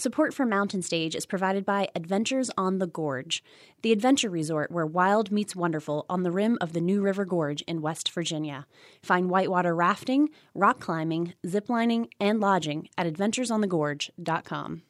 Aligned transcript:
Support 0.00 0.32
for 0.32 0.46
Mountain 0.46 0.80
Stage 0.80 1.14
is 1.14 1.26
provided 1.26 1.66
by 1.66 1.88
Adventures 1.94 2.50
on 2.56 2.78
the 2.78 2.86
Gorge, 2.86 3.44
the 3.82 3.92
adventure 3.92 4.30
resort 4.30 4.70
where 4.70 4.86
wild 4.86 5.30
meets 5.30 5.54
wonderful 5.54 6.06
on 6.08 6.22
the 6.22 6.30
rim 6.30 6.56
of 6.62 6.72
the 6.72 6.80
New 6.80 7.02
River 7.02 7.26
Gorge 7.26 7.60
in 7.66 7.82
West 7.82 8.10
Virginia. 8.10 8.66
Find 9.02 9.28
whitewater 9.28 9.74
rafting, 9.74 10.30
rock 10.54 10.80
climbing, 10.80 11.34
ziplining, 11.46 12.08
and 12.18 12.40
lodging 12.40 12.88
at 12.96 13.06
adventuresonthegorge.com. 13.12 14.82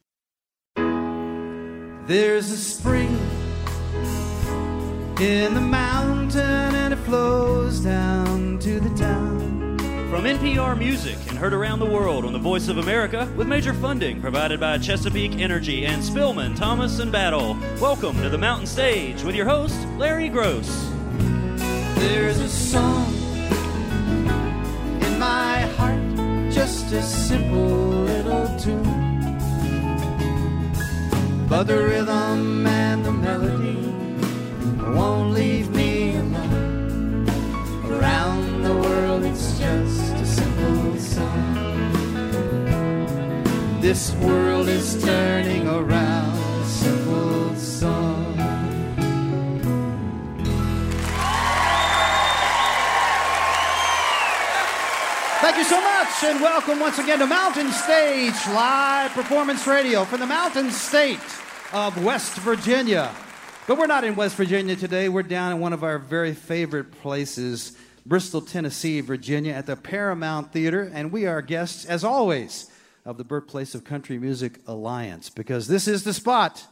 There's 2.07 2.53
a 2.53 2.57
spring 2.57 3.19
in 5.19 5.55
the 5.55 5.61
mountain 5.61 6.41
and 6.77 6.95
it 6.95 6.99
flows 6.99 7.81
down 7.81 8.61
to 8.61 8.79
the 8.79 8.97
town. 8.97 9.30
From 10.11 10.25
NPR 10.25 10.77
Music 10.77 11.17
and 11.29 11.39
heard 11.39 11.55
around 11.55 11.79
the 11.79 11.87
world 11.87 12.25
on 12.25 12.33
the 12.33 12.39
Voice 12.39 12.67
of 12.67 12.79
America 12.79 13.33
with 13.37 13.47
major 13.47 13.73
funding 13.73 14.21
provided 14.21 14.59
by 14.59 14.77
Chesapeake 14.77 15.39
Energy 15.39 15.87
and 15.87 16.03
Spilman, 16.03 16.57
Thomas, 16.57 16.99
and 16.99 17.13
Battle. 17.13 17.57
Welcome 17.81 18.21
to 18.21 18.29
the 18.29 18.37
Mountain 18.37 18.67
Stage 18.67 19.23
with 19.23 19.37
your 19.37 19.47
host, 19.47 19.79
Larry 19.99 20.29
Groce. 20.29 20.91
There's 21.95 22.41
a 22.41 22.49
song 22.49 23.15
in 25.01 25.17
my 25.21 25.61
heart, 25.79 26.53
just 26.53 26.91
a 26.93 27.03
simple 27.03 27.69
little 27.69 28.59
tune. 28.59 28.83
But 31.49 31.69
the 31.69 31.79
rhythm 31.79 32.67
and 32.67 33.05
the 33.05 33.13
melody 33.13 33.77
won't 34.93 35.35
leave 35.35 35.71
me 35.71 36.17
alone. 36.17 37.29
Around 37.89 38.65
the 38.65 38.75
world, 38.75 39.25
it's 39.25 39.59
just 39.59 40.00
This 43.81 44.13
world 44.17 44.69
is 44.69 45.03
turning 45.03 45.67
around, 45.67 46.67
simple 46.67 47.57
song. 47.57 48.37
Thank 55.41 55.57
you 55.57 55.65
so 55.65 55.81
much, 55.81 56.09
and 56.25 56.43
welcome 56.43 56.79
once 56.79 56.99
again 56.99 57.21
to 57.21 57.27
Mountain 57.27 57.73
Stage 57.73 58.35
Live 58.49 59.13
Performance 59.13 59.67
Radio 59.67 60.05
from 60.05 60.21
the 60.21 60.27
Mountain 60.27 60.73
State 60.73 61.19
of 61.73 62.05
West 62.05 62.37
Virginia. 62.37 63.11
But 63.67 63.79
we're 63.79 63.87
not 63.87 64.05
in 64.05 64.15
West 64.15 64.37
Virginia 64.37 64.77
today. 64.77 65.09
We're 65.09 65.23
down 65.23 65.53
in 65.53 65.59
one 65.59 65.73
of 65.73 65.83
our 65.83 65.99
very 65.99 66.35
favorite 66.35 67.01
places, 67.01 67.75
Bristol, 68.05 68.43
Tennessee, 68.43 69.01
Virginia, 69.01 69.55
at 69.55 69.65
the 69.65 69.77
Paramount 69.77 70.53
Theater. 70.53 70.91
And 70.93 71.11
we 71.11 71.25
are 71.25 71.41
guests, 71.41 71.87
as 71.87 72.05
always, 72.05 72.71
of 73.05 73.17
the 73.17 73.25
Birthplace 73.25 73.75
of 73.75 73.85
Country 73.85 74.19
Music 74.19 74.59
Alliance, 74.67 75.31
because 75.31 75.69
this 75.69 75.89
is 75.89 76.05
the 76.05 76.13
spot 76.13 76.67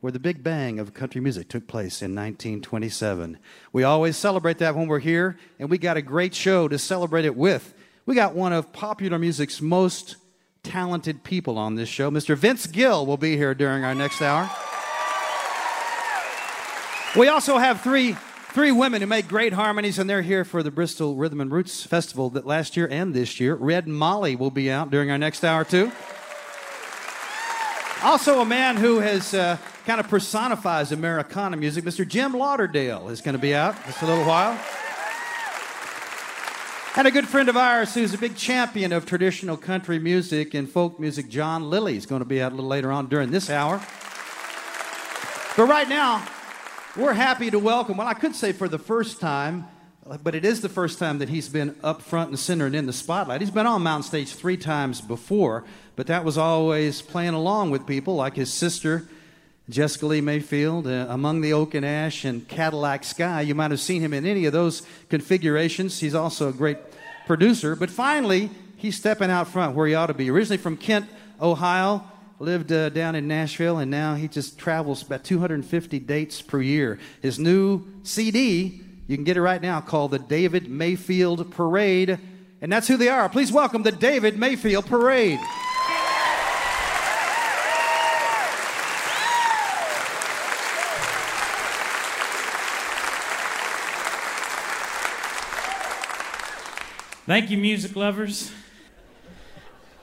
where 0.00 0.10
the 0.10 0.18
big 0.18 0.42
bang 0.42 0.80
of 0.80 0.94
country 0.94 1.20
music 1.20 1.48
took 1.48 1.68
place 1.68 2.02
in 2.02 2.10
1927. 2.12 3.38
We 3.72 3.84
always 3.84 4.16
celebrate 4.16 4.58
that 4.58 4.74
when 4.74 4.88
we're 4.88 4.98
here, 4.98 5.38
and 5.60 5.70
we 5.70 5.78
got 5.78 5.96
a 5.96 6.02
great 6.02 6.34
show 6.34 6.66
to 6.66 6.78
celebrate 6.78 7.24
it 7.24 7.36
with. 7.36 7.72
We 8.04 8.16
got 8.16 8.34
one 8.34 8.52
of 8.52 8.72
popular 8.72 9.18
music's 9.18 9.60
most 9.60 10.16
talented 10.64 11.22
people 11.22 11.56
on 11.56 11.76
this 11.76 11.88
show. 11.88 12.10
Mr. 12.10 12.36
Vince 12.36 12.66
Gill 12.66 13.06
will 13.06 13.16
be 13.16 13.36
here 13.36 13.54
during 13.54 13.84
our 13.84 13.94
next 13.94 14.20
hour. 14.20 14.50
We 17.16 17.28
also 17.28 17.58
have 17.58 17.82
three 17.82 18.16
three 18.52 18.70
women 18.70 19.00
who 19.00 19.06
make 19.06 19.28
great 19.28 19.54
harmonies, 19.54 19.98
and 19.98 20.10
they're 20.10 20.20
here 20.20 20.44
for 20.44 20.62
the 20.62 20.70
Bristol 20.70 21.16
Rhythm 21.16 21.40
and 21.40 21.50
Roots 21.50 21.84
Festival 21.84 22.28
that 22.30 22.46
last 22.46 22.76
year 22.76 22.86
and 22.90 23.14
this 23.14 23.40
year. 23.40 23.54
Red 23.54 23.88
Molly 23.88 24.36
will 24.36 24.50
be 24.50 24.70
out 24.70 24.90
during 24.90 25.10
our 25.10 25.16
next 25.16 25.42
hour 25.42 25.64
too. 25.64 25.90
Also, 28.02 28.40
a 28.40 28.44
man 28.44 28.76
who 28.76 28.98
has 28.98 29.32
uh, 29.32 29.56
kind 29.86 30.00
of 30.00 30.08
personifies 30.08 30.92
Americana 30.92 31.56
music, 31.56 31.84
Mr. 31.84 32.06
Jim 32.06 32.34
Lauderdale, 32.34 33.08
is 33.08 33.22
going 33.22 33.34
to 33.34 33.40
be 33.40 33.54
out 33.54 33.74
just 33.86 34.02
a 34.02 34.06
little 34.06 34.24
while. 34.24 34.58
And 36.94 37.06
a 37.06 37.10
good 37.10 37.26
friend 37.26 37.48
of 37.48 37.56
ours 37.56 37.94
who's 37.94 38.12
a 38.12 38.18
big 38.18 38.36
champion 38.36 38.92
of 38.92 39.06
traditional 39.06 39.56
country 39.56 39.98
music 39.98 40.52
and 40.52 40.68
folk 40.68 41.00
music, 41.00 41.30
John 41.30 41.70
Lilly, 41.70 41.96
is 41.96 42.04
going 42.04 42.20
to 42.20 42.26
be 42.26 42.42
out 42.42 42.52
a 42.52 42.54
little 42.54 42.68
later 42.68 42.92
on 42.92 43.06
during 43.06 43.30
this 43.30 43.48
hour. 43.48 43.78
But 45.56 45.68
right 45.70 45.88
now, 45.88 46.22
we're 46.96 47.14
happy 47.14 47.50
to 47.50 47.58
welcome, 47.58 47.96
well, 47.96 48.06
I 48.06 48.14
could 48.14 48.34
say 48.34 48.52
for 48.52 48.68
the 48.68 48.78
first 48.78 49.18
time, 49.18 49.66
but 50.22 50.34
it 50.34 50.44
is 50.44 50.60
the 50.60 50.68
first 50.68 50.98
time 50.98 51.20
that 51.20 51.28
he's 51.30 51.48
been 51.48 51.74
up 51.82 52.02
front 52.02 52.28
and 52.28 52.38
center 52.38 52.66
and 52.66 52.74
in 52.74 52.86
the 52.86 52.92
spotlight. 52.92 53.40
He's 53.40 53.50
been 53.50 53.66
on 53.66 53.82
Mountain 53.82 54.02
Stage 54.02 54.34
three 54.34 54.58
times 54.58 55.00
before, 55.00 55.64
but 55.96 56.06
that 56.08 56.22
was 56.22 56.36
always 56.36 57.00
playing 57.00 57.32
along 57.32 57.70
with 57.70 57.86
people 57.86 58.14
like 58.16 58.36
his 58.36 58.52
sister, 58.52 59.08
Jessica 59.70 60.04
Lee 60.04 60.20
Mayfield, 60.20 60.86
uh, 60.86 61.06
Among 61.08 61.40
the 61.40 61.54
Oak 61.54 61.74
and 61.74 61.86
Ash, 61.86 62.26
and 62.26 62.46
Cadillac 62.46 63.04
Sky. 63.04 63.40
You 63.40 63.54
might 63.54 63.70
have 63.70 63.80
seen 63.80 64.02
him 64.02 64.12
in 64.12 64.26
any 64.26 64.44
of 64.44 64.52
those 64.52 64.82
configurations. 65.08 65.98
He's 65.98 66.14
also 66.14 66.50
a 66.50 66.52
great 66.52 66.76
producer. 67.26 67.74
But 67.74 67.88
finally, 67.88 68.50
he's 68.76 68.96
stepping 68.98 69.30
out 69.30 69.48
front 69.48 69.74
where 69.74 69.86
he 69.86 69.94
ought 69.94 70.08
to 70.08 70.14
be. 70.14 70.30
Originally 70.30 70.58
from 70.58 70.76
Kent, 70.76 71.06
Ohio, 71.40 72.04
lived 72.38 72.72
uh, 72.72 72.88
down 72.88 73.14
in 73.14 73.28
Nashville, 73.28 73.78
and 73.78 73.90
now 73.90 74.14
he 74.14 74.28
just 74.28 74.58
travels 74.58 75.02
about 75.02 75.24
250 75.24 75.98
dates 76.00 76.42
per 76.42 76.60
year. 76.60 76.98
His 77.20 77.38
new 77.38 77.86
CD, 78.02 78.80
you 79.06 79.16
can 79.16 79.24
get 79.24 79.36
it 79.36 79.42
right 79.42 79.60
now, 79.60 79.80
called 79.80 80.10
the 80.10 80.18
David 80.18 80.68
Mayfield 80.68 81.50
Parade. 81.50 82.18
And 82.60 82.72
that's 82.72 82.88
who 82.88 82.96
they 82.96 83.08
are. 83.08 83.28
Please 83.28 83.52
welcome 83.52 83.82
the 83.82 83.92
David 83.92 84.38
Mayfield 84.38 84.86
Parade. 84.86 85.40
Thank 97.24 97.50
you, 97.50 97.56
music 97.56 97.94
lovers. 97.94 98.52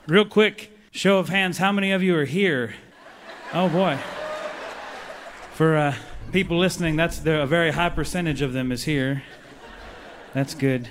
Real 0.06 0.24
quick, 0.24 0.72
show 0.90 1.18
of 1.18 1.28
hands, 1.28 1.58
how 1.58 1.72
many 1.72 1.92
of 1.92 2.02
you 2.02 2.16
are 2.16 2.24
here? 2.24 2.74
Oh 3.52 3.68
boy. 3.68 3.98
For 5.54 5.76
uh, 5.76 5.94
people 6.32 6.58
listening, 6.58 6.96
that's 6.96 7.18
the, 7.18 7.42
a 7.42 7.46
very 7.46 7.72
high 7.72 7.90
percentage 7.90 8.42
of 8.42 8.52
them 8.52 8.72
is 8.72 8.84
here. 8.84 9.22
That's 10.34 10.54
good. 10.54 10.88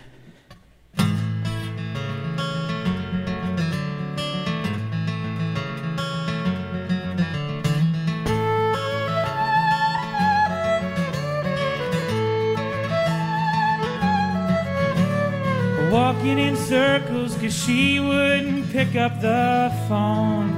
Walking 16.02 16.40
in 16.40 16.56
circles 16.56 17.36
cause 17.36 17.54
she 17.54 18.00
wouldn't 18.00 18.72
pick 18.72 18.96
up 18.96 19.20
the 19.20 19.70
phone. 19.90 20.50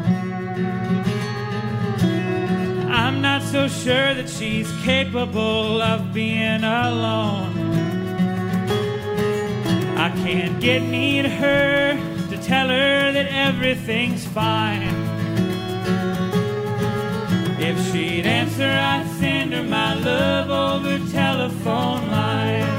I'm 3.02 3.22
not 3.24 3.42
so 3.42 3.68
sure 3.68 4.14
that 4.14 4.30
she's 4.30 4.72
capable 4.84 5.82
of 5.82 6.14
being 6.14 6.64
alone. 6.64 7.58
I 9.98 10.10
can't 10.24 10.62
get 10.62 10.84
near 10.84 11.28
her 11.28 11.98
to 12.30 12.38
tell 12.38 12.68
her 12.70 13.12
that 13.12 13.28
everything's 13.48 14.24
fine. 14.28 14.94
If 17.60 17.76
she'd 17.92 18.28
answer, 18.28 18.72
I'd 18.94 19.08
send 19.20 19.54
her 19.54 19.64
my 19.64 19.96
love 19.96 20.50
over 20.52 21.00
telephone 21.12 22.12
lines. 22.12 22.71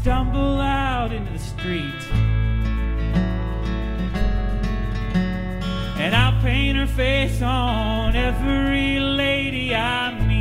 stumble 0.00 0.60
out 0.60 1.12
into 1.12 1.32
the 1.32 1.38
street. 1.38 2.02
And 5.98 6.14
I'll 6.14 6.40
paint 6.40 6.78
her 6.78 6.86
face 6.86 7.42
on 7.42 8.14
every 8.14 9.00
lady 9.00 9.74
I 9.74 10.14
meet. 10.24 10.38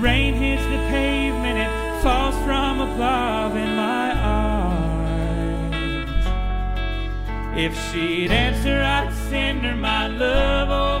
Rain 0.00 0.34
hits 0.34 0.64
the 0.64 0.78
pavement, 0.90 1.58
it 1.58 1.70
falls 2.02 2.34
from 2.44 2.80
above 2.80 3.54
in 3.56 3.76
my 3.76 4.12
eyes. 4.16 4.56
If 7.56 7.72
she'd 7.92 8.32
answer, 8.32 8.82
I'd 8.82 9.14
send 9.30 9.64
her 9.64 9.76
my 9.76 10.08
love. 10.08 10.97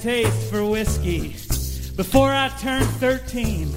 Taste 0.00 0.50
for 0.50 0.64
whiskey 0.64 1.36
before 1.94 2.30
I 2.30 2.48
turned 2.58 2.86
13. 2.86 3.74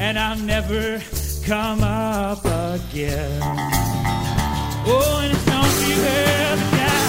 And 0.00 0.18
I'll 0.18 0.38
never 0.38 1.02
come 1.44 1.82
up 1.82 2.42
again. 2.44 3.42
Oh, 4.86 5.20
and 5.22 5.32
it's 5.34 5.44
don't 5.44 5.88
you 5.88 5.96
ever 6.02 6.76
die. 6.76 7.08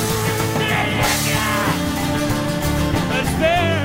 A 3.11 3.25
spare 3.25 3.69
man 3.69 3.78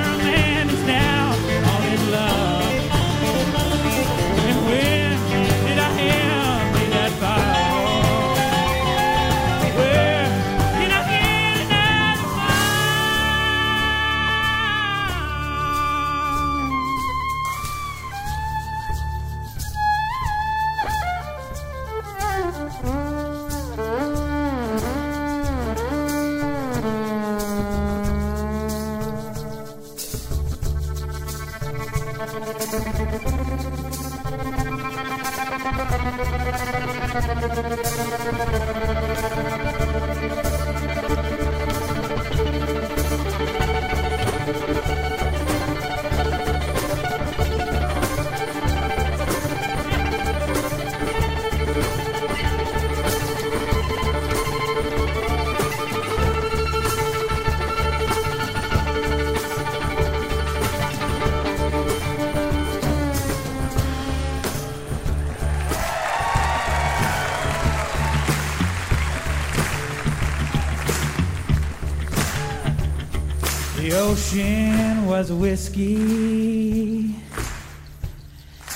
was 75.25 75.33
whiskey, 75.33 77.15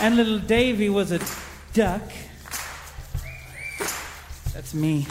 and 0.00 0.16
little 0.16 0.38
Davy 0.38 0.88
was 0.88 1.12
a 1.12 1.20
duck. 1.74 2.02
That's 4.54 4.72
me. 4.72 5.06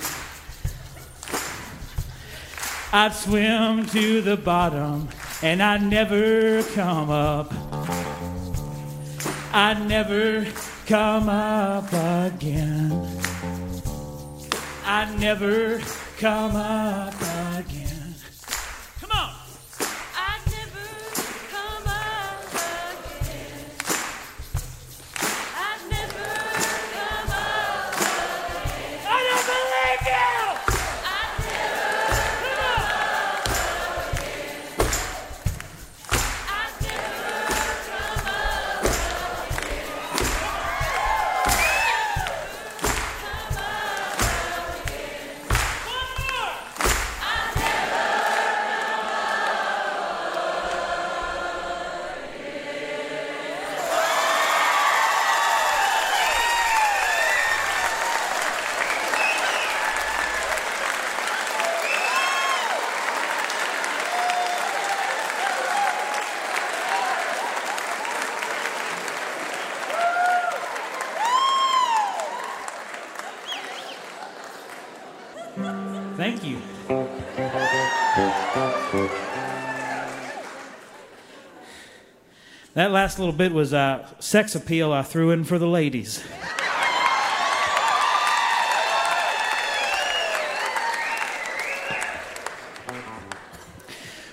I'd 2.91 3.13
swim 3.13 3.85
to 3.87 4.21
the 4.21 4.35
bottom, 4.37 5.09
and 5.43 5.61
I'd 5.61 5.83
never 5.83 6.63
come 6.73 7.11
up. 7.11 7.53
I'd 9.53 9.87
never 9.87 10.47
come 10.87 11.29
up 11.29 11.93
again. 11.93 12.91
I'd 14.85 15.19
never 15.19 15.81
come 16.17 16.55
up 16.55 17.06
That 82.87 82.93
last 82.93 83.19
little 83.19 83.33
bit 83.33 83.51
was 83.51 83.73
uh, 83.73 84.07
sex 84.19 84.55
appeal 84.55 84.93
I 84.93 85.01
threw 85.01 85.31
in 85.31 85.43
for 85.43 85.59
the 85.59 85.67
ladies. 85.67 86.23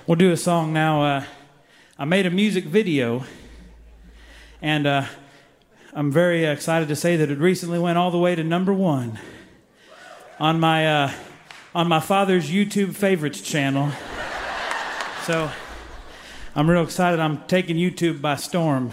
We'll 0.06 0.14
do 0.14 0.30
a 0.30 0.37
song 0.37 0.73
now. 0.73 1.02
Uh, 1.02 1.25
I 1.99 2.04
made 2.04 2.26
a 2.26 2.30
music 2.30 2.66
video, 2.66 3.25
and 4.62 4.87
uh, 4.87 5.06
I'm 5.92 6.12
very 6.12 6.44
excited 6.44 6.87
to 6.87 6.94
say 6.94 7.16
that 7.16 7.32
it 7.32 7.38
recently 7.40 7.80
went 7.80 7.99
all 7.99 8.12
the 8.12 8.20
way 8.20 8.37
to 8.37 8.44
number 8.44 8.73
one 8.73 9.18
on 10.38 10.61
my 10.61 10.87
uh, 10.87 11.12
on 11.75 11.88
my 11.88 11.99
father's 11.99 12.49
YouTube 12.49 12.94
favorites 12.94 13.40
channel. 13.40 13.90
So 15.25 15.50
I'm 16.56 16.70
real 16.70 16.84
excited. 16.84 17.18
I'm 17.18 17.44
taking 17.49 17.76
YouTube 17.76 18.20
by 18.20 18.37
storm. 18.37 18.92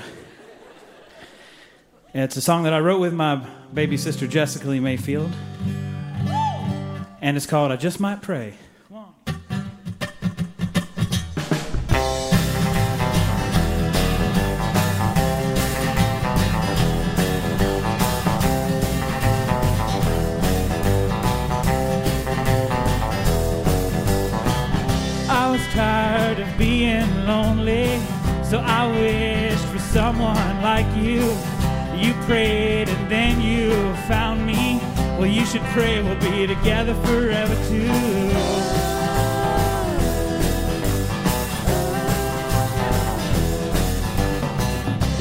It's 2.12 2.36
a 2.36 2.42
song 2.42 2.64
that 2.64 2.74
I 2.74 2.80
wrote 2.80 3.00
with 3.00 3.14
my 3.14 3.36
baby 3.72 3.98
sister 3.98 4.26
Jessica 4.26 4.68
Lee 4.68 4.80
Mayfield, 4.80 5.32
and 7.22 7.38
it's 7.38 7.46
called 7.46 7.72
"I 7.72 7.76
Just 7.76 8.00
Might 8.00 8.24
Pray." 8.24 8.56
Prayed 32.32 32.88
and 32.88 33.12
then 33.12 33.42
you 33.42 33.72
found 34.08 34.48
me. 34.48 34.80
Well, 35.18 35.26
you 35.26 35.46
should 35.46 35.66
pray 35.76 36.02
we'll 36.02 36.16
be 36.32 36.48
together 36.48 36.94
forever 37.06 37.56
too. 37.68 37.92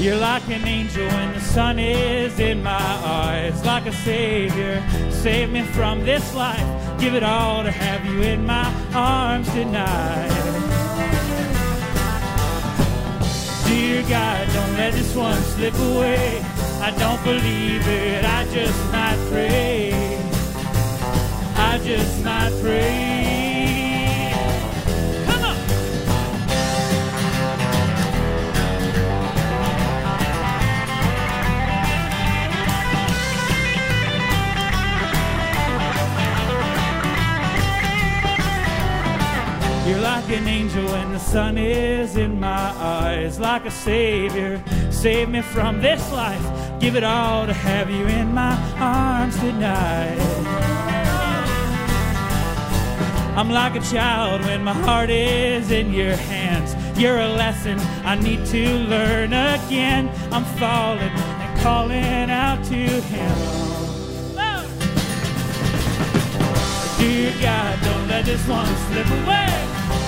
You're 0.01 0.21
like 0.31 0.47
an 0.49 0.65
angel 0.65 1.05
when 1.09 1.35
the 1.35 1.41
sun 1.41 1.81
is 1.81 2.39
in 2.39 2.63
my 2.63 2.91
eyes, 3.25 3.65
like 3.65 3.87
a 3.87 3.93
savior. 3.93 4.81
Save 5.11 5.51
me 5.51 5.63
from 5.63 6.05
this 6.05 6.33
life. 6.33 6.69
Give 7.01 7.15
it 7.15 7.25
all 7.25 7.65
to 7.65 7.73
have 7.73 8.07
you 8.07 8.23
in 8.23 8.47
my 8.47 8.67
arms 8.95 9.49
tonight. 9.51 10.31
Dear 13.67 14.03
God, 14.09 14.47
don't 14.55 14.75
let 14.77 14.93
this 14.93 15.13
one 15.17 15.43
slip 15.43 15.75
away. 15.75 16.60
I 16.83 16.91
don't 16.93 17.23
believe 17.23 17.87
it, 17.87 18.25
I 18.25 18.45
just 18.47 18.91
might 18.91 19.19
pray. 19.31 19.93
I 21.55 21.79
just 21.85 22.25
might 22.25 22.53
pray. 22.63 24.33
Come 25.27 25.45
on! 25.45 25.57
You're 39.87 40.01
like 40.01 40.31
an 40.31 40.49
angel 40.49 40.87
when 40.87 41.13
the 41.13 41.19
sun 41.19 41.59
is 41.59 42.17
in 42.17 42.41
my 42.41 42.49
eyes, 42.49 43.39
like 43.39 43.67
a 43.67 43.71
savior. 43.71 44.63
Save 44.91 45.29
me 45.29 45.43
from 45.43 45.83
this 45.83 46.11
life. 46.11 46.70
Give 46.81 46.97
it 46.97 47.05
all 47.05 47.47
to 47.47 47.53
have 47.53 47.91
you 47.91 48.07
in 48.07 48.33
my 48.33 48.57
arms 48.79 49.39
tonight. 49.39 50.17
I'm 53.37 53.51
like 53.51 53.75
a 53.77 53.81
child 53.81 54.41
when 54.47 54.65
my 54.65 54.73
heart 54.73 55.11
is 55.11 55.71
in 55.71 55.93
your 55.93 56.17
hands. 56.17 56.75
You're 56.99 57.19
a 57.19 57.29
lesson 57.29 57.79
I 58.03 58.15
need 58.15 58.47
to 58.47 58.79
learn 58.89 59.35
again. 59.35 60.09
I'm 60.33 60.45
falling 60.59 61.03
and 61.03 61.61
calling 61.61 62.31
out 62.31 62.65
to 62.65 62.75
Him. 62.75 63.37
Dear 66.99 67.33
God, 67.43 67.79
don't 67.83 68.09
let 68.09 68.25
this 68.25 68.47
one 68.49 68.75
slip 68.89 69.07
away. 69.07 69.53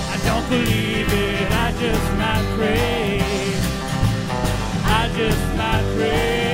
I 0.09 0.19
don't 0.25 0.49
believe 0.49 1.07
it, 1.13 1.51
I 1.51 1.71
just 1.79 2.07
might 2.17 2.45
pray. 2.57 3.21
I 4.85 5.11
just 5.15 5.55
might 5.55 5.95
pray. 5.95 6.52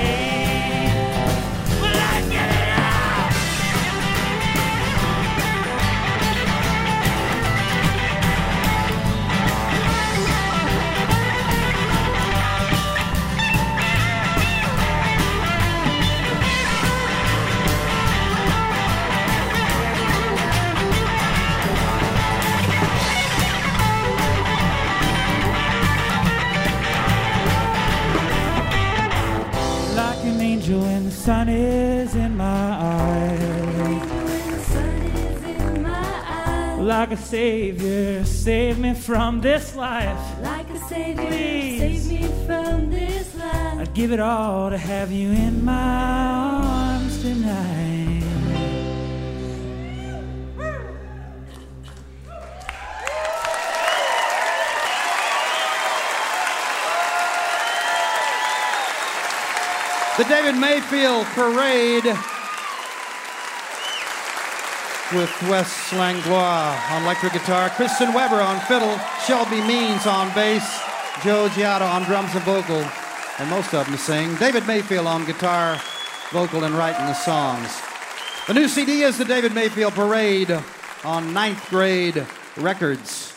Sun 31.29 31.47
is 31.47 32.15
in 32.15 32.35
my 32.35 32.71
eyes. 32.81 34.09
Like 36.79 37.11
a 37.11 37.17
savior, 37.17 38.25
save 38.25 38.79
me 38.79 38.95
from 38.95 39.39
this 39.39 39.75
life. 39.75 40.17
Like 40.41 40.67
a 40.71 40.79
savior, 40.87 41.27
Please. 41.27 42.01
save 42.01 42.21
me 42.21 42.27
from 42.47 42.89
this 42.89 43.35
life. 43.35 43.79
I'd 43.81 43.93
give 43.93 44.11
it 44.11 44.19
all 44.19 44.71
to 44.71 44.77
have 44.79 45.11
you 45.11 45.29
in 45.29 45.63
my 45.63 45.73
arms 45.73 47.21
tonight. 47.21 47.78
The 60.19 60.25
David 60.25 60.59
Mayfield 60.59 61.25
Parade 61.27 62.03
with 65.13 65.31
Wes 65.49 65.93
Langlois 65.93 66.77
on 66.91 67.03
electric 67.03 67.31
guitar, 67.31 67.69
Kristen 67.69 68.13
Weber 68.13 68.41
on 68.41 68.59
fiddle, 68.65 68.99
Shelby 69.25 69.61
Means 69.61 70.05
on 70.05 70.27
bass, 70.35 70.81
Joe 71.23 71.47
Giotto 71.47 71.85
on 71.85 72.03
drums 72.03 72.35
and 72.35 72.43
vocal, 72.43 72.85
and 73.37 73.49
most 73.49 73.73
of 73.73 73.85
them 73.85 73.95
sing. 73.95 74.35
David 74.35 74.67
Mayfield 74.67 75.07
on 75.07 75.23
guitar, 75.23 75.79
vocal, 76.31 76.65
and 76.65 76.75
writing 76.75 77.05
the 77.05 77.13
songs. 77.13 77.69
The 78.45 78.55
new 78.55 78.67
CD 78.67 79.03
is 79.03 79.17
the 79.17 79.23
David 79.23 79.53
Mayfield 79.53 79.93
Parade 79.93 80.51
on 81.05 81.33
Ninth 81.33 81.65
Grade 81.69 82.27
Records. 82.57 83.31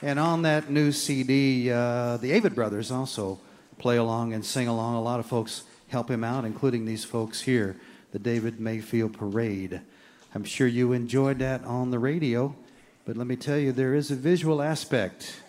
And 0.00 0.18
on 0.18 0.40
that 0.40 0.70
new 0.70 0.90
CD, 0.90 1.70
uh, 1.70 2.16
the 2.16 2.30
Avett 2.30 2.54
Brothers 2.54 2.90
also 2.90 3.40
play 3.76 3.98
along 3.98 4.32
and 4.32 4.42
sing 4.42 4.68
along. 4.68 4.94
A 4.94 5.02
lot 5.02 5.20
of 5.20 5.26
folks 5.26 5.64
help 5.94 6.10
him 6.10 6.24
out, 6.24 6.44
including 6.44 6.86
these 6.86 7.04
folks 7.04 7.42
here, 7.42 7.76
the 8.10 8.18
David 8.18 8.58
Mayfield 8.58 9.12
Parade. 9.12 9.80
I'm 10.34 10.42
sure 10.42 10.66
you 10.66 10.92
enjoyed 10.92 11.38
that 11.38 11.62
on 11.62 11.92
the 11.92 12.00
radio, 12.00 12.56
but 13.04 13.16
let 13.16 13.28
me 13.28 13.36
tell 13.36 13.58
you, 13.58 13.70
there 13.70 13.94
is 13.94 14.10
a 14.10 14.16
visual 14.16 14.60
aspect 14.60 15.40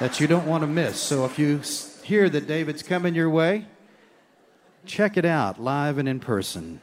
that 0.00 0.18
you 0.18 0.26
don't 0.26 0.48
want 0.48 0.62
to 0.62 0.66
miss. 0.66 1.00
So 1.00 1.24
if 1.24 1.38
you 1.38 1.60
hear 2.02 2.28
that 2.28 2.48
David's 2.48 2.82
coming 2.82 3.14
your 3.14 3.30
way, 3.30 3.66
check 4.84 5.16
it 5.16 5.24
out 5.24 5.62
live 5.62 5.96
and 5.96 6.08
in 6.08 6.18
person. 6.18 6.80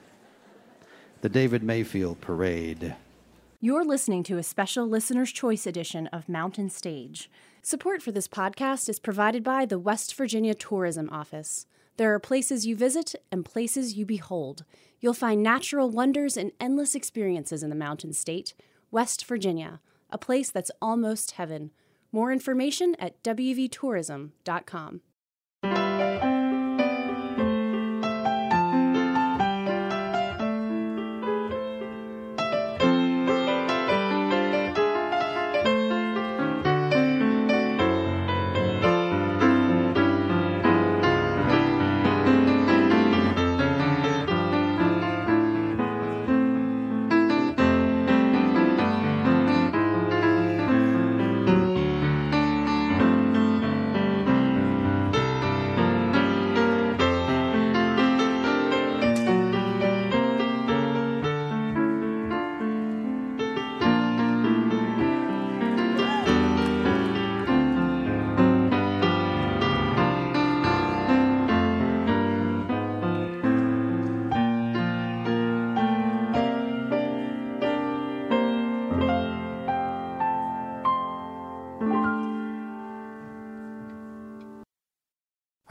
The 1.19 1.27
David 1.27 1.63
Mayfield 1.63 2.21
Parade. 2.21 2.95
You're 3.59 3.83
listening 3.83 4.23
to 4.23 4.37
a 4.37 4.43
special 4.43 4.87
Listener's 4.87 5.33
Choice 5.33 5.67
edition 5.67 6.07
of 6.07 6.29
Mountain 6.29 6.69
Stage. 6.69 7.29
Support 7.67 8.03
for 8.03 8.11
this 8.11 8.27
podcast 8.27 8.87
is 8.89 8.99
provided 8.99 9.43
by 9.43 9.65
the 9.65 9.79
West 9.79 10.13
Virginia 10.13 10.53
Tourism 10.53 11.09
Office. 11.11 11.65
There 11.97 12.13
are 12.13 12.19
places 12.19 12.67
you 12.67 12.75
visit 12.75 13.15
and 13.31 13.43
places 13.43 13.95
you 13.95 14.05
behold. 14.05 14.65
You'll 14.99 15.15
find 15.15 15.41
natural 15.41 15.89
wonders 15.89 16.37
and 16.37 16.51
endless 16.59 16.93
experiences 16.93 17.63
in 17.63 17.71
the 17.71 17.75
Mountain 17.75 18.13
State, 18.13 18.53
West 18.91 19.25
Virginia, 19.25 19.81
a 20.11 20.19
place 20.19 20.51
that's 20.51 20.69
almost 20.79 21.31
heaven. 21.31 21.71
More 22.11 22.31
information 22.31 22.95
at 22.99 23.23
wvtourism.com. 23.23 25.01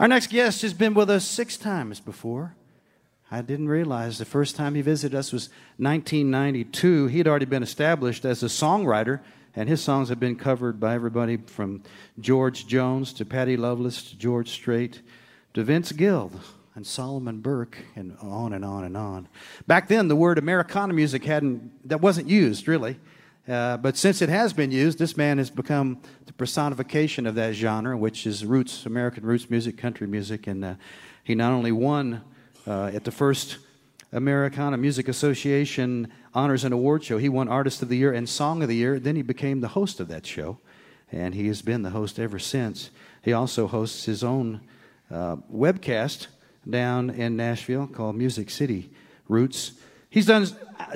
Our 0.05 0.09
next 0.09 0.29
guest 0.29 0.61
has 0.61 0.71
been 0.71 0.93
with 0.93 1.09
us 1.09 1.25
six 1.25 1.57
times 1.57 1.99
before. 1.99 2.55
I 3.31 3.41
didn't 3.41 3.69
realize 3.69 4.19
the 4.19 4.23
first 4.23 4.55
time 4.55 4.75
he 4.75 4.83
visited 4.83 5.17
us 5.17 5.33
was 5.33 5.49
1992. 5.77 7.07
He 7.07 7.17
had 7.17 7.27
already 7.27 7.45
been 7.45 7.63
established 7.63 8.23
as 8.23 8.43
a 8.43 8.45
songwriter, 8.45 9.21
and 9.55 9.67
his 9.67 9.81
songs 9.81 10.09
have 10.09 10.19
been 10.19 10.35
covered 10.35 10.79
by 10.79 10.93
everybody 10.93 11.37
from 11.37 11.81
George 12.19 12.67
Jones 12.67 13.13
to 13.13 13.25
Patty 13.25 13.57
Loveless 13.57 14.11
to 14.11 14.15
George 14.15 14.51
Strait 14.51 15.01
to 15.55 15.63
Vince 15.63 15.91
Gill 15.91 16.31
and 16.75 16.85
Solomon 16.85 17.39
Burke 17.39 17.79
and 17.95 18.15
on 18.21 18.53
and 18.53 18.63
on 18.63 18.83
and 18.83 18.95
on. 18.95 19.27
Back 19.65 19.87
then, 19.87 20.07
the 20.07 20.15
word 20.15 20.37
Americana 20.37 20.93
music 20.93 21.25
hadn't 21.25 21.89
that 21.89 21.99
wasn't 21.99 22.29
used 22.29 22.67
really. 22.67 22.99
Uh, 23.47 23.77
but 23.77 23.95
since 23.95 24.23
it 24.23 24.29
has 24.29 24.53
been 24.53 24.71
used, 24.71 24.97
this 24.97 25.15
man 25.15 25.37
has 25.37 25.51
become 25.51 26.01
the 26.25 26.33
personification 26.33 27.27
of 27.27 27.35
that 27.35 27.53
genre, 27.53 27.95
which 27.95 28.25
is 28.25 28.43
roots, 28.43 28.87
American 28.87 29.23
roots 29.23 29.49
music, 29.51 29.77
country 29.77 30.07
music. 30.07 30.47
And 30.47 30.65
uh, 30.65 30.75
he 31.23 31.35
not 31.35 31.51
only 31.51 31.71
won 31.71 32.23
uh, 32.65 32.91
at 32.93 33.03
the 33.03 33.11
first 33.11 33.59
Americana 34.11 34.77
Music 34.77 35.07
Association 35.07 36.11
Honors 36.33 36.63
and 36.63 36.73
Award 36.73 37.03
Show, 37.03 37.19
he 37.19 37.29
won 37.29 37.47
Artist 37.47 37.83
of 37.83 37.89
the 37.89 37.97
Year 37.97 38.13
and 38.13 38.27
Song 38.27 38.63
of 38.63 38.67
the 38.67 38.75
Year. 38.75 38.99
Then 38.99 39.15
he 39.15 39.21
became 39.21 39.61
the 39.61 39.69
host 39.69 39.99
of 39.99 40.07
that 40.07 40.25
show, 40.25 40.57
and 41.11 41.35
he 41.35 41.47
has 41.47 41.61
been 41.61 41.83
the 41.83 41.91
host 41.91 42.17
ever 42.17 42.39
since. 42.39 42.89
He 43.21 43.31
also 43.31 43.67
hosts 43.67 44.05
his 44.05 44.23
own 44.23 44.61
uh, 45.11 45.35
webcast 45.53 46.27
down 46.67 47.11
in 47.11 47.35
Nashville 47.35 47.85
called 47.85 48.15
Music 48.15 48.49
City 48.49 48.89
Roots. 49.27 49.73
He's 50.15 50.27
done, 50.27 50.47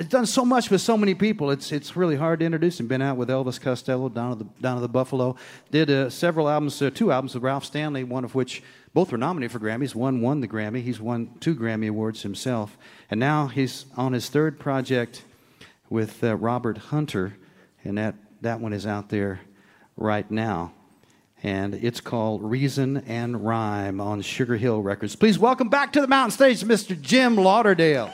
done 0.08 0.24
so 0.24 0.46
much 0.46 0.70
with 0.70 0.80
so 0.80 0.96
many 0.96 1.14
people. 1.14 1.50
It's, 1.50 1.72
it's 1.72 1.94
really 1.94 2.16
hard 2.16 2.40
to 2.40 2.46
introduce 2.46 2.80
him. 2.80 2.86
Been 2.86 3.02
out 3.02 3.18
with 3.18 3.28
Elvis 3.28 3.60
Costello 3.60 4.08
down 4.08 4.32
at 4.32 4.38
the, 4.38 4.46
down 4.62 4.78
at 4.78 4.80
the 4.80 4.88
Buffalo. 4.88 5.36
Did 5.70 5.90
uh, 5.90 6.08
several 6.08 6.48
albums, 6.48 6.80
uh, 6.80 6.88
two 6.88 7.12
albums 7.12 7.34
with 7.34 7.42
Ralph 7.42 7.66
Stanley, 7.66 8.02
one 8.02 8.24
of 8.24 8.34
which 8.34 8.62
both 8.94 9.12
were 9.12 9.18
nominated 9.18 9.52
for 9.52 9.58
Grammys. 9.58 9.94
One 9.94 10.22
won 10.22 10.40
the 10.40 10.48
Grammy. 10.48 10.80
He's 10.80 11.02
won 11.02 11.32
two 11.38 11.54
Grammy 11.54 11.90
Awards 11.90 12.22
himself. 12.22 12.78
And 13.10 13.20
now 13.20 13.48
he's 13.48 13.84
on 13.94 14.14
his 14.14 14.30
third 14.30 14.58
project 14.58 15.22
with 15.90 16.24
uh, 16.24 16.34
Robert 16.36 16.78
Hunter, 16.78 17.36
and 17.84 17.98
that, 17.98 18.14
that 18.40 18.58
one 18.58 18.72
is 18.72 18.86
out 18.86 19.10
there 19.10 19.42
right 19.98 20.30
now. 20.30 20.72
And 21.42 21.74
it's 21.74 22.00
called 22.00 22.42
Reason 22.42 22.96
and 23.06 23.44
Rhyme 23.44 24.00
on 24.00 24.22
Sugar 24.22 24.56
Hill 24.56 24.80
Records. 24.80 25.14
Please 25.14 25.38
welcome 25.38 25.68
back 25.68 25.92
to 25.92 26.00
the 26.00 26.08
mountain 26.08 26.30
stage 26.30 26.62
Mr. 26.62 26.98
Jim 26.98 27.36
Lauderdale. 27.36 28.10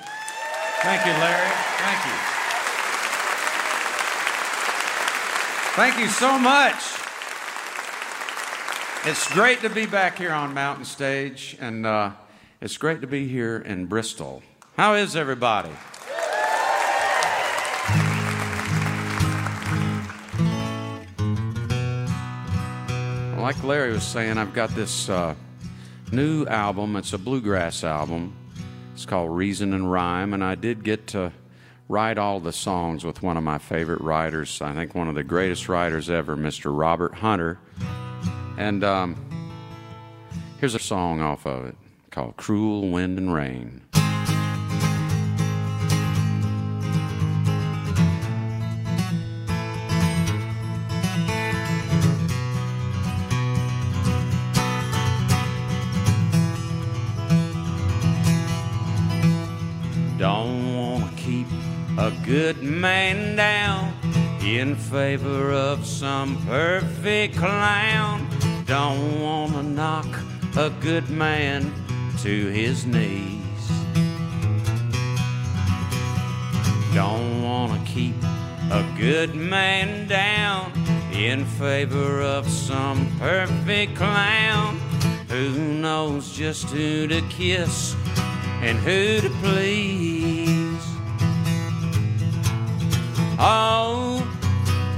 Thank 0.83 1.07
you, 1.07 1.13
Larry. 1.13 1.51
Thank 1.79 2.07
you. 2.07 2.37
Thank 5.77 5.99
you 5.99 6.09
so 6.09 6.39
much. 6.39 6.75
It's 9.05 9.33
great 9.33 9.61
to 9.61 9.69
be 9.69 9.87
back 9.87 10.19
here 10.19 10.33
on 10.33 10.55
Mountain 10.55 10.85
Stage, 10.85 11.57
and 11.61 11.87
uh, 11.87 12.13
it's 12.61 12.77
great 12.77 13.01
to 13.03 13.07
be 13.07 13.29
here 13.29 13.59
in 13.59 13.87
Bristol. 13.87 14.43
How 14.77 14.95
is 14.95 15.17
everybody? 15.17 15.71
Like 23.39 23.63
Larry 23.63 23.93
was 23.93 24.03
saying, 24.03 24.39
I've 24.39 24.53
got 24.53 24.71
this 24.71 25.09
uh, 25.09 25.35
new 26.11 26.47
album. 26.47 26.97
It's 26.97 27.13
a 27.13 27.19
bluegrass 27.19 27.85
album. 27.85 28.35
It's 28.97 29.05
called 29.05 29.31
Reason 29.31 29.75
and 29.75 29.93
Rhyme, 29.93 30.33
and 30.33 30.43
I 30.43 30.55
did 30.55 30.83
get 30.83 31.09
to 31.09 31.31
write 31.87 32.17
all 32.17 32.41
the 32.41 32.51
songs 32.51 33.05
with 33.05 33.23
one 33.23 33.37
of 33.37 33.43
my 33.43 33.59
favorite 33.59 34.01
writers. 34.01 34.63
I 34.63 34.73
think 34.73 34.95
one 34.95 35.07
of 35.07 35.15
the 35.15 35.23
greatest 35.23 35.69
writers 35.69 36.09
ever, 36.09 36.35
Mr. 36.35 36.75
Robert 36.75 37.13
Hunter. 37.13 37.59
And 38.57 38.83
um, 38.83 39.23
here's 40.61 40.75
a 40.75 40.79
song 40.79 41.21
off 41.21 41.45
of 41.45 41.67
it 41.67 41.77
called 42.11 42.39
Cruel 42.39 42.89
Wind 42.89 43.19
and 43.19 43.35
Rain. 43.35 43.83
A 62.07 62.13
good 62.25 62.63
man 62.63 63.35
down 63.35 63.93
in 64.41 64.77
favor 64.77 65.51
of 65.51 65.85
some 65.85 66.41
perfect 66.47 67.37
clown. 67.37 68.29
Don't 68.65 69.21
want 69.21 69.55
to 69.55 69.63
knock 69.65 70.07
a 70.57 70.71
good 70.81 71.11
man 71.11 71.65
to 72.19 72.47
his 72.51 72.87
knees. 72.87 73.43
Don't 76.95 77.43
want 77.43 77.73
to 77.73 77.93
keep 77.93 78.15
a 78.71 78.87
good 78.97 79.35
man 79.35 80.07
down 80.07 80.71
in 81.13 81.45
favor 81.45 82.23
of 82.23 82.49
some 82.49 83.11
perfect 83.19 83.97
clown 83.97 84.77
who 85.29 85.59
knows 85.59 86.33
just 86.37 86.71
who 86.71 87.09
to 87.09 87.21
kiss 87.23 87.97
and 88.63 88.79
who 88.79 89.21
to 89.21 89.31
please. 89.43 90.36
Oh, 93.39 94.27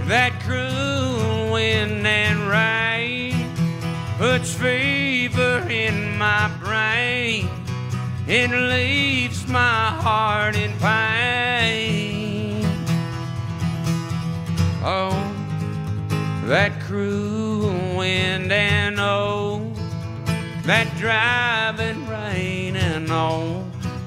that 0.06 0.40
cruel 0.42 1.52
wind 1.52 2.06
and 2.06 2.48
rain 2.48 3.52
puts 4.16 4.54
fever 4.54 5.66
in 5.68 6.16
my 6.16 6.48
brain. 6.62 7.48
It 8.28 8.50
leaves 8.50 9.48
my 9.48 9.86
heart 9.90 10.54
in 10.54 10.72
pain. 10.78 12.64
Oh, 14.84 15.10
that 16.44 16.80
cruel 16.82 17.96
wind 17.96 18.52
and 18.52 19.00
oh, 19.00 19.72
that 20.64 20.86
driving 20.96 22.06
rain 22.06 22.76
and 22.76 23.10
oh, 23.10 23.57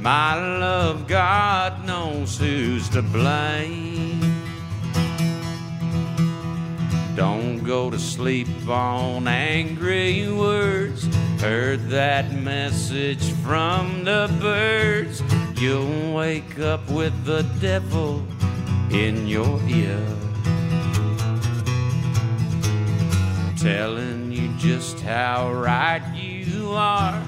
my 0.01 0.35
love, 0.35 1.07
God 1.07 1.85
knows 1.85 2.37
who's 2.37 2.89
to 2.89 3.03
blame. 3.03 4.19
Don't 7.15 7.63
go 7.63 7.91
to 7.91 7.99
sleep 7.99 8.47
on 8.67 9.27
angry 9.27 10.31
words. 10.31 11.05
Heard 11.39 11.87
that 11.89 12.33
message 12.33 13.31
from 13.43 14.03
the 14.03 14.33
birds. 14.41 15.21
You'll 15.61 16.15
wake 16.15 16.57
up 16.57 16.89
with 16.89 17.13
the 17.23 17.43
devil 17.59 18.25
in 18.89 19.27
your 19.27 19.61
ear. 19.67 20.03
Telling 23.57 24.31
you 24.31 24.49
just 24.57 24.99
how 25.01 25.53
right 25.53 26.01
you 26.15 26.71
are. 26.71 27.21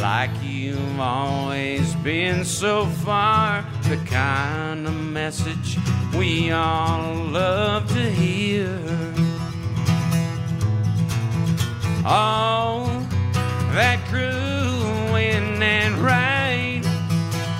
Like 0.00 0.30
you've 0.42 1.00
always 1.00 1.94
been 1.96 2.44
so 2.44 2.86
far. 2.86 3.64
The 3.82 3.96
kind 4.06 4.86
of 4.86 4.94
message 4.94 5.76
we 6.16 6.52
all 6.52 7.14
love 7.14 7.88
to 7.88 8.10
hear. 8.10 8.78
Oh, 12.04 13.06
that 13.72 13.98
cruel 14.08 15.12
wind 15.12 15.62
and 15.62 15.98
rain 15.98 16.82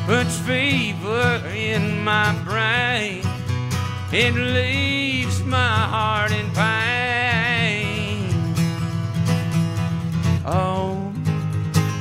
puts 0.07 0.39
fever 0.39 1.43
in 1.55 2.03
my 2.03 2.33
brain. 2.45 3.23
It 4.11 4.35
leaves 4.35 5.43
my 5.45 5.59
heart 5.95 6.33
in 6.33 6.51
pain. 6.53 6.79
Oh, 10.47 10.78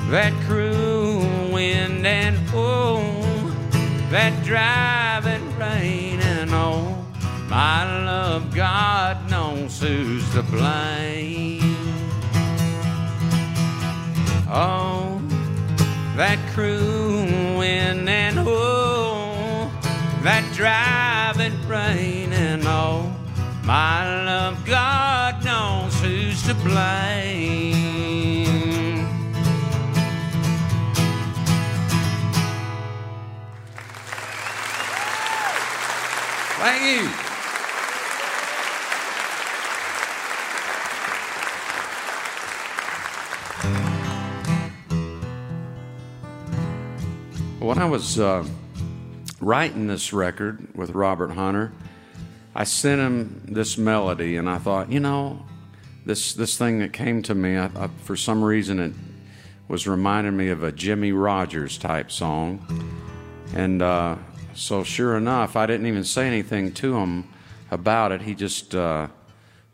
that 0.10 0.32
cruel 0.46 1.20
wind 1.52 2.08
and 2.08 2.38
oh, 2.54 3.02
that 4.10 4.42
driving 4.46 5.44
rain 5.58 6.22
and 6.22 6.50
oh, 6.54 7.06
my 7.50 7.84
love, 8.06 8.56
God 8.56 9.30
knows 9.30 9.82
who's 9.82 10.30
to 10.32 10.44
blame. 10.44 11.60
Oh, 14.50 15.22
that 16.16 16.40
cruel 16.54 17.58
wind 17.58 18.08
and 18.08 18.40
oh, 18.40 19.70
that 20.24 20.50
driving 20.54 21.68
rain 21.68 22.32
and 22.32 22.64
oh, 22.66 23.14
my 23.66 24.24
love, 24.24 24.66
God 24.66 25.44
knows 25.44 26.00
who's 26.00 26.42
to 26.44 26.54
blame. 26.54 27.87
Thank 36.60 37.04
you. 37.04 37.08
When 47.60 47.78
I 47.78 47.86
was 47.86 48.20
uh, 48.20 48.44
writing 49.40 49.86
this 49.86 50.14
record 50.14 50.68
with 50.74 50.92
Robert 50.92 51.30
Hunter, 51.30 51.74
I 52.56 52.64
sent 52.64 53.02
him 53.02 53.44
this 53.48 53.78
melody, 53.78 54.36
and 54.38 54.50
I 54.50 54.58
thought, 54.58 54.92
you 54.92 55.00
know, 55.00 55.46
this 56.08 56.34
this 56.34 56.58
thing 56.58 56.80
that 56.80 56.92
came 56.92 57.22
to 57.24 57.36
me, 57.36 57.56
I, 57.56 57.66
I, 57.66 57.90
for 58.02 58.16
some 58.16 58.44
reason, 58.44 58.80
it 58.80 58.94
was 59.68 59.88
reminding 59.88 60.36
me 60.36 60.48
of 60.48 60.64
a 60.64 60.72
Jimmie 60.72 61.12
Rodgers 61.12 61.78
type 61.78 62.10
song, 62.10 62.66
and 63.54 63.84
uh, 63.84 64.16
so 64.58 64.84
sure 64.84 65.16
enough, 65.16 65.56
I 65.56 65.66
didn't 65.68 65.86
even 65.86 66.04
say 66.04 66.28
anything 66.28 66.72
to 66.74 66.98
him. 66.98 67.30
about 67.70 68.12
it. 68.12 68.22
He 68.22 68.34
just 68.34 68.74
uh, 68.76 69.08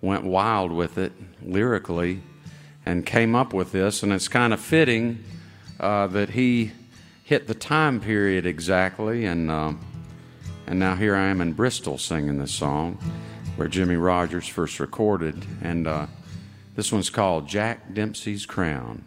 went 0.02 0.24
wild 0.24 0.72
with 0.72 0.98
it 0.98 1.14
lyrically 1.42 2.22
and 2.86 3.06
came 3.06 3.36
up 3.36 3.54
with 3.54 3.72
this. 3.72 4.04
And 4.04 4.12
it's 4.12 4.28
kind 4.28 4.54
of 4.54 4.60
fitting 4.60 5.24
uh, 5.80 6.08
that 6.08 6.32
he 6.32 6.72
hit 7.24 7.48
the 7.48 7.54
time 7.54 8.00
period 8.00 8.46
exactly. 8.46 9.26
And, 9.26 9.50
uh, 9.50 9.74
and 10.68 10.80
now 10.80 10.96
here 10.96 11.16
I 11.16 11.26
am 11.28 11.42
in 11.42 11.54
Bristol 11.54 11.98
singing 11.98 12.40
this 12.40 12.54
song 12.54 12.98
where 13.56 13.68
Jimmie 13.68 13.96
Rodgers 13.96 14.48
first 14.48 14.80
recorded. 14.80 15.46
And 15.62 15.88
uh, 15.88 16.08
this 16.76 16.92
one's 16.92 17.10
called 17.10 17.48
Jack 17.48 17.94
Dempsey's 17.94 18.46
Crown. 18.46 19.04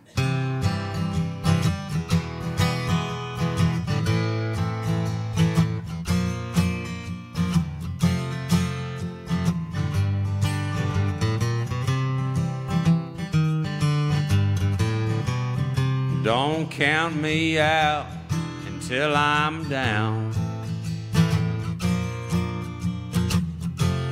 Count 16.77 17.17
me 17.17 17.59
out 17.59 18.07
until 18.67 19.17
I'm 19.17 19.67
down. 19.67 20.31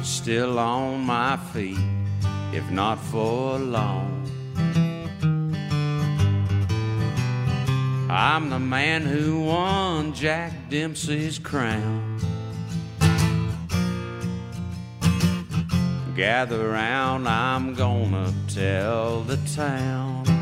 Still 0.02 0.58
on 0.58 1.04
my 1.04 1.36
feet, 1.52 1.76
if 2.54 2.70
not 2.70 2.98
for 2.98 3.58
long. 3.58 4.22
I'm 8.08 8.48
the 8.48 8.58
man 8.58 9.02
who 9.02 9.40
won 9.40 10.14
Jack 10.14 10.54
Dempsey's 10.70 11.38
crown. 11.38 12.18
Gather 16.16 16.70
round, 16.70 17.28
I'm 17.28 17.74
gonna 17.74 18.32
tell 18.48 19.20
the 19.20 19.36
town. 19.54 20.33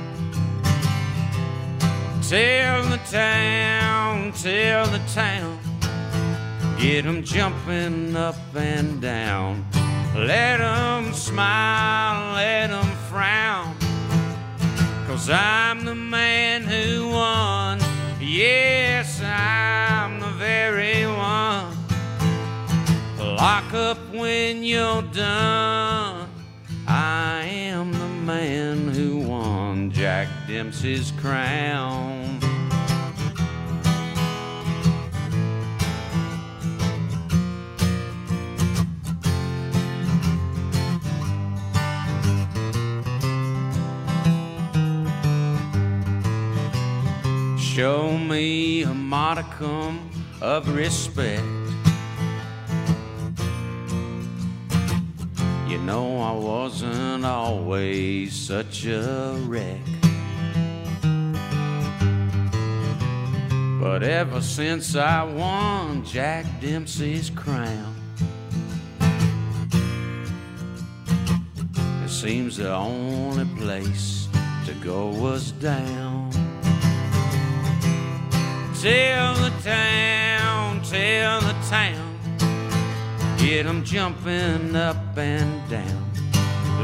Tell 2.29 2.85
the 2.85 3.01
town, 3.11 4.33
tell 4.33 4.87
the 4.87 5.01
town. 5.13 5.59
Get 6.79 7.05
'em 7.05 7.25
jumping 7.25 8.17
up 8.17 8.37
and 8.55 9.01
down. 9.03 9.67
Let 10.15 10.61
'em 10.61 11.13
smile, 11.13 12.35
let 12.35 12.71
'em 12.71 12.91
frown. 13.11 13.75
Cause 15.07 15.29
I'm 15.31 15.85
the 15.85 15.97
man 15.97 16.63
who 16.63 17.09
won. 17.09 17.81
Yes, 18.21 19.21
I'm 19.21 20.21
the 20.21 20.33
very 20.39 21.07
one. 21.07 21.77
Lock 23.19 23.75
up 23.75 23.99
when 24.15 24.63
you're 24.63 25.03
done. 25.03 26.29
I 26.87 27.45
am 27.45 27.93
the 27.93 28.09
man 28.33 28.92
Dempsey's 30.53 31.13
crown. 31.13 32.39
Show 47.59 48.19
me 48.19 48.83
a 48.83 48.93
modicum 48.93 50.11
of 50.43 50.77
respect. 50.77 51.43
You 55.67 55.79
know 55.79 56.21
I 56.21 56.33
wasn't 56.33 57.25
always 57.25 58.35
such 58.35 58.85
a 58.85 59.35
wreck. 59.47 60.02
But 63.83 64.05
ever 64.05 64.41
since 64.41 64.95
I 64.95 65.25
won 65.25 66.05
Jack 66.05 66.47
Dempsey's 66.61 67.31
crown, 67.31 67.97
it 72.05 72.09
seems 72.09 72.59
the 72.59 72.73
only 72.73 73.45
place 73.61 74.29
to 74.67 74.73
go 74.75 75.09
was 75.09 75.51
down. 75.51 76.31
Tell 78.81 79.35
the 79.35 79.53
town, 79.65 80.81
tell 80.85 81.41
the 81.41 81.57
town. 81.69 82.11
Get 83.39 83.67
'em 83.67 83.83
jumping 83.83 84.77
up 84.77 85.19
and 85.19 85.69
down. 85.69 86.05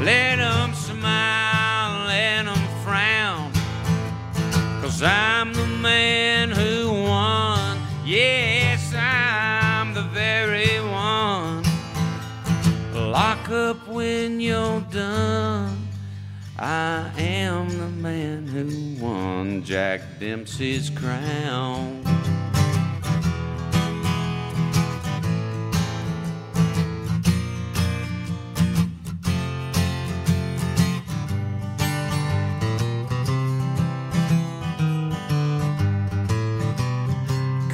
Let 0.04 0.40
'em 0.40 0.74
smile, 0.74 2.06
let 2.08 2.48
'em 2.48 2.64
frown. 2.84 3.52
Cause 4.82 5.00
I'm 5.02 5.52
the 5.52 5.66
man 5.66 6.50
who 6.50 6.87
won. 7.18 7.78
Yes, 8.04 8.94
I'm 8.94 9.92
the 9.94 10.06
very 10.22 10.80
one. 11.10 11.64
Lock 12.94 13.44
up 13.50 13.80
when 13.88 14.40
you're 14.40 14.84
done. 14.92 15.88
I 16.58 17.10
am 17.18 17.68
the 17.82 17.92
man 18.08 18.46
who 18.54 18.66
won 19.04 19.62
Jack 19.64 20.00
Dempsey's 20.20 20.90
crown. 20.90 22.02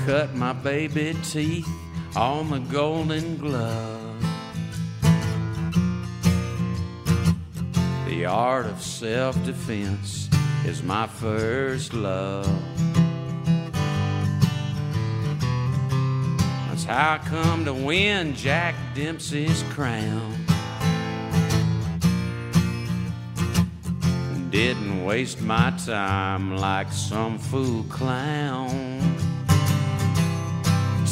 Cut 0.04 0.34
my 0.34 0.52
baby 0.52 1.16
teeth 1.22 1.66
on 2.14 2.50
the 2.50 2.58
golden 2.58 3.38
glove. 3.38 4.22
The 8.06 8.26
art 8.26 8.66
of 8.66 8.82
self 8.82 9.34
defense 9.46 10.28
is 10.66 10.82
my 10.82 11.06
first 11.06 11.94
love. 11.94 12.44
That's 16.68 16.84
how 16.84 17.14
I 17.14 17.18
come 17.26 17.64
to 17.64 17.72
win 17.72 18.34
Jack 18.34 18.74
Dempsey's 18.94 19.62
crown. 19.70 20.34
Didn't 24.50 25.02
waste 25.06 25.40
my 25.40 25.72
time 25.86 26.58
like 26.58 26.92
some 26.92 27.38
fool 27.38 27.84
clown. 27.84 28.93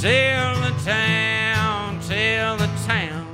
Tell 0.02 0.56
the 0.56 0.74
town, 0.84 2.00
tell 2.00 2.56
the 2.56 2.68
town. 2.88 3.24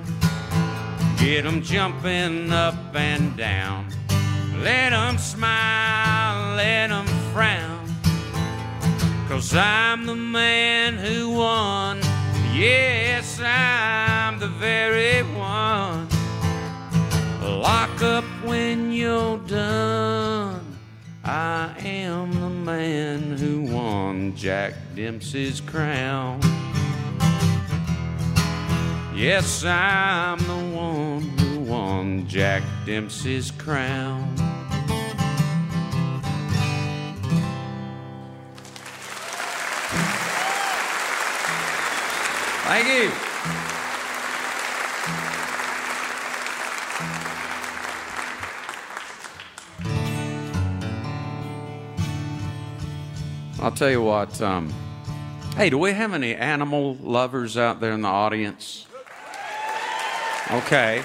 Get 1.19 1.47
'em 1.47 1.63
jumping 1.63 2.53
up 2.53 2.95
and 2.95 3.35
down. 3.39 3.87
Let 4.63 4.93
'em 4.93 5.17
smile, 5.17 6.57
let 6.57 6.91
'em 6.91 7.07
frown. 7.33 7.87
Cause 9.31 9.57
I'm 9.57 10.05
the 10.05 10.15
man 10.15 10.99
who 10.99 11.31
won. 11.31 12.03
Yes, 12.53 13.41
I'm 13.41 14.39
the 14.39 14.53
very 14.67 15.23
one. 15.23 16.07
Lock 17.41 18.03
up 18.03 18.27
when 18.45 18.93
you're 18.93 19.39
done. 19.39 20.38
I 21.31 21.75
am 21.85 22.33
the 22.41 22.49
man 22.49 23.37
who 23.37 23.61
won 23.61 24.35
Jack 24.35 24.73
Dempsey's 24.97 25.61
crown. 25.61 26.41
Yes, 29.15 29.63
I'm 29.63 30.39
the 30.39 30.75
one 30.75 31.21
who 31.21 31.61
won 31.61 32.27
Jack 32.27 32.63
Dempsey's 32.87 33.51
crown. 33.51 34.35
Thank 42.65 42.89
you. 42.89 43.28
I'll 53.61 53.73
tell 53.73 53.91
you 53.91 54.03
what. 54.03 54.41
Um, 54.41 54.73
hey, 55.57 55.69
do 55.69 55.79
we 55.79 55.93
have 55.93 56.15
any 56.15 56.35
animal 56.35 56.95
lovers 56.97 57.57
out 57.57 57.81
there 57.81 57.93
in 57.93 58.03
the 58.03 58.09
audience? 58.09 58.87
Okay. 60.51 61.03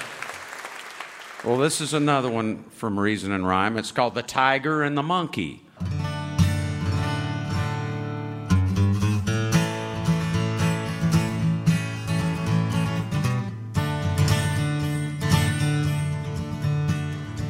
Well, 1.44 1.58
this 1.58 1.80
is 1.80 1.92
another 1.92 2.30
one 2.30 2.64
from 2.70 2.98
Reason 2.98 3.32
and 3.32 3.46
Rhyme. 3.46 3.76
It's 3.76 3.92
called 3.92 4.14
The 4.14 4.22
Tiger 4.22 4.82
and 4.82 4.96
the 4.96 5.02
Monkey. 5.02 5.62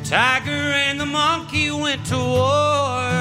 Tiger 0.04 0.50
and 0.50 1.00
the 1.00 1.06
monkey 1.06 1.70
went 1.70 2.04
to 2.06 2.16
war 2.16 3.13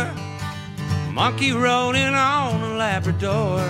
Monkey 1.14 1.52
rode 1.52 1.96
in 1.96 2.16
on 2.16 2.60
a 2.64 2.76
Labrador. 2.76 3.64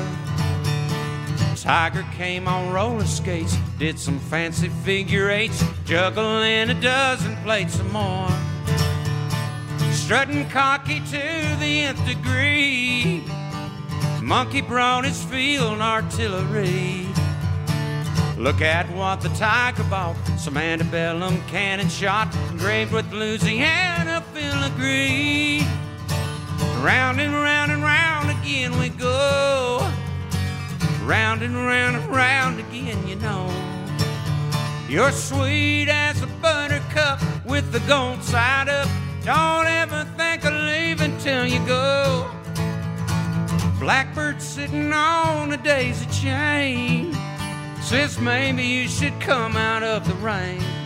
Tiger 1.57 2.05
came 2.15 2.47
on 2.47 2.71
roller 2.71 3.05
skates, 3.05 3.57
did 3.77 3.99
some 3.99 4.17
fancy 4.17 4.69
figure 4.69 5.29
eights, 5.29 5.61
juggling 5.83 6.69
a 6.69 6.73
dozen 6.81 7.35
plates 7.43 7.77
or 7.81 7.83
more. 7.85 8.29
Strutting 9.91 10.47
cocky 10.51 11.01
to 11.01 11.57
the 11.59 11.81
nth 11.81 12.07
degree. 12.07 13.25
Monkey 14.21 14.61
brought 14.61 15.03
his 15.03 15.21
field 15.25 15.81
artillery. 15.81 17.07
Look 18.37 18.61
at 18.61 18.89
what 18.95 19.19
the 19.19 19.29
tiger 19.29 19.83
bought. 19.89 20.15
Some 20.37 20.55
antebellum 20.55 21.41
cannon 21.47 21.89
shot, 21.89 22.33
engraved 22.51 22.93
with 22.93 23.11
Louisiana 23.11 24.23
filigree. 24.33 25.67
Round 26.83 27.21
and 27.21 27.33
round 27.33 27.71
and 27.71 27.81
round 27.81 28.29
again 28.29 28.77
we 28.77 28.89
go. 28.89 29.89
Round 31.05 31.41
and 31.41 31.55
round 31.55 31.95
and 31.95 32.05
round 32.13 32.59
again, 32.59 33.07
you 33.07 33.15
know. 33.15 33.49
You're 34.89 35.13
sweet 35.13 35.87
as 35.87 36.21
a 36.21 36.27
buttercup 36.27 37.21
with 37.45 37.71
the 37.71 37.79
gold 37.87 38.21
side 38.21 38.67
up. 38.67 38.89
Don't 39.23 39.65
ever 39.65 40.05
think 40.17 40.43
of 40.43 40.53
leaving 40.53 41.17
till 41.19 41.45
you 41.47 41.65
go. 41.65 42.29
Blackbird 43.79 44.41
sitting 44.41 44.91
on 44.91 45.53
a 45.53 45.57
daisy 45.63 46.05
chain 46.07 47.15
says 47.81 48.19
maybe 48.19 48.61
you 48.61 48.89
should 48.89 49.17
come 49.21 49.55
out 49.55 49.83
of 49.83 50.05
the 50.05 50.15
rain. 50.15 50.82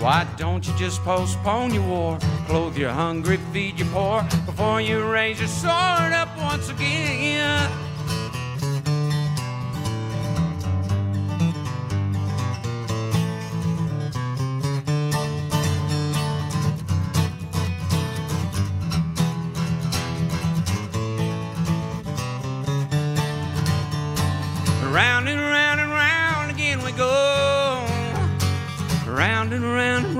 Why 0.00 0.26
don't 0.38 0.66
you 0.66 0.72
just 0.78 1.02
postpone 1.02 1.74
your 1.74 1.86
war? 1.86 2.18
Clothe 2.46 2.74
your 2.78 2.90
hungry, 2.90 3.36
feed 3.52 3.78
your 3.78 3.88
poor 3.88 4.22
before 4.46 4.80
you 4.80 5.04
raise 5.04 5.38
your 5.38 5.48
sword 5.48 6.12
up 6.12 6.34
once 6.38 6.70
again. 6.70 7.89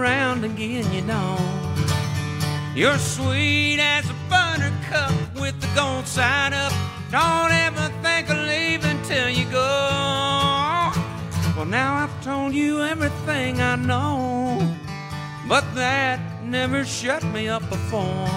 Round 0.00 0.44
again, 0.44 0.90
you 0.92 1.02
know. 1.02 1.36
You're 2.74 2.98
sweet 2.98 3.78
as 3.78 4.08
a 4.08 4.14
buttercup 4.30 5.12
with 5.38 5.60
the 5.60 5.68
gold 5.74 6.06
side 6.06 6.54
up. 6.54 6.72
Don't 7.10 7.52
ever 7.52 7.92
think 8.02 8.30
of 8.30 8.38
leaving 8.48 9.02
till 9.02 9.28
you 9.28 9.44
go. 9.50 10.90
Well, 11.56 11.66
now 11.66 11.94
I've 11.96 12.24
told 12.24 12.54
you 12.54 12.82
everything 12.82 13.60
I 13.60 13.76
know, 13.76 14.74
but 15.46 15.64
that 15.74 16.20
never 16.44 16.84
shut 16.84 17.22
me 17.24 17.48
up 17.48 17.68
before. 17.68 18.28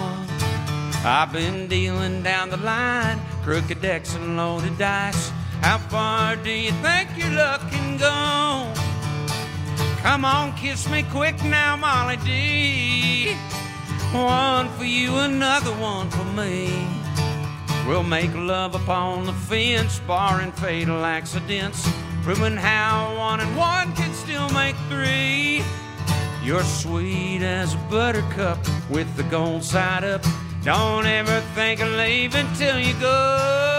I've 1.06 1.32
been 1.32 1.68
dealing 1.68 2.22
down 2.22 2.50
the 2.50 2.58
line, 2.58 3.18
crooked 3.42 3.80
decks 3.80 4.14
and 4.14 4.36
loaded 4.36 4.76
dice. 4.76 5.30
How 5.62 5.78
far 5.78 6.36
do 6.36 6.50
you 6.50 6.72
think 6.82 7.08
your 7.16 7.30
luck 7.30 7.60
can 7.70 7.96
go? 7.96 8.93
Come 10.04 10.26
on, 10.26 10.52
kiss 10.52 10.86
me 10.90 11.02
quick 11.04 11.42
now, 11.44 11.76
Molly 11.76 12.18
D. 12.18 13.34
One 14.12 14.68
for 14.76 14.84
you, 14.84 15.16
another 15.16 15.72
one 15.72 16.10
for 16.10 16.24
me. 16.24 16.86
We'll 17.88 18.02
make 18.02 18.34
love 18.34 18.74
upon 18.74 19.24
the 19.24 19.32
fence, 19.32 20.00
barring 20.00 20.52
fatal 20.52 21.06
accidents, 21.06 21.90
proving 22.22 22.54
how 22.54 23.16
one 23.16 23.40
and 23.40 23.56
one 23.56 23.94
can 23.94 24.12
still 24.12 24.46
make 24.50 24.76
three. 24.90 25.62
You're 26.42 26.64
sweet 26.64 27.40
as 27.40 27.72
a 27.72 27.78
buttercup 27.88 28.58
with 28.90 29.16
the 29.16 29.22
gold 29.22 29.64
side 29.64 30.04
up. 30.04 30.22
Don't 30.62 31.06
ever 31.06 31.40
think 31.54 31.80
of 31.80 31.88
leaving 31.92 32.46
till 32.58 32.78
you 32.78 32.92
go. 33.00 33.73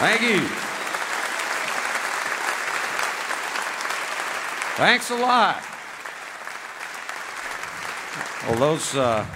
Thank 0.00 0.22
you. 0.22 0.40
Thanks 4.78 5.10
a 5.10 5.14
lot. 5.14 5.62
Well, 8.48 8.58
those 8.58 8.96
uh, 8.96 9.26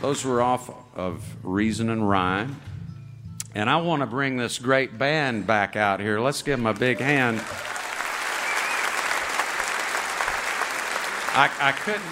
those 0.00 0.24
were 0.24 0.42
off 0.42 0.68
of 0.96 1.22
Reason 1.44 1.90
and 1.90 2.08
Rhyme, 2.08 2.60
and 3.54 3.70
I 3.70 3.76
want 3.76 4.00
to 4.00 4.06
bring 4.06 4.36
this 4.36 4.58
great 4.58 4.98
band 4.98 5.46
back 5.46 5.76
out 5.76 6.00
here. 6.00 6.18
Let's 6.18 6.42
give 6.42 6.58
them 6.58 6.66
a 6.66 6.74
big 6.74 6.98
hand. 6.98 7.40
I, 11.36 11.48
I 11.60 11.70
couldn't. 11.70 12.02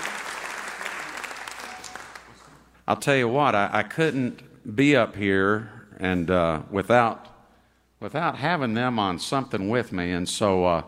I'll 2.86 2.94
tell 2.94 3.16
you 3.16 3.26
what. 3.28 3.56
I, 3.56 3.70
I 3.72 3.82
couldn't 3.82 4.76
be 4.76 4.94
up 4.94 5.16
here 5.16 5.72
and 5.98 6.30
uh, 6.30 6.62
without 6.70 7.37
without 8.00 8.36
having 8.36 8.74
them 8.74 8.98
on 8.98 9.18
something 9.18 9.68
with 9.68 9.92
me, 9.92 10.12
and 10.12 10.28
so. 10.28 10.64
Uh, 10.64 10.82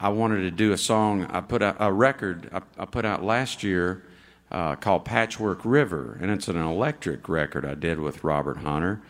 I 0.00 0.08
wanted 0.08 0.40
to 0.42 0.50
do 0.50 0.72
a 0.72 0.76
song. 0.76 1.24
I 1.26 1.40
put 1.40 1.62
a 1.62 1.92
record 1.92 2.50
I, 2.52 2.62
I 2.82 2.84
put 2.84 3.04
out 3.04 3.22
last 3.22 3.62
year 3.62 4.02
uh, 4.50 4.76
called 4.76 5.04
Patchwork 5.04 5.60
River, 5.64 6.18
and 6.20 6.30
it's 6.30 6.48
an 6.48 6.56
electric 6.56 7.28
record 7.28 7.64
I 7.64 7.74
did 7.74 7.98
with 7.98 8.22
Robert 8.22 8.58
Hunter. 8.58 9.02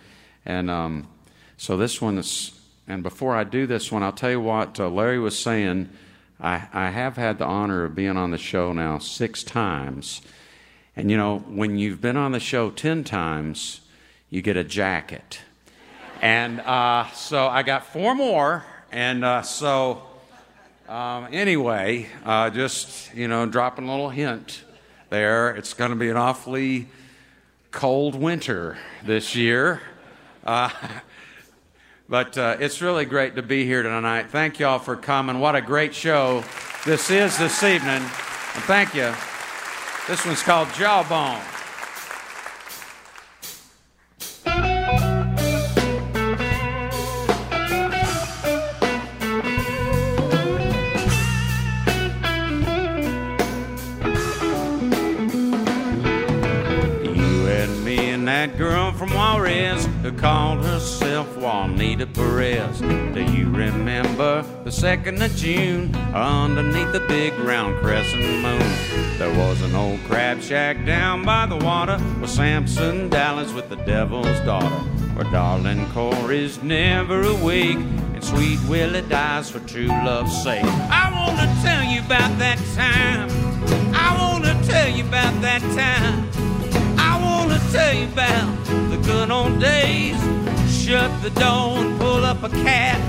And 0.47 0.71
um, 0.71 1.09
so 1.57 1.77
this 1.77 2.01
one 2.01 2.19
is. 2.19 2.59
And 2.87 3.03
before 3.03 3.35
I 3.35 3.45
do 3.45 3.67
this 3.67 3.91
one, 3.91 4.03
I'll 4.03 4.13
tell 4.13 4.31
you 4.31 4.41
what 4.41 4.79
uh, 4.79 4.91
Larry 4.91 5.19
was 5.19 5.39
saying. 5.39 5.89
I, 6.39 6.69
I 6.71 6.91
have 6.91 7.17
had 7.17 7.39
the 7.39 7.47
honor 7.47 7.85
of 7.85 7.95
being 7.95 8.19
on 8.19 8.31
the 8.31 8.37
show 8.37 8.75
now 8.75 8.99
six 8.99 9.43
times. 9.43 10.21
And 10.95 11.11
you 11.11 11.17
know, 11.17 11.39
when 11.39 11.79
you've 11.79 12.03
been 12.03 12.19
on 12.19 12.33
the 12.33 12.41
show 12.41 12.71
10 12.71 13.03
times, 13.05 13.81
you 14.29 14.43
get 14.43 14.59
a 14.59 14.65
jacket. 14.65 15.41
And 16.25 16.61
uh, 16.61 17.11
so 17.11 17.49
I 17.49 17.63
got 17.63 17.85
four 17.85 18.15
more. 18.15 18.65
And 18.91 19.23
uh, 19.27 19.43
so 19.43 20.05
um, 20.89 21.29
anyway, 21.31 22.07
uh, 22.25 22.49
just, 22.49 23.15
you 23.15 23.29
know, 23.29 23.45
dropping 23.45 23.87
a 23.87 23.91
little 23.91 24.09
hint 24.09 24.65
there. 25.11 25.51
It's 25.51 25.75
going 25.75 25.91
to 25.91 25.97
be 25.97 26.09
an 26.09 26.17
awfully 26.17 26.89
cold 27.73 28.15
winter 28.15 28.79
this 29.05 29.37
year. 29.37 29.83
Uh, 30.43 30.71
but 32.09 32.39
uh, 32.39 32.57
it's 32.59 32.81
really 32.81 33.05
great 33.05 33.37
to 33.37 33.43
be 33.43 33.67
here 33.67 33.83
tonight. 33.83 34.31
Thank 34.31 34.59
you 34.59 34.67
all 34.67 34.79
for 34.79 34.97
coming. 34.97 35.41
What 35.41 35.57
a 35.57 35.61
great 35.61 35.95
show 35.95 36.43
this 36.87 37.11
is 37.11 37.37
this 37.37 37.63
evening. 37.63 37.91
And 37.91 38.65
thank 38.65 38.95
you. 38.95 39.13
This 40.09 40.25
one's 40.25 40.43
called 40.43 40.73
Jawbone. 40.73 41.54
Called 60.17 60.65
herself 60.65 61.37
Juanita 61.37 62.07
Perez. 62.07 62.81
Do 62.81 63.23
you 63.33 63.49
remember 63.51 64.43
the 64.65 64.71
2nd 64.71 65.25
of 65.25 65.35
June 65.37 65.95
underneath 66.15 66.93
the 66.93 67.01
big 67.01 67.33
round 67.39 67.77
crescent 67.81 68.23
moon? 68.23 69.19
There 69.19 69.35
was 69.39 69.63
an 69.63 69.75
old 69.75 70.01
crab 70.05 70.41
shack 70.41 70.85
down 70.85 71.25
by 71.25 71.47
the 71.47 71.57
water 71.57 71.99
with 72.21 72.31
Samson 72.31 73.09
Dallas 73.09 73.53
with 73.53 73.69
the 73.69 73.77
devil's 73.77 74.41
daughter. 74.41 74.83
Where 75.15 75.31
darling 75.31 75.89
Corey's 75.93 76.63
never 76.63 77.23
awake 77.23 77.77
and 77.77 78.25
sweet 78.25 78.59
Willie 78.69 79.03
dies 79.03 79.51
for 79.51 79.61
true 79.61 79.87
love's 79.87 80.43
sake. 80.43 80.65
I 80.65 81.11
want 81.15 81.39
to 81.39 81.63
tell 81.63 81.85
you 81.85 82.01
about 82.01 82.37
that 82.39 82.59
time. 82.75 83.31
I 83.95 84.17
want 84.21 84.45
to 84.45 84.71
tell 84.71 84.89
you 84.89 85.05
about 85.07 85.41
that 85.43 85.61
time 85.61 86.54
gonna 87.35 87.61
tell 87.73 87.95
you 87.95 88.07
about 88.07 88.65
the 88.91 88.99
good 89.05 89.31
old 89.31 89.59
days. 89.61 90.21
Shut 90.71 91.11
the 91.23 91.31
door 91.31 91.79
and 91.83 91.99
pull 91.99 92.25
up 92.25 92.43
a 92.43 92.49
cat. 92.49 93.01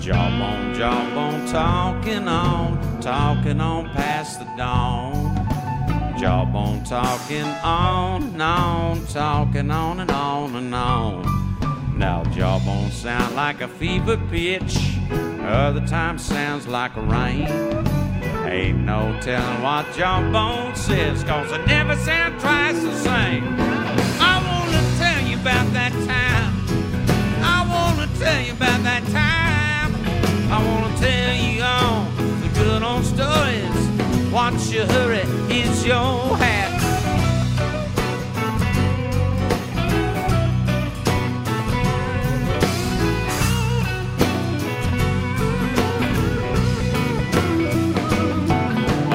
Jump 0.00 0.42
on, 0.48 0.74
jump 0.74 1.16
on, 1.16 1.46
talking 1.46 2.28
on, 2.28 3.00
talking 3.00 3.60
on 3.60 3.88
past 3.90 4.38
the 4.38 4.46
dawn 4.56 5.31
and 6.24 6.56
on, 8.40 9.04
talking 9.06 9.70
on 9.70 10.00
and 10.00 10.10
on 10.10 10.54
and 10.54 10.74
on. 10.74 11.22
Now 11.98 12.22
Jawbone 12.24 12.90
sound 12.90 13.34
like 13.34 13.60
a 13.60 13.66
fever 13.66 14.16
pitch, 14.30 14.78
other 15.42 15.84
times 15.86 16.22
sounds 16.22 16.68
like 16.68 16.96
a 16.96 17.02
rain. 17.02 17.48
Ain't 18.46 18.78
no 18.78 19.18
telling 19.20 19.62
what 19.62 19.92
Jawbone 19.94 20.76
says, 20.76 21.24
cause 21.24 21.50
it 21.50 21.66
never 21.66 21.96
sound 21.96 22.38
twice 22.40 22.80
the 22.80 22.94
same. 22.98 23.56
I 24.20 24.40
wanna 24.46 24.80
tell 24.98 25.20
you 25.28 25.40
about 25.40 25.72
that 25.72 25.92
time. 26.06 26.54
I 27.42 27.66
wanna 27.68 28.06
tell 28.18 28.40
you 28.42 28.52
about 28.52 28.82
that 28.84 29.02
time. 29.10 29.96
I 30.52 30.62
wanna 30.64 30.94
tell 30.98 31.34
you 31.34 31.62
all 31.62 32.04
the 32.40 32.48
good 32.54 32.82
old 32.82 33.04
stories. 33.04 33.81
Watch 34.32 34.70
you 34.70 34.86
hurry, 34.86 35.26
here's 35.52 35.84
your 35.84 36.36
hat. 36.38 36.70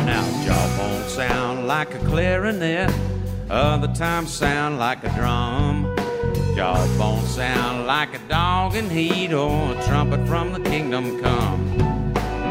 Now 0.06 0.24
jawbone 0.46 1.10
sound 1.10 1.66
like 1.66 1.96
a 1.96 2.00
clarinet, 2.06 2.94
other 3.50 3.92
times 3.96 4.32
sound 4.32 4.78
like 4.78 5.04
a 5.04 5.10
drum. 5.16 5.96
Jawbone 6.56 7.26
sound 7.26 7.88
like 7.88 8.14
a 8.14 8.20
dog 8.30 8.76
in 8.76 8.88
heat 8.88 9.34
or 9.34 9.72
a 9.72 9.84
trumpet 9.88 10.28
from 10.28 10.54
the 10.54 10.60
kingdom 10.60 11.20
come. 11.20 11.97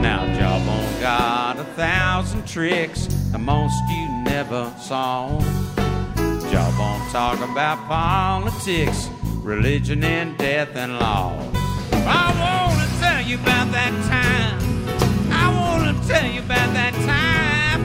Now 0.03 0.25
Jawbone 0.39 1.01
got 1.01 1.59
a 1.59 1.65
thousand 1.75 2.47
tricks, 2.47 3.07
the 3.33 3.39
most 3.39 3.75
you 3.91 4.09
never 4.25 4.73
saw. 4.79 5.39
Jawbone 6.51 7.11
talk 7.11 7.41
about 7.41 7.79
politics, 7.89 9.09
religion 9.43 10.05
and 10.05 10.37
death 10.39 10.77
and 10.77 10.99
law. 10.99 11.33
I 11.93 12.27
wanna 12.43 12.89
tell 13.01 13.23
you 13.23 13.37
about 13.37 13.73
that 13.73 13.93
time. 14.09 14.59
I 15.33 15.47
wanna 15.61 15.95
tell 16.07 16.31
you 16.31 16.41
about 16.41 16.73
that 16.75 16.95
time. 17.05 17.83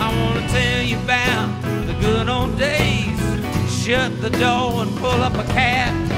I 0.00 0.08
wanna 0.20 0.46
tell 0.48 0.82
you 0.82 0.98
about 0.98 1.62
the 1.86 1.94
good 2.00 2.28
old 2.28 2.58
days. 2.58 3.18
Shut 3.82 4.20
the 4.20 4.30
door 4.30 4.82
and 4.82 4.96
pull 4.98 5.22
up 5.22 5.34
a 5.34 5.44
cat. 5.52 6.09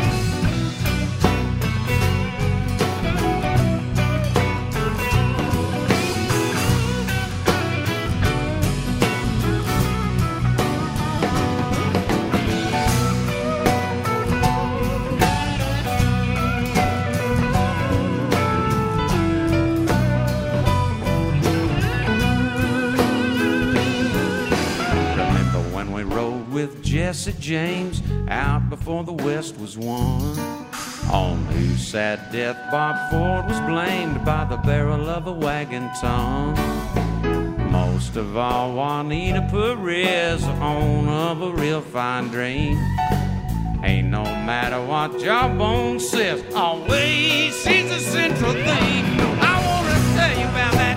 With 26.63 26.85
Jesse 26.85 27.35
James 27.41 28.03
out 28.29 28.71
before 28.71 29.03
the 29.03 29.13
West 29.13 29.59
was 29.59 29.77
won? 29.77 30.39
On 31.11 31.45
whose 31.47 31.85
sad 31.85 32.31
death 32.31 32.57
Bob 32.71 33.11
Ford 33.11 33.47
was 33.47 33.61
blamed 33.63 34.25
by 34.25 34.45
the 34.45 34.59
barrel 34.59 35.11
of 35.11 35.27
a 35.27 35.33
wagon 35.33 35.91
tongue. 36.01 36.55
Most 37.73 38.15
of 38.17 38.37
all, 38.37 38.75
Juanita 38.75 39.49
Perez, 39.51 40.45
owner 40.45 41.11
of 41.33 41.43
a 41.43 41.53
real 41.53 41.81
fine 41.81 42.29
dream. 42.29 42.77
Ain't 43.83 44.09
no 44.09 44.23
matter 44.23 44.81
what 44.81 45.19
Jawbone 45.19 45.99
says, 45.99 46.45
always 46.55 47.61
she's 47.61 47.91
a 47.91 47.99
central 47.99 48.53
theme. 48.53 49.21
I 49.51 49.55
wanna 49.67 49.99
tell 50.17 50.39
you 50.39 50.45
about 50.45 50.75
that 50.75 50.92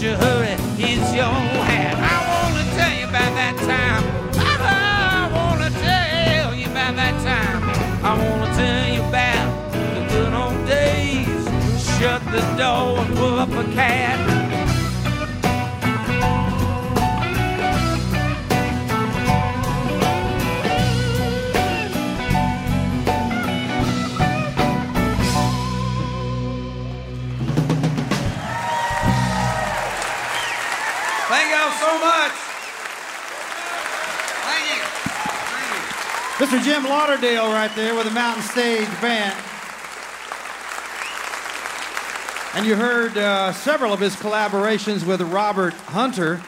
You 0.00 0.14
hurry, 0.14 0.56
here's 0.78 1.14
your 1.14 1.26
hat. 1.26 1.94
I 2.00 2.16
wanna 2.30 2.64
tell 2.74 2.90
you 2.98 3.04
about 3.04 3.34
that 3.34 3.54
time. 3.68 4.02
I 4.34 5.28
wanna 5.30 5.68
tell 5.68 6.54
you 6.54 6.66
about 6.70 6.96
that 6.96 7.22
time. 7.22 7.60
I 8.02 8.16
wanna 8.16 8.50
tell 8.56 8.94
you 8.94 9.02
about 9.02 9.72
the 9.72 10.06
good 10.08 10.32
old 10.32 10.66
days. 10.66 11.44
Shut 11.98 12.24
the 12.32 12.40
door 12.56 13.04
and 13.04 13.14
pull 13.14 13.38
up 13.40 13.50
a 13.50 13.64
cat. 13.74 14.39
Mr. 36.40 36.64
Jim 36.64 36.84
Lauderdale 36.84 37.52
right 37.52 37.70
there 37.76 37.94
with 37.94 38.06
the 38.06 38.10
Mountain 38.12 38.42
Stage 38.42 38.88
Band. 39.02 39.38
And 42.54 42.64
you 42.64 42.74
heard 42.76 43.14
uh, 43.18 43.52
several 43.52 43.92
of 43.92 44.00
his 44.00 44.16
collaborations 44.16 45.06
with 45.06 45.20
Robert 45.20 45.74
Hunter. 45.74 46.40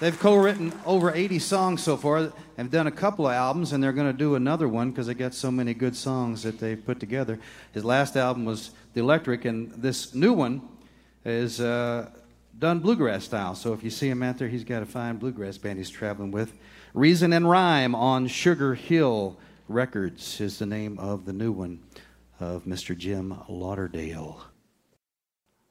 They've 0.00 0.18
co-written 0.18 0.72
over 0.84 1.14
80 1.14 1.38
songs 1.38 1.84
so 1.84 1.96
far 1.96 2.32
and 2.58 2.68
done 2.68 2.88
a 2.88 2.90
couple 2.90 3.28
of 3.28 3.32
albums, 3.34 3.72
and 3.72 3.80
they're 3.80 3.92
going 3.92 4.10
to 4.10 4.12
do 4.12 4.34
another 4.34 4.66
one 4.66 4.90
because 4.90 5.06
they 5.06 5.14
got 5.14 5.34
so 5.34 5.52
many 5.52 5.72
good 5.72 5.94
songs 5.94 6.42
that 6.42 6.58
they've 6.58 6.84
put 6.84 6.98
together. 6.98 7.38
His 7.70 7.84
last 7.84 8.16
album 8.16 8.44
was 8.44 8.72
The 8.94 9.02
Electric, 9.02 9.44
and 9.44 9.70
this 9.70 10.16
new 10.16 10.32
one 10.32 10.62
is 11.24 11.60
uh, 11.60 12.10
done 12.58 12.80
bluegrass 12.80 13.22
style. 13.22 13.54
So 13.54 13.72
if 13.72 13.84
you 13.84 13.90
see 13.90 14.08
him 14.08 14.24
out 14.24 14.38
there, 14.38 14.48
he's 14.48 14.64
got 14.64 14.82
a 14.82 14.86
fine 14.86 15.18
bluegrass 15.18 15.58
band 15.58 15.78
he's 15.78 15.90
traveling 15.90 16.32
with. 16.32 16.52
Reason 16.94 17.32
and 17.32 17.48
Rhyme 17.48 17.94
on 17.94 18.26
Sugar 18.26 18.74
Hill 18.74 19.38
Records 19.66 20.42
is 20.42 20.58
the 20.58 20.66
name 20.66 20.98
of 20.98 21.24
the 21.24 21.32
new 21.32 21.50
one 21.50 21.80
of 22.38 22.64
Mr. 22.64 22.94
Jim 22.94 23.34
Lauderdale. 23.48 24.42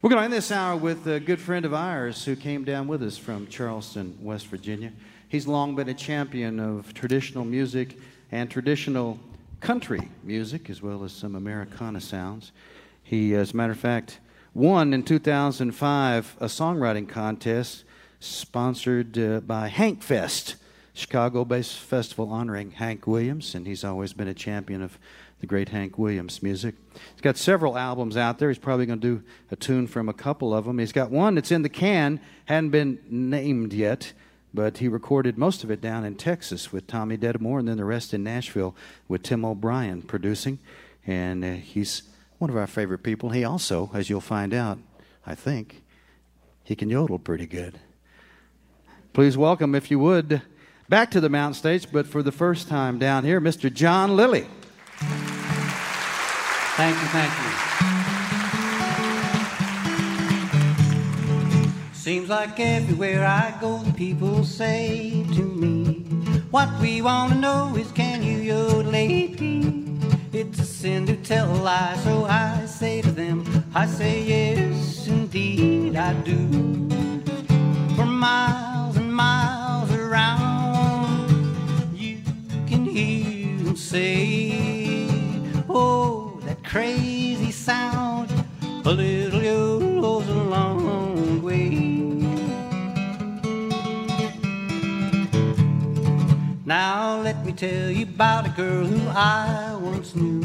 We're 0.02 0.10
going 0.10 0.18
to 0.18 0.24
end 0.24 0.34
this 0.34 0.52
hour 0.52 0.76
with 0.76 1.06
a 1.06 1.20
good 1.20 1.40
friend 1.40 1.64
of 1.64 1.76
ours 1.76 2.26
who 2.26 2.36
came 2.36 2.64
down 2.64 2.88
with 2.88 3.04
us 3.04 3.20
from 3.20 3.46
Charleston, 3.46 4.18
West 4.20 4.48
Virginia. 4.48 4.94
He's 5.30 5.46
long 5.46 5.76
been 5.76 5.90
a 5.90 5.94
champion 5.94 6.60
of 6.60 6.92
traditional 6.96 7.46
music 7.46 8.00
and 8.32 8.50
traditional 8.50 9.20
country 9.60 10.10
music, 10.24 10.72
as 10.72 10.82
well 10.82 11.04
as 11.04 11.12
some 11.12 11.36
Americana 11.36 12.02
sounds. 12.02 12.52
He, 13.04 13.36
as 13.36 13.54
a 13.54 13.56
matter 13.56 13.74
of 13.74 13.80
fact, 13.80 14.20
won 14.56 14.92
in 14.92 15.04
2005 15.04 16.38
a 16.40 16.46
songwriting 16.46 17.08
contest 17.08 17.84
sponsored 18.20 19.20
uh, 19.20 19.42
by 19.42 19.68
Hank 19.68 20.02
Fest, 20.02 20.56
Chicago 20.94 21.46
based 21.46 21.78
festival 21.78 22.30
honoring 22.30 22.72
Hank 22.72 23.08
Williams, 23.08 23.56
and 23.56 23.66
he's 23.66 23.84
always 23.84 24.14
been 24.14 24.28
a 24.28 24.34
champion 24.34 24.82
of 24.82 24.98
the 25.40 25.48
great 25.48 25.70
Hank 25.70 25.98
Williams 25.98 26.44
music. 26.44 26.76
He's 26.94 27.22
got 27.22 27.38
several 27.38 27.78
albums 27.78 28.16
out 28.18 28.38
there. 28.38 28.50
He's 28.50 28.60
probably 28.60 28.86
going 28.86 29.00
to 29.00 29.18
do 29.18 29.24
a 29.50 29.56
tune 29.56 29.88
from 29.88 30.08
a 30.08 30.14
couple 30.14 30.54
of 30.54 30.66
them. 30.66 30.78
He's 30.78 30.92
got 30.92 31.10
one 31.10 31.36
that's 31.36 31.52
in 31.52 31.64
the 31.64 31.70
can, 31.70 32.20
hadn't 32.46 32.70
been 32.70 33.00
named 33.10 33.74
yet, 33.74 34.14
but 34.54 34.78
he 34.78 34.88
recorded 34.88 35.38
most 35.38 35.64
of 35.64 35.72
it 35.72 35.82
down 35.82 36.06
in 36.06 36.16
Texas 36.16 36.72
with 36.72 36.86
Tommy 36.86 37.18
Detamore, 37.18 37.60
and 37.60 37.68
then 37.68 37.78
the 37.78 37.86
rest 37.86 38.14
in 38.14 38.24
Nashville 38.24 38.76
with 39.08 39.24
Tim 39.24 39.46
O'Brien 39.46 40.02
producing. 40.02 40.60
And 41.08 41.44
uh, 41.44 41.54
he's 41.54 42.04
one 42.38 42.50
of 42.50 42.58
our 42.58 42.68
favorite 42.68 43.02
people. 43.02 43.30
He 43.30 43.44
also, 43.44 43.90
as 43.94 44.10
you'll 44.10 44.22
find 44.22 44.54
out, 44.54 44.78
I 45.26 45.36
think, 45.36 45.82
he 46.64 46.76
can 46.76 46.90
yodel 46.90 47.18
pretty 47.18 47.48
good. 47.48 47.80
Please 49.14 49.38
welcome, 49.38 49.74
if 49.74 49.90
you 49.90 50.00
would, 50.00 50.42
back 50.92 51.10
to 51.10 51.22
the 51.22 51.30
mountain 51.30 51.54
stage, 51.54 51.90
but 51.90 52.06
for 52.06 52.22
the 52.22 52.34
first 52.34 52.68
time 52.68 53.00
down 53.00 53.24
here, 53.24 53.40
Mr. 53.40 53.74
John 53.74 54.18
Lilly. 54.18 54.46
Thank 56.76 56.98
you, 57.02 57.08
thank 57.08 57.32
you. 57.32 57.50
Seems 61.94 62.28
like 62.28 62.60
everywhere 62.60 63.26
I 63.26 63.58
go, 63.62 63.82
people 63.96 64.44
say 64.44 65.26
to 65.34 65.44
me, 65.44 66.04
What 66.52 66.70
we 66.82 67.02
want 67.02 67.32
to 67.32 67.40
know 67.40 67.74
is, 67.78 67.90
can 67.94 68.22
you 68.22 68.40
yodel 68.40 68.84
lately? 68.84 69.86
It's 70.34 70.60
a 70.60 70.66
sin 70.66 71.06
to 71.06 71.16
tell 71.16 71.50
a 71.50 71.56
lie, 71.56 71.96
so 72.04 72.26
I 72.26 72.66
say 72.66 73.02
to 73.02 73.12
them, 73.12 73.46
I 73.74 73.86
say 73.86 74.24
yes, 74.24 75.08
indeed 75.08 75.96
I 75.96 76.12
do. 76.24 76.50
For 77.96 78.06
miles 78.06 78.98
and 78.98 79.14
miles 79.14 79.90
around, 79.94 80.51
say, 83.92 85.06
Oh, 85.68 86.40
that 86.46 86.64
crazy 86.64 87.52
sound. 87.52 88.32
A 88.86 88.90
little 88.90 89.44
yodel 89.44 90.02
goes 90.02 90.30
a 90.30 90.34
long 90.34 91.42
way. 91.42 91.72
Now 96.66 97.20
let 97.20 97.46
me 97.46 97.52
tell 97.52 97.92
you 97.92 98.06
about 98.06 98.46
a 98.46 98.50
girl 98.52 98.86
who 98.86 99.10
I 99.10 99.78
once 99.82 100.16
knew. 100.16 100.42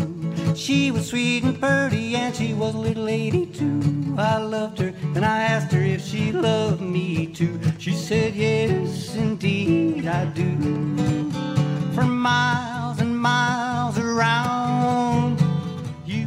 She 0.57 0.91
was 0.91 1.11
sweet 1.11 1.45
and 1.45 1.57
pretty 1.61 2.17
and 2.17 2.35
she 2.35 2.53
was 2.53 2.75
a 2.75 2.79
little 2.79 3.05
lady 3.05 3.47
too. 3.47 4.17
I 4.19 4.39
loved 4.39 4.81
her 4.81 4.93
and 5.15 5.25
I 5.25 5.43
asked 5.43 5.73
her 5.73 5.83
if 5.83 6.05
she 6.05 6.33
loved 6.33 6.81
me 6.81 7.29
too. 7.29 7.61
She 7.79 7.93
said, 7.93 8.35
Yes, 8.35 9.15
indeed 9.15 10.09
I 10.09 10.25
do. 10.25 10.51
For 11.95 12.03
and 12.03 12.76
miles 13.27 13.99
around, 13.99 15.35
you 16.13 16.27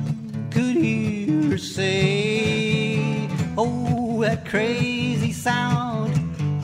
could 0.52 0.76
hear 0.76 1.52
her 1.52 1.58
say, 1.58 3.30
Oh, 3.58 4.22
that 4.26 4.42
crazy 4.46 5.32
sound. 5.32 6.14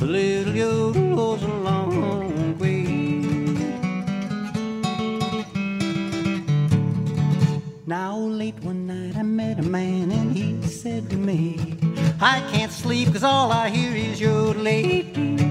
A 0.02 0.06
little 0.06 0.56
yodel 0.64 1.16
goes 1.16 1.44
a 1.44 1.56
long 1.70 1.94
way. 2.60 2.84
Now, 7.88 8.18
late 8.42 8.60
one 8.72 8.82
night, 8.94 9.16
I 9.16 9.24
met 9.24 9.56
a 9.60 9.68
man 9.80 10.12
and 10.20 10.28
he 10.40 10.48
said 10.82 11.04
to 11.14 11.18
me, 11.30 11.44
I 12.34 12.38
can't 12.52 12.74
sleep 12.84 13.06
because 13.08 13.24
all 13.24 13.50
I 13.64 13.70
hear 13.70 13.94
is 14.10 14.20
your 14.20 14.54
lady. 14.54 15.45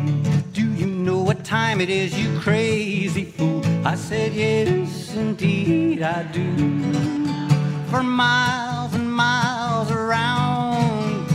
Time 1.45 1.81
it 1.81 1.91
is, 1.91 2.19
you 2.19 2.41
crazy 2.41 3.25
fool? 3.25 3.63
I 3.87 3.95
said, 3.97 4.33
Yes, 4.33 5.15
indeed, 5.15 6.03
I 6.03 6.23
do. 6.33 6.57
For 7.91 8.03
miles 8.03 8.95
and 8.95 9.13
miles 9.13 9.91
around, 9.91 11.29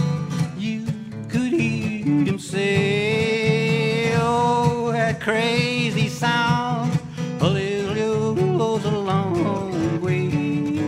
you 0.58 0.86
could 1.30 1.54
hear 1.54 2.26
him 2.26 2.40
say, 2.40 4.16
Oh, 4.16 4.92
that 4.92 5.22
crazy 5.22 6.10
sound. 6.10 7.00
A 7.42 7.48
little 7.48 8.34
goes 8.34 8.86
a 8.86 8.92
long 8.92 10.02
way. 10.02 10.84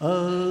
A 0.00 0.41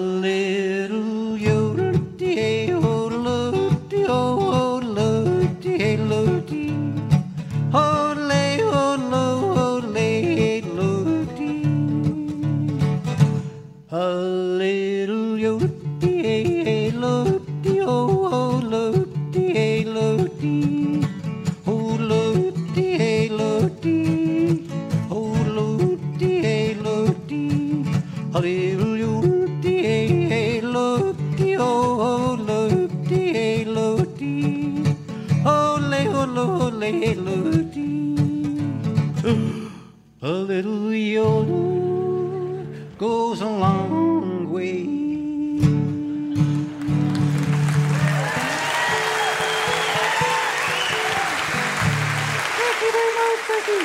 little 40.61 40.93
yodel 40.93 42.65
goes 42.97 43.41
a 43.41 43.47
long 43.47 44.51
way. 44.51 44.85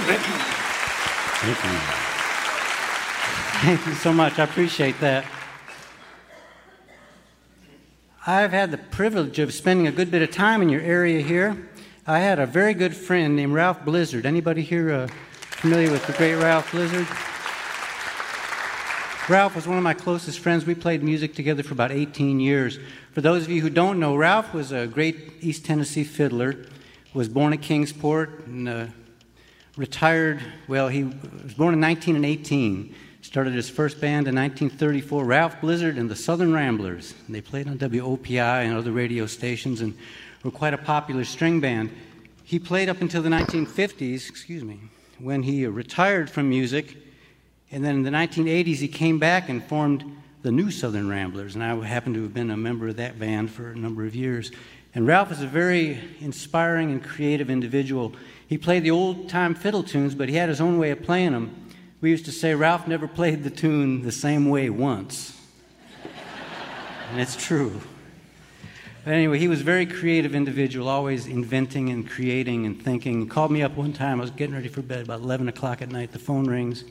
Thank 0.07 0.27
you. 0.27 0.35
Thank 3.61 3.87
you 3.87 3.95
so 3.95 4.13
much. 4.13 4.39
I 4.39 4.45
appreciate 4.45 5.01
that. 5.01 5.25
I've 8.27 8.51
had 8.51 8.71
the 8.71 8.79
privilege 8.79 9.39
of 9.39 9.55
spending 9.55 9.87
a 9.87 9.93
good 9.93 10.11
bit 10.11 10.21
of 10.21 10.31
time 10.31 10.61
in 10.61 10.69
your 10.69 10.83
area 10.83 11.21
here. 11.21 11.69
I 12.07 12.19
had 12.19 12.39
a 12.39 12.47
very 12.47 12.75
good 12.75 12.95
friend 12.95 13.35
named 13.35 13.55
Ralph 13.55 13.85
Blizzard. 13.85 14.27
Anybody 14.27 14.63
here 14.63 14.93
uh, 14.93 15.09
familiar 15.57 15.91
with 15.91 16.07
the 16.07 16.13
great 16.13 16.35
Ralph 16.35 16.71
Blizzard? 16.71 17.07
Ralph 19.29 19.57
was 19.57 19.67
one 19.67 19.79
of 19.79 19.83
my 19.83 19.95
closest 19.95 20.39
friends. 20.39 20.67
We 20.67 20.75
played 20.75 21.03
music 21.03 21.35
together 21.35 21.63
for 21.63 21.73
about 21.73 21.91
18 21.91 22.41
years. 22.41 22.79
For 23.13 23.23
those 23.23 23.45
of 23.45 23.51
you 23.51 23.63
who 23.63 23.71
don't 23.71 23.99
know, 23.99 24.15
Ralph 24.15 24.53
was 24.53 24.71
a 24.71 24.87
great 24.87 25.33
East 25.41 25.65
Tennessee 25.65 26.05
fiddler, 26.05 26.67
was 27.15 27.29
born 27.29 27.55
at 27.55 27.63
Kingsport, 27.63 28.47
and 28.47 28.69
uh, 28.69 28.87
retired, 29.77 30.43
well, 30.69 30.89
he 30.89 31.05
was 31.05 31.55
born 31.55 31.73
in 31.73 31.81
1918. 31.81 32.95
Started 33.23 33.55
his 33.55 33.71
first 33.71 33.99
band 33.99 34.29
in 34.29 34.35
1934, 34.35 35.25
Ralph 35.25 35.61
Blizzard 35.63 35.97
and 35.97 36.11
the 36.11 36.17
Southern 36.17 36.53
Ramblers. 36.53 37.15
And 37.27 37.35
they 37.35 37.41
played 37.41 37.67
on 37.67 37.79
WOPI 37.79 38.65
and 38.65 38.75
other 38.75 38.93
radio 38.93 39.25
stations 39.25 39.81
and 39.81 39.97
were 40.45 40.51
quite 40.51 40.75
a 40.75 40.79
popular 40.79 41.25
string 41.25 41.61
band. 41.61 41.91
He 42.45 42.59
played 42.59 42.91
up 42.91 43.01
until 43.01 43.23
the 43.23 43.31
1950s, 43.31 44.29
excuse 44.29 44.63
me, 44.63 44.79
when 45.19 45.43
he 45.43 45.67
retired 45.67 46.31
from 46.31 46.49
music. 46.49 46.97
And 47.71 47.85
then 47.85 47.97
in 47.97 48.03
the 48.03 48.11
1980s, 48.11 48.77
he 48.77 48.89
came 48.89 49.19
back 49.19 49.49
and 49.49 49.63
formed 49.65 50.05
the 50.43 50.53
new 50.53 50.71
Southern 50.71 51.09
Ramblers. 51.09 51.55
And 51.55 51.65
I 51.65 51.75
happen 51.85 52.15
to 52.15 52.23
have 52.23 52.35
been 52.35 52.51
a 52.51 52.57
member 52.57 52.89
of 52.89 52.97
that 52.97 53.19
band 53.19 53.51
for 53.51 53.71
a 53.71 53.77
number 53.77 54.07
of 54.07 54.15
years. 54.15 54.53
And 54.95 55.07
Ralph 55.07 55.33
is 55.33 55.43
a 55.43 55.47
very 55.47 56.01
inspiring 56.21 56.91
and 56.91 57.03
creative 57.03 57.51
individual. 57.51 58.15
He 58.47 58.57
played 58.57 58.83
the 58.83 58.93
old 58.93 59.29
time 59.29 59.55
fiddle 59.55 59.83
tunes, 59.83 60.15
but 60.15 60.29
he 60.29 60.37
had 60.37 60.49
his 60.49 60.61
own 60.61 60.79
way 60.79 60.91
of 60.91 61.03
playing 61.03 61.33
them. 61.33 61.69
We 62.01 62.11
used 62.11 62.27
to 62.27 62.33
say 62.33 62.55
Ralph 62.55 62.87
never 62.87 63.09
played 63.09 63.43
the 63.43 63.51
tune 63.51 64.03
the 64.03 64.13
same 64.13 64.49
way 64.49 64.71
once. 64.71 65.39
and 67.11 67.21
it's 67.21 67.37
true. 67.37 67.81
But 69.07 69.15
anyway, 69.15 69.39
he 69.39 69.47
was 69.47 69.61
a 69.61 69.63
very 69.63 69.87
creative 69.87 70.35
individual, 70.35 70.89
always 70.89 71.29
inventing 71.29 71.91
and 71.91 72.11
creating 72.11 72.67
and 72.67 72.83
thinking. 72.83 73.21
He 73.21 73.27
called 73.29 73.53
me 73.53 73.63
up 73.63 73.77
one 73.77 73.93
time. 73.93 74.19
I 74.19 74.23
was 74.23 74.33
getting 74.33 74.53
ready 74.53 74.67
for 74.67 74.83
bed 74.83 75.05
about 75.05 75.21
11 75.21 75.47
o'clock 75.47 75.81
at 75.81 75.93
night. 75.93 76.11
The 76.11 76.19
phone 76.19 76.47
rings. 76.47 76.83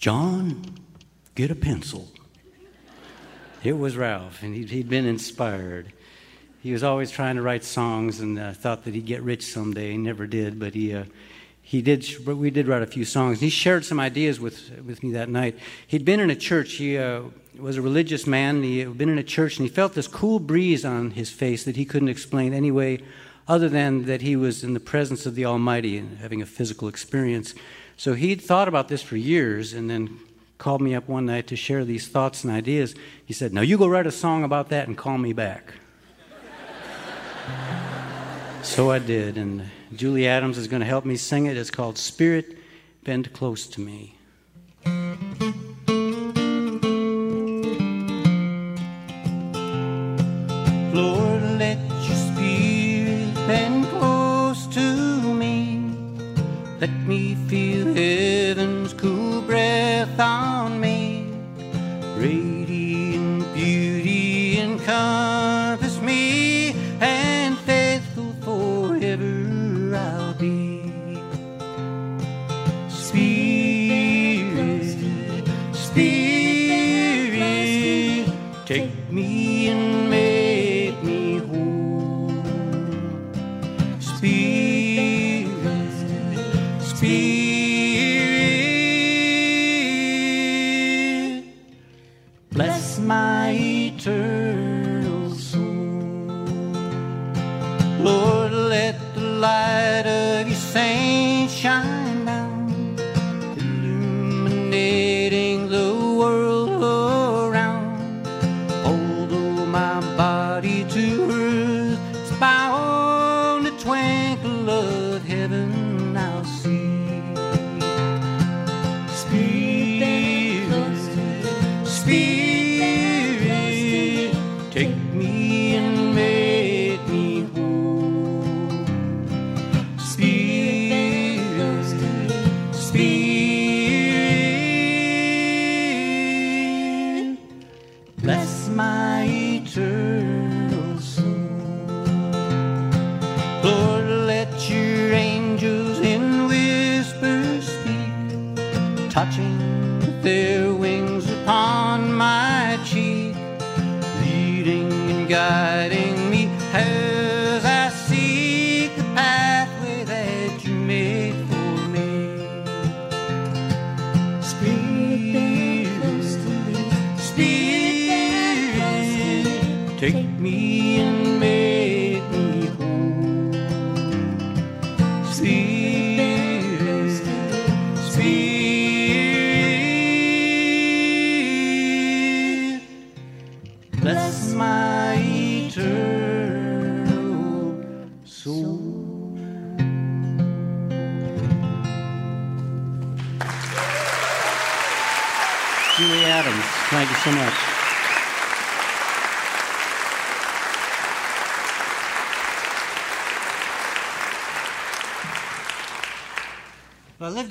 John, 0.00 0.78
get 1.36 1.52
a 1.52 1.54
pencil. 1.54 2.08
It 3.62 3.78
was 3.78 3.96
Ralph, 3.96 4.42
and 4.42 4.52
he'd, 4.52 4.70
he'd 4.70 4.88
been 4.88 5.06
inspired. 5.06 5.92
He 6.60 6.72
was 6.72 6.82
always 6.82 7.12
trying 7.12 7.36
to 7.36 7.42
write 7.42 7.62
songs 7.62 8.18
and 8.18 8.36
uh, 8.36 8.52
thought 8.52 8.82
that 8.82 8.94
he'd 8.94 9.06
get 9.06 9.22
rich 9.22 9.44
someday. 9.44 9.92
He 9.92 9.96
never 9.96 10.26
did, 10.26 10.58
but 10.58 10.74
he, 10.74 10.92
uh, 10.92 11.04
he 11.72 11.80
did. 11.80 12.26
We 12.26 12.50
did 12.50 12.68
write 12.68 12.82
a 12.82 12.86
few 12.86 13.06
songs. 13.06 13.40
He 13.40 13.48
shared 13.48 13.86
some 13.86 13.98
ideas 13.98 14.38
with 14.38 14.78
with 14.84 15.02
me 15.02 15.12
that 15.12 15.30
night. 15.30 15.58
He'd 15.86 16.04
been 16.04 16.20
in 16.20 16.28
a 16.28 16.36
church. 16.36 16.72
He 16.72 16.98
uh, 16.98 17.22
was 17.58 17.78
a 17.78 17.82
religious 17.82 18.26
man. 18.26 18.62
He 18.62 18.80
had 18.80 18.98
been 18.98 19.08
in 19.08 19.16
a 19.16 19.22
church, 19.22 19.56
and 19.56 19.66
he 19.66 19.74
felt 19.74 19.94
this 19.94 20.06
cool 20.06 20.38
breeze 20.38 20.84
on 20.84 21.12
his 21.12 21.30
face 21.30 21.64
that 21.64 21.76
he 21.76 21.86
couldn't 21.86 22.10
explain 22.10 22.52
any 22.52 22.70
way 22.70 23.00
other 23.48 23.70
than 23.70 24.04
that 24.04 24.20
he 24.20 24.36
was 24.36 24.62
in 24.62 24.74
the 24.74 24.80
presence 24.80 25.24
of 25.24 25.34
the 25.34 25.46
Almighty 25.46 25.96
and 25.96 26.18
having 26.18 26.42
a 26.42 26.46
physical 26.46 26.88
experience. 26.88 27.54
So 27.96 28.12
he'd 28.12 28.42
thought 28.42 28.68
about 28.68 28.88
this 28.88 29.00
for 29.00 29.16
years, 29.16 29.72
and 29.72 29.88
then 29.88 30.18
called 30.58 30.82
me 30.82 30.94
up 30.94 31.08
one 31.08 31.24
night 31.24 31.46
to 31.46 31.56
share 31.56 31.86
these 31.86 32.06
thoughts 32.06 32.44
and 32.44 32.52
ideas. 32.52 32.94
He 33.24 33.32
said, 33.32 33.54
"Now 33.54 33.62
you 33.62 33.78
go 33.78 33.88
write 33.88 34.06
a 34.06 34.12
song 34.12 34.44
about 34.44 34.68
that 34.68 34.88
and 34.88 34.98
call 34.98 35.16
me 35.16 35.32
back." 35.32 35.72
So 38.62 38.92
I 38.92 39.00
did, 39.00 39.38
and 39.38 39.68
Julie 39.94 40.26
Adams 40.26 40.56
is 40.56 40.68
going 40.68 40.80
to 40.80 40.86
help 40.86 41.04
me 41.04 41.16
sing 41.16 41.46
it. 41.46 41.56
It's 41.56 41.70
called 41.70 41.98
Spirit 41.98 42.56
Bend 43.04 43.32
Close 43.32 43.66
to 43.68 43.80
Me. 43.80 44.16
Lord, 50.94 51.42
let 51.58 51.78
your 52.06 52.16
spirit 52.16 53.34
bend 53.46 53.86
close 53.88 54.66
to 54.68 55.34
me. 55.34 55.80
Let 56.80 56.90
me 57.06 57.34
feel 57.48 57.94
heaven's 57.94 58.94
cool 58.94 59.42
breath 59.42 60.18
on 60.18 60.80
me. 60.80 61.26
Radiant 62.16 63.52
beauty 63.54 64.58
and 64.58 64.80
me, 64.80 65.51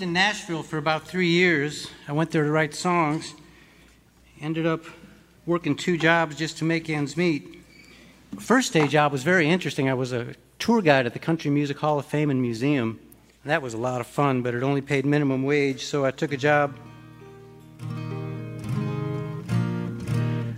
lived 0.01 0.09
in 0.09 0.13
Nashville 0.13 0.63
for 0.63 0.79
about 0.79 1.07
three 1.07 1.27
years. 1.27 1.87
I 2.07 2.11
went 2.11 2.31
there 2.31 2.43
to 2.43 2.49
write 2.49 2.73
songs. 2.73 3.35
Ended 4.41 4.65
up 4.65 4.83
working 5.45 5.75
two 5.75 5.95
jobs 5.95 6.35
just 6.35 6.57
to 6.57 6.63
make 6.63 6.89
ends 6.89 7.15
meet. 7.15 7.61
First 8.39 8.73
day 8.73 8.87
job 8.87 9.11
was 9.11 9.21
very 9.21 9.47
interesting. 9.47 9.87
I 9.89 9.93
was 9.93 10.11
a 10.11 10.33
tour 10.57 10.81
guide 10.81 11.05
at 11.05 11.13
the 11.13 11.19
Country 11.19 11.51
Music 11.51 11.77
Hall 11.77 11.99
of 11.99 12.07
Fame 12.07 12.31
and 12.31 12.41
Museum. 12.41 12.99
That 13.45 13.61
was 13.61 13.75
a 13.75 13.77
lot 13.77 14.01
of 14.01 14.07
fun, 14.07 14.41
but 14.41 14.55
it 14.55 14.63
only 14.63 14.81
paid 14.81 15.05
minimum 15.05 15.43
wage, 15.43 15.85
so 15.85 16.03
I 16.03 16.09
took 16.09 16.31
a 16.31 16.37
job 16.37 16.75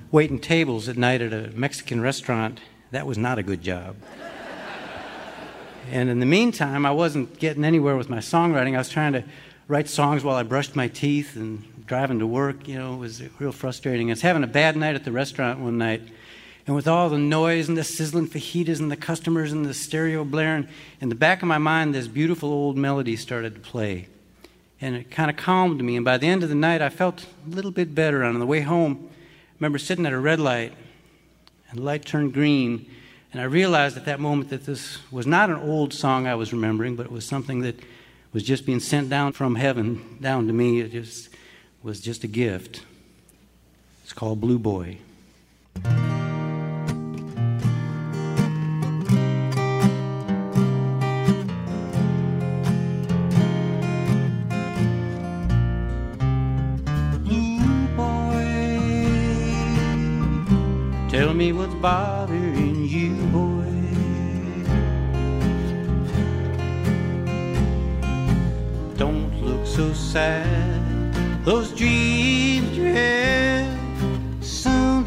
waiting 0.09 0.39
tables 0.39 0.87
at 0.87 0.95
night 0.95 1.21
at 1.21 1.33
a 1.33 1.51
Mexican 1.53 1.99
restaurant. 1.99 2.61
That 2.91 3.05
was 3.05 3.17
not 3.17 3.39
a 3.39 3.43
good 3.43 3.61
job. 3.61 3.97
And 5.91 6.09
in 6.09 6.19
the 6.19 6.25
meantime, 6.25 6.85
I 6.85 6.91
wasn't 6.91 7.39
getting 7.39 7.65
anywhere 7.65 7.95
with 7.95 8.09
my 8.09 8.17
songwriting. 8.17 8.75
I 8.75 8.79
was 8.79 8.89
trying 8.89 9.13
to 9.13 9.23
write 9.67 9.89
songs 9.89 10.23
while 10.23 10.35
I 10.35 10.43
brushed 10.43 10.75
my 10.75 10.87
teeth 10.87 11.35
and 11.35 11.63
driving 11.85 12.19
to 12.19 12.27
work. 12.27 12.67
You 12.67 12.79
know, 12.79 12.93
it 12.95 12.97
was 12.97 13.21
real 13.39 13.51
frustrating. 13.51 14.09
I 14.09 14.13
was 14.13 14.21
having 14.21 14.43
a 14.43 14.47
bad 14.47 14.75
night 14.75 14.95
at 14.95 15.03
the 15.03 15.11
restaurant 15.11 15.59
one 15.59 15.77
night. 15.77 16.01
And 16.65 16.75
with 16.75 16.87
all 16.87 17.09
the 17.09 17.17
noise 17.17 17.67
and 17.67 17.77
the 17.77 17.83
sizzling 17.83 18.27
fajitas 18.27 18.79
and 18.79 18.89
the 18.89 18.95
customers 18.95 19.51
and 19.51 19.65
the 19.65 19.73
stereo 19.73 20.23
blaring, 20.23 20.67
in 21.01 21.09
the 21.09 21.15
back 21.15 21.41
of 21.41 21.47
my 21.47 21.57
mind, 21.57 21.93
this 21.93 22.07
beautiful 22.07 22.49
old 22.49 22.77
melody 22.77 23.17
started 23.17 23.55
to 23.55 23.59
play. 23.59 24.07
And 24.79 24.95
it 24.95 25.11
kind 25.11 25.29
of 25.29 25.35
calmed 25.35 25.83
me. 25.83 25.97
And 25.97 26.05
by 26.05 26.17
the 26.17 26.27
end 26.27 26.43
of 26.43 26.49
the 26.49 26.55
night, 26.55 26.81
I 26.81 26.89
felt 26.89 27.25
a 27.45 27.49
little 27.49 27.71
bit 27.71 27.93
better. 27.93 28.23
And 28.23 28.35
on 28.35 28.39
the 28.39 28.45
way 28.45 28.61
home, 28.61 29.09
I 29.09 29.55
remember 29.59 29.77
sitting 29.77 30.05
at 30.05 30.13
a 30.13 30.19
red 30.19 30.39
light, 30.39 30.73
and 31.69 31.79
the 31.79 31.83
light 31.83 32.05
turned 32.05 32.33
green. 32.33 32.85
And 33.33 33.41
I 33.41 33.45
realized 33.45 33.97
at 33.97 34.05
that 34.05 34.19
moment 34.19 34.51
that 34.51 34.67
this 34.67 34.99
was 35.11 35.25
not 35.25 35.49
an 35.49 35.55
old 35.55 35.91
song 35.91 36.27
I 36.27 36.35
was 36.35 36.53
remembering, 36.53 36.95
but 36.95 37.07
it 37.07 37.11
was 37.11 37.25
something 37.25 37.61
that 37.61 37.79
was 38.31 38.43
just 38.43 38.63
being 38.63 38.79
sent 38.79 39.09
down 39.09 39.33
from 39.33 39.55
heaven 39.55 40.19
down 40.21 40.45
to 40.45 40.53
me. 40.53 40.81
It 40.81 40.91
just 40.91 41.29
was 41.81 41.99
just 41.99 42.23
a 42.23 42.27
gift. 42.27 42.83
It's 44.03 44.13
called 44.13 44.39
Blue 44.39 44.59
Boy. 44.59 44.99
Blue 57.23 57.87
boy, 57.95 58.45
tell 61.09 61.33
me 61.33 61.51
what's 61.51 61.73
bothering 61.73 62.42
so 69.73 69.91
sad. 69.91 71.43
Those 71.43 71.71
dreams 71.71 72.77
you 72.77 72.93
had, 72.93 73.75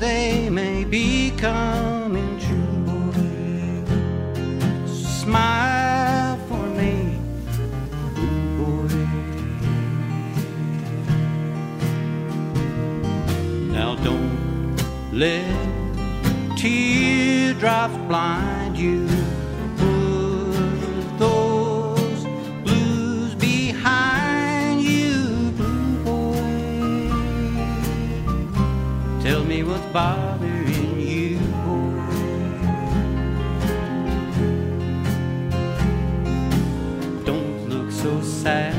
they 0.00 0.50
may 0.50 0.84
be 0.84 1.30
coming 1.36 2.36
true, 2.40 2.78
boy. 2.84 3.84
Smile 4.86 6.36
for 6.48 6.66
me, 6.80 7.16
boy. 8.58 8.88
Now 13.72 13.94
don't 14.02 14.76
let 15.12 15.46
teardrops 16.56 17.96
blind 18.08 18.76
you. 18.76 19.15
Bothering 29.97 31.01
you, 31.01 31.38
boy. 31.64 32.05
Don't 37.24 37.70
look 37.70 37.90
so 37.90 38.20
sad. 38.20 38.75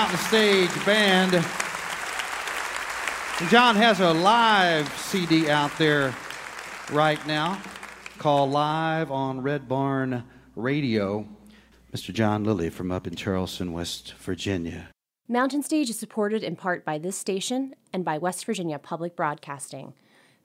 Mountain 0.00 0.18
Stage 0.18 0.86
Band. 0.86 1.34
And 3.38 3.50
John 3.50 3.76
has 3.76 4.00
a 4.00 4.14
live 4.14 4.88
CD 4.98 5.50
out 5.50 5.76
there 5.76 6.14
right 6.90 7.24
now 7.26 7.60
called 8.16 8.50
Live 8.50 9.10
on 9.10 9.42
Red 9.42 9.68
Barn 9.68 10.24
Radio. 10.56 11.28
Mr. 11.94 12.14
John 12.14 12.44
Lilly 12.44 12.70
from 12.70 12.90
up 12.90 13.06
in 13.06 13.14
Charleston, 13.14 13.74
West 13.74 14.14
Virginia. 14.14 14.88
Mountain 15.28 15.62
Stage 15.62 15.90
is 15.90 15.98
supported 15.98 16.42
in 16.42 16.56
part 16.56 16.82
by 16.82 16.96
this 16.96 17.18
station 17.18 17.74
and 17.92 18.02
by 18.02 18.16
West 18.16 18.46
Virginia 18.46 18.78
Public 18.78 19.14
Broadcasting. 19.14 19.92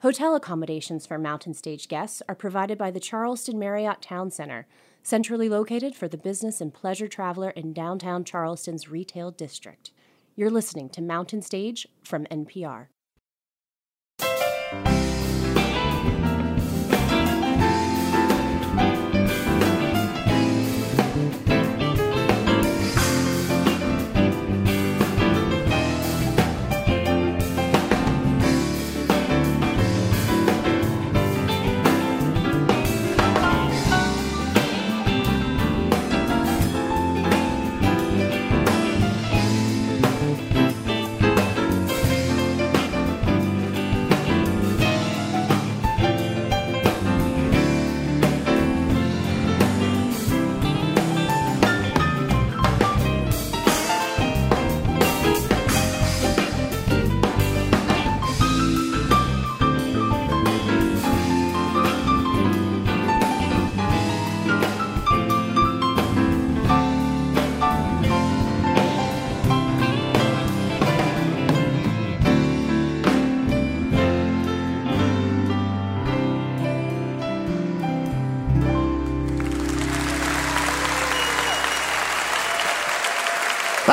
Hotel 0.00 0.34
accommodations 0.34 1.06
for 1.06 1.16
Mountain 1.16 1.54
Stage 1.54 1.88
guests 1.88 2.20
are 2.28 2.34
provided 2.34 2.76
by 2.76 2.90
the 2.90 3.00
Charleston 3.00 3.58
Marriott 3.58 4.02
Town 4.02 4.30
Center, 4.30 4.66
centrally 5.06 5.48
located 5.48 5.94
for 5.94 6.08
the 6.08 6.18
business 6.18 6.60
and 6.60 6.74
pleasure 6.74 7.06
traveler 7.06 7.50
in 7.50 7.72
downtown 7.72 8.24
Charleston's 8.24 8.88
retail 8.88 9.30
district. 9.30 9.92
You're 10.34 10.50
listening 10.50 10.88
to 10.90 11.00
Mountain 11.00 11.42
Stage 11.42 11.86
from 12.02 12.24
NPR. 12.24 12.88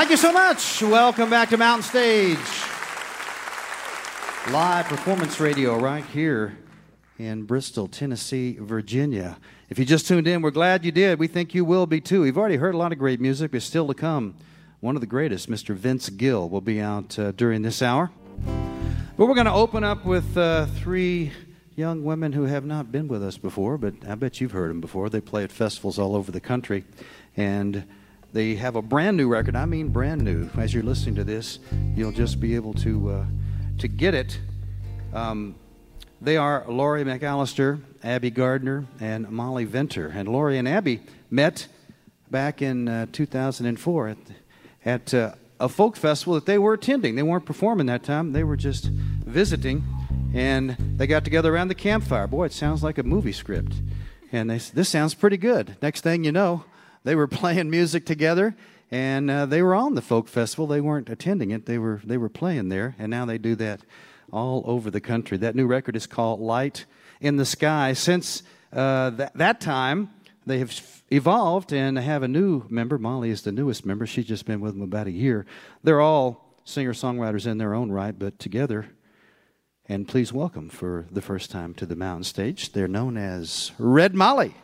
Thank 0.03 0.11
you 0.11 0.17
so 0.17 0.33
much. 0.33 0.81
Welcome 0.81 1.29
back 1.29 1.47
to 1.51 1.55
Mountain 1.55 1.83
Stage. 1.83 2.37
Live 4.51 4.85
performance 4.87 5.39
radio 5.39 5.79
right 5.79 6.03
here 6.03 6.57
in 7.17 7.43
Bristol, 7.43 7.87
Tennessee, 7.87 8.57
Virginia. 8.59 9.37
If 9.69 9.79
you 9.79 9.85
just 9.85 10.05
tuned 10.05 10.27
in, 10.27 10.41
we're 10.41 10.51
glad 10.51 10.83
you 10.83 10.91
did. 10.91 11.19
We 11.19 11.27
think 11.27 11.55
you 11.55 11.63
will 11.63 11.85
be 11.85 12.01
too. 12.01 12.23
We've 12.23 12.37
already 12.37 12.57
heard 12.57 12.75
a 12.75 12.77
lot 12.77 12.91
of 12.91 12.97
great 12.97 13.21
music, 13.21 13.51
but 13.51 13.61
still 13.61 13.87
to 13.87 13.93
come. 13.93 14.35
One 14.81 14.95
of 14.95 14.99
the 14.99 15.07
greatest, 15.07 15.49
Mr. 15.49 15.73
Vince 15.73 16.09
Gill, 16.09 16.49
will 16.49 16.59
be 16.59 16.81
out 16.81 17.17
uh, 17.17 17.31
during 17.31 17.61
this 17.61 17.81
hour. 17.81 18.11
But 19.15 19.27
we're 19.27 19.35
going 19.35 19.45
to 19.45 19.53
open 19.53 19.85
up 19.85 20.03
with 20.03 20.37
uh, 20.37 20.65
three 20.65 21.31
young 21.77 22.03
women 22.03 22.33
who 22.33 22.43
have 22.43 22.65
not 22.65 22.91
been 22.91 23.07
with 23.07 23.23
us 23.23 23.37
before, 23.37 23.77
but 23.77 23.93
I 24.05 24.15
bet 24.15 24.41
you've 24.41 24.51
heard 24.51 24.69
them 24.69 24.81
before. 24.81 25.09
They 25.09 25.21
play 25.21 25.45
at 25.45 25.51
festivals 25.53 25.97
all 25.97 26.13
over 26.13 26.29
the 26.29 26.41
country. 26.41 26.83
And 27.37 27.85
they 28.33 28.55
have 28.55 28.75
a 28.75 28.81
brand 28.81 29.15
new 29.15 29.27
record. 29.27 29.55
I 29.55 29.65
mean, 29.65 29.89
brand 29.89 30.23
new. 30.23 30.49
As 30.57 30.73
you're 30.73 30.83
listening 30.83 31.15
to 31.15 31.23
this, 31.23 31.59
you'll 31.95 32.11
just 32.11 32.39
be 32.39 32.55
able 32.55 32.73
to 32.75 33.09
uh, 33.09 33.25
to 33.77 33.87
get 33.87 34.15
it. 34.15 34.39
Um, 35.13 35.55
they 36.19 36.37
are 36.37 36.65
Laurie 36.67 37.03
McAllister, 37.03 37.81
Abby 38.03 38.31
Gardner, 38.31 38.85
and 38.99 39.29
Molly 39.29 39.65
Venter. 39.65 40.07
And 40.07 40.27
Laurie 40.27 40.57
and 40.57 40.67
Abby 40.67 41.01
met 41.29 41.67
back 42.31 42.61
in 42.61 42.87
uh, 42.87 43.05
2004 43.11 44.07
at, 44.07 44.17
at 44.85 45.13
uh, 45.13 45.33
a 45.59 45.69
folk 45.69 45.95
festival 45.95 46.33
that 46.35 46.45
they 46.45 46.57
were 46.57 46.73
attending. 46.73 47.15
They 47.15 47.23
weren't 47.23 47.45
performing 47.45 47.85
that 47.87 48.03
time, 48.03 48.31
they 48.31 48.43
were 48.43 48.57
just 48.57 48.85
visiting. 48.85 49.83
And 50.33 50.75
they 50.97 51.05
got 51.05 51.23
together 51.23 51.53
around 51.53 51.67
the 51.67 51.75
campfire. 51.75 52.25
Boy, 52.25 52.45
it 52.45 52.53
sounds 52.53 52.81
like 52.81 52.97
a 52.97 53.03
movie 53.03 53.33
script. 53.33 53.73
And 54.31 54.49
they 54.49 54.57
This 54.57 54.89
sounds 54.89 55.13
pretty 55.13 55.37
good. 55.37 55.77
Next 55.81 56.01
thing 56.01 56.23
you 56.23 56.31
know, 56.31 56.63
they 57.03 57.15
were 57.15 57.27
playing 57.41 57.69
music 57.69 58.05
together 58.05 58.55
and 58.91 59.29
uh, 59.29 59.45
they 59.45 59.61
were 59.61 59.73
on 59.73 59.95
the 59.95 60.01
folk 60.01 60.27
festival. 60.27 60.67
They 60.67 60.81
weren't 60.81 61.09
attending 61.09 61.51
it. 61.51 61.65
They 61.65 61.77
were 61.77 62.01
they 62.03 62.17
were 62.17 62.29
playing 62.29 62.69
there 62.69 62.95
and 62.99 63.09
now 63.09 63.25
they 63.25 63.37
do 63.37 63.55
that 63.55 63.81
all 64.31 64.63
over 64.65 64.89
the 64.89 65.01
country. 65.01 65.37
That 65.37 65.55
new 65.55 65.67
record 65.67 65.95
is 65.95 66.07
called 66.07 66.39
light 66.39 66.85
in 67.21 67.37
the 67.37 67.45
sky. 67.45 67.93
Since 67.93 68.43
uh, 68.71 69.11
that, 69.11 69.37
that 69.37 69.61
time 69.61 70.09
they 70.45 70.59
have 70.59 71.03
evolved 71.09 71.71
and 71.71 71.97
have 71.97 72.23
a 72.23 72.27
new 72.27 72.65
member. 72.69 72.97
Molly 72.97 73.29
is 73.29 73.43
the 73.43 73.51
newest 73.51 73.85
member. 73.85 74.05
She's 74.05 74.25
just 74.25 74.45
been 74.45 74.59
with 74.59 74.73
them 74.73 74.81
about 74.81 75.07
a 75.07 75.11
year. 75.11 75.45
They're 75.83 76.01
all 76.01 76.43
singer 76.65 76.93
songwriters 76.93 77.45
in 77.45 77.57
their 77.57 77.73
own 77.73 77.91
right 77.91 78.17
but 78.17 78.39
together 78.39 78.87
and 79.89 80.07
please 80.07 80.31
welcome 80.31 80.69
for 80.69 81.05
the 81.11 81.21
first 81.21 81.51
time 81.51 81.73
to 81.73 81.85
the 81.85 81.95
mountain 81.95 82.23
stage 82.23 82.71
they're 82.71 82.87
known 82.87 83.17
as 83.17 83.73
red 83.77 84.15
molly 84.15 84.55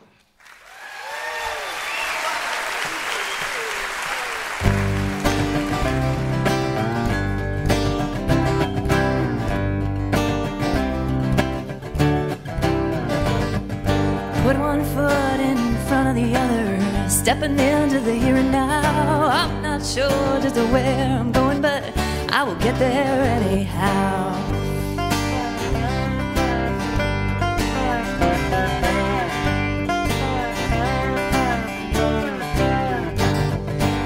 stepping 17.40 17.58
into 17.58 18.00
the 18.00 18.12
here 18.12 18.36
and 18.36 18.52
now. 18.52 19.24
I'm 19.24 19.62
not 19.62 19.82
sure 19.82 20.40
just 20.42 20.56
where 20.56 21.18
I'm 21.18 21.32
going, 21.32 21.62
but 21.62 21.82
I 22.28 22.42
will 22.42 22.56
get 22.56 22.78
there 22.78 23.22
anyhow. 23.22 24.36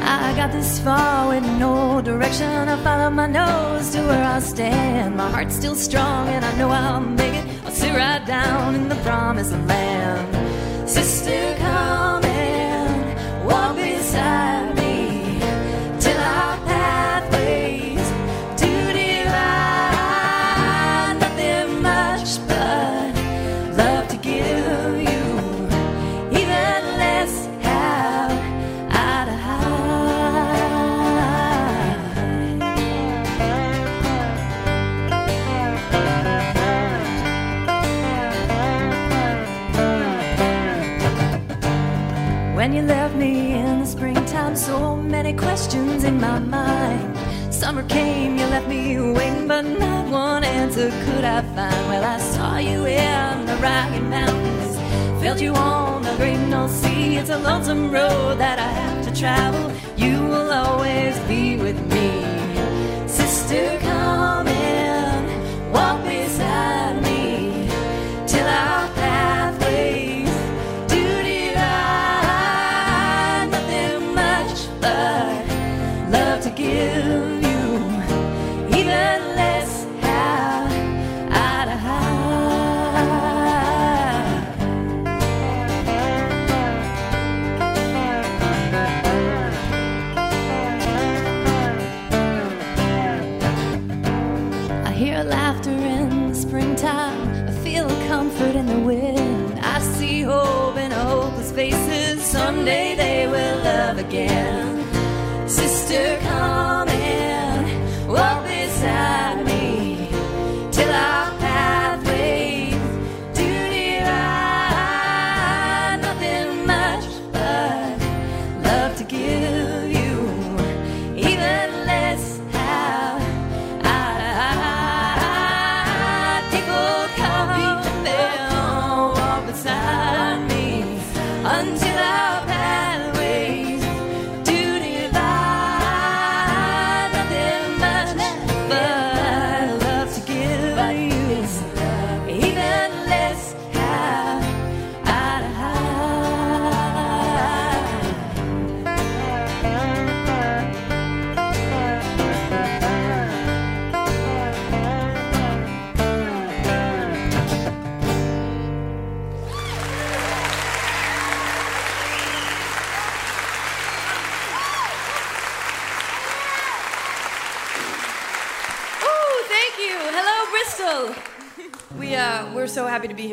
I 0.05 0.33
got 0.37 0.53
this 0.53 0.79
far 0.79 1.29
with 1.29 1.45
no 1.59 2.01
direction. 2.01 2.69
I 2.69 2.77
follow 2.85 3.11
my 3.11 3.27
nose 3.27 3.91
to 3.95 4.01
where 4.03 4.25
I 4.25 4.39
stand. 4.39 5.17
My 5.17 5.29
heart's 5.29 5.57
still 5.57 5.75
strong, 5.75 6.29
and 6.29 6.45
I 6.45 6.57
know 6.57 6.69
I'll 6.69 7.01
make 7.01 7.35
it. 7.35 7.47
I'll 7.65 7.73
sit 7.73 7.95
right 7.95 8.25
down 8.25 8.77
in 8.77 8.89
the 8.89 8.97
promised 8.97 9.53
land. 9.67 10.89
Sister, 10.89 11.57
come 11.59 12.34
walk 14.15 14.74
questions 45.37 46.05
in 46.05 46.21
my 46.21 46.39
mind. 46.39 47.17
Summer 47.53 47.83
came, 47.85 48.37
you 48.39 48.47
left 48.47 48.69
me 48.69 48.99
waiting, 48.99 49.47
but 49.49 49.63
not 49.63 50.09
one 50.11 50.45
answer 50.45 50.91
could 51.05 51.25
I 51.25 51.43
find. 51.43 51.89
Well, 51.89 52.05
I 52.05 52.19
saw 52.19 52.59
you 52.59 52.85
in 52.87 53.47
the 53.47 53.57
Rocky 53.57 54.01
Mountains, 54.01 54.77
felt 55.23 55.41
you 55.41 55.55
on 55.55 56.03
the 56.03 56.15
Great 56.17 56.39
North 56.49 56.71
Sea. 56.71 57.17
It's 57.17 57.31
a 57.31 57.39
lonesome 57.39 57.91
road 57.91 58.39
that 58.39 58.59
I 58.59 58.71
have 58.81 59.05
to 59.07 59.15
travel. 59.15 59.73
You 59.97 60.21
will 60.23 60.53
always 60.53 61.19
be 61.21 61.57
with 61.57 61.81
me, 61.93 63.09
sister. 63.09 63.79
Come 63.81 64.49
in, 64.49 65.73
walk 65.73 66.05
beside 66.05 67.03
me 67.03 67.69
till 68.27 68.47
our 68.47 68.89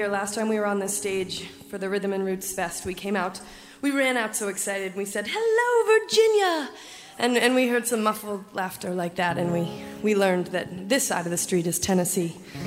here. 0.02 0.10
Last 0.10 0.34
time 0.34 0.50
we 0.50 0.58
were 0.58 0.66
on 0.66 0.80
this 0.80 0.98
stage 0.98 1.48
for 1.70 1.78
the 1.78 1.88
Rhythm 1.88 2.12
and 2.12 2.26
Roots 2.26 2.52
Fest, 2.52 2.88
we 2.88 2.96
came 2.96 3.16
out. 3.16 3.40
We 3.84 3.92
ran 3.92 4.18
out 4.18 4.36
so 4.36 4.48
excited. 4.48 4.96
We 4.96 5.06
said, 5.06 5.28
"Hello, 5.32 6.00
Virginia," 6.00 6.72
and 7.20 7.38
and 7.38 7.54
we 7.54 7.68
heard 7.68 7.86
some 7.86 8.02
muffled 8.02 8.44
laughter 8.52 8.96
like 8.96 9.18
that, 9.18 9.38
and 9.38 9.54
we 9.54 9.70
we 10.02 10.16
learned 10.16 10.48
that 10.48 10.90
this 10.90 11.08
side 11.08 11.26
of 11.26 11.32
the 11.32 11.38
street 11.38 11.68
is 11.68 11.78
Tennessee. 11.78 12.36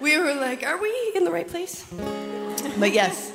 we 0.00 0.18
were 0.18 0.34
like, 0.34 0.64
"Are 0.66 0.78
we 0.78 0.92
in 1.14 1.22
the 1.24 1.30
right 1.30 1.46
place?" 1.46 1.86
But 2.80 2.92
yes. 2.92 3.30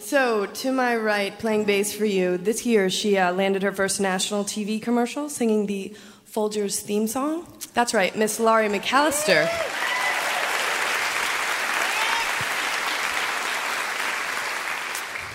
So, 0.00 0.46
to 0.46 0.72
my 0.72 0.96
right, 0.96 1.38
playing 1.38 1.64
bass 1.64 1.92
for 1.92 2.06
you, 2.06 2.38
this 2.38 2.64
year 2.64 2.88
she 2.88 3.18
uh, 3.18 3.32
landed 3.32 3.62
her 3.62 3.72
first 3.72 4.00
national 4.00 4.44
TV 4.44 4.80
commercial 4.80 5.28
singing 5.28 5.66
the 5.66 5.94
Folgers 6.24 6.80
theme 6.80 7.06
song. 7.06 7.46
That's 7.74 7.92
right, 7.92 8.16
Miss 8.16 8.40
Laurie 8.40 8.70
McAllister. 8.70 9.46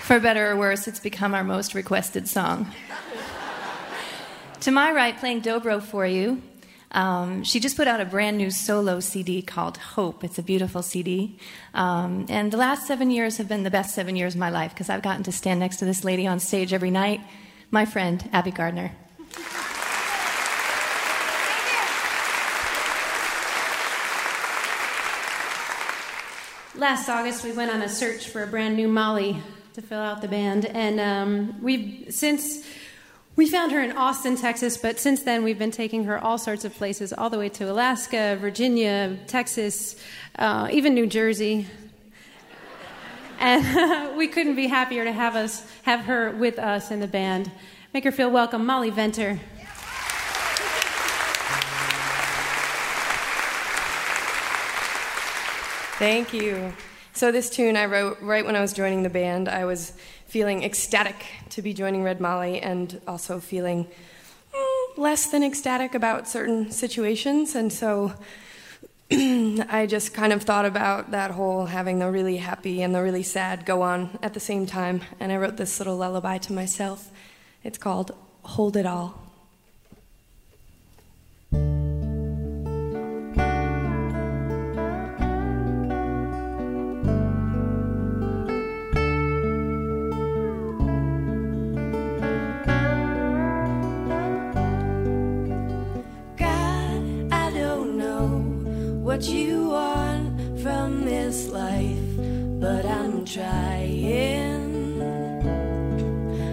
For 0.04 0.20
better 0.20 0.50
or 0.50 0.56
worse, 0.56 0.86
it's 0.86 1.00
become 1.00 1.34
our 1.34 1.42
most 1.42 1.74
requested 1.74 2.28
song. 2.28 2.70
to 4.60 4.70
my 4.70 4.92
right, 4.92 5.16
playing 5.16 5.40
dobro 5.40 5.82
for 5.82 6.04
you, 6.04 6.42
um, 6.92 7.42
she 7.42 7.58
just 7.58 7.74
put 7.74 7.88
out 7.88 8.02
a 8.02 8.04
brand 8.04 8.36
new 8.36 8.50
solo 8.50 9.00
CD 9.00 9.40
called 9.40 9.78
Hope. 9.78 10.22
It's 10.22 10.38
a 10.38 10.42
beautiful 10.42 10.82
CD. 10.82 11.38
Um, 11.72 12.26
and 12.28 12.52
the 12.52 12.58
last 12.58 12.86
seven 12.86 13.10
years 13.10 13.38
have 13.38 13.48
been 13.48 13.62
the 13.62 13.70
best 13.70 13.94
seven 13.94 14.14
years 14.14 14.34
of 14.34 14.40
my 14.40 14.50
life 14.50 14.74
because 14.74 14.90
I've 14.90 15.00
gotten 15.00 15.22
to 15.22 15.32
stand 15.32 15.58
next 15.58 15.78
to 15.78 15.86
this 15.86 16.04
lady 16.04 16.26
on 16.26 16.38
stage 16.38 16.74
every 16.74 16.90
night, 16.90 17.22
my 17.70 17.86
friend, 17.86 18.28
Abby 18.30 18.50
Gardner. 18.50 18.92
Last 26.76 27.08
August, 27.08 27.42
we 27.42 27.52
went 27.52 27.70
on 27.70 27.80
a 27.80 27.88
search 27.88 28.28
for 28.28 28.42
a 28.42 28.46
brand 28.46 28.76
new 28.76 28.86
Molly 28.86 29.42
to 29.74 29.82
fill 29.82 29.98
out 29.98 30.22
the 30.22 30.28
band, 30.28 30.66
and 30.66 31.00
um, 31.00 31.60
we've 31.60 32.06
since 32.08 32.64
we 33.34 33.50
found 33.50 33.72
her 33.72 33.82
in 33.82 33.90
Austin, 33.90 34.36
Texas. 34.36 34.76
But 34.76 35.00
since 35.00 35.24
then, 35.24 35.42
we've 35.42 35.58
been 35.58 35.72
taking 35.72 36.04
her 36.04 36.16
all 36.16 36.38
sorts 36.38 36.64
of 36.64 36.72
places, 36.72 37.12
all 37.12 37.28
the 37.28 37.38
way 37.38 37.48
to 37.48 37.68
Alaska, 37.68 38.38
Virginia, 38.40 39.18
Texas, 39.26 39.96
uh, 40.38 40.68
even 40.70 40.94
New 40.94 41.08
Jersey. 41.08 41.66
And 43.40 44.16
we 44.16 44.28
couldn't 44.28 44.54
be 44.54 44.68
happier 44.68 45.02
to 45.02 45.12
have 45.12 45.34
us 45.34 45.66
have 45.82 46.04
her 46.04 46.30
with 46.30 46.60
us 46.60 46.92
in 46.92 47.00
the 47.00 47.08
band. 47.08 47.50
Make 47.92 48.04
her 48.04 48.12
feel 48.12 48.30
welcome, 48.30 48.64
Molly 48.64 48.90
Venter. 48.90 49.40
Thank 55.98 56.32
you. 56.32 56.72
So 57.16 57.30
this 57.30 57.48
tune 57.48 57.76
I 57.76 57.84
wrote 57.86 58.20
right 58.20 58.44
when 58.44 58.56
I 58.56 58.60
was 58.60 58.72
joining 58.72 59.04
the 59.04 59.08
band. 59.08 59.48
I 59.48 59.66
was 59.66 59.92
feeling 60.26 60.64
ecstatic 60.64 61.24
to 61.50 61.62
be 61.62 61.72
joining 61.72 62.02
Red 62.02 62.20
Molly, 62.20 62.60
and 62.60 63.00
also 63.06 63.38
feeling 63.38 63.86
mm, 64.52 64.98
less 64.98 65.26
than 65.26 65.44
ecstatic 65.44 65.94
about 65.94 66.26
certain 66.26 66.72
situations. 66.72 67.54
And 67.54 67.72
so 67.72 68.14
I 69.12 69.86
just 69.88 70.12
kind 70.12 70.32
of 70.32 70.42
thought 70.42 70.64
about 70.64 71.12
that 71.12 71.30
whole 71.30 71.66
having 71.66 72.00
the 72.00 72.10
really 72.10 72.38
happy 72.38 72.82
and 72.82 72.92
the 72.92 73.00
really 73.00 73.22
sad 73.22 73.64
go 73.64 73.82
on 73.82 74.18
at 74.20 74.34
the 74.34 74.40
same 74.40 74.66
time. 74.66 75.02
And 75.20 75.30
I 75.30 75.36
wrote 75.36 75.56
this 75.56 75.78
little 75.78 75.96
lullaby 75.96 76.38
to 76.38 76.52
myself. 76.52 77.12
It's 77.62 77.78
called 77.78 78.10
Hold 78.42 78.76
It 78.76 78.86
All. 78.86 79.20
what 99.14 99.28
you 99.28 99.68
want 99.68 100.60
from 100.60 101.04
this 101.04 101.48
life, 101.50 102.16
but 102.58 102.84
I'm 102.84 103.24
trying. 103.24 105.00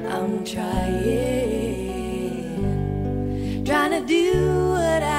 I'm 0.08 0.46
trying. 0.46 1.26
Trying 3.66 3.92
to 4.00 4.06
do 4.06 4.70
what 4.74 5.02
I 5.02 5.11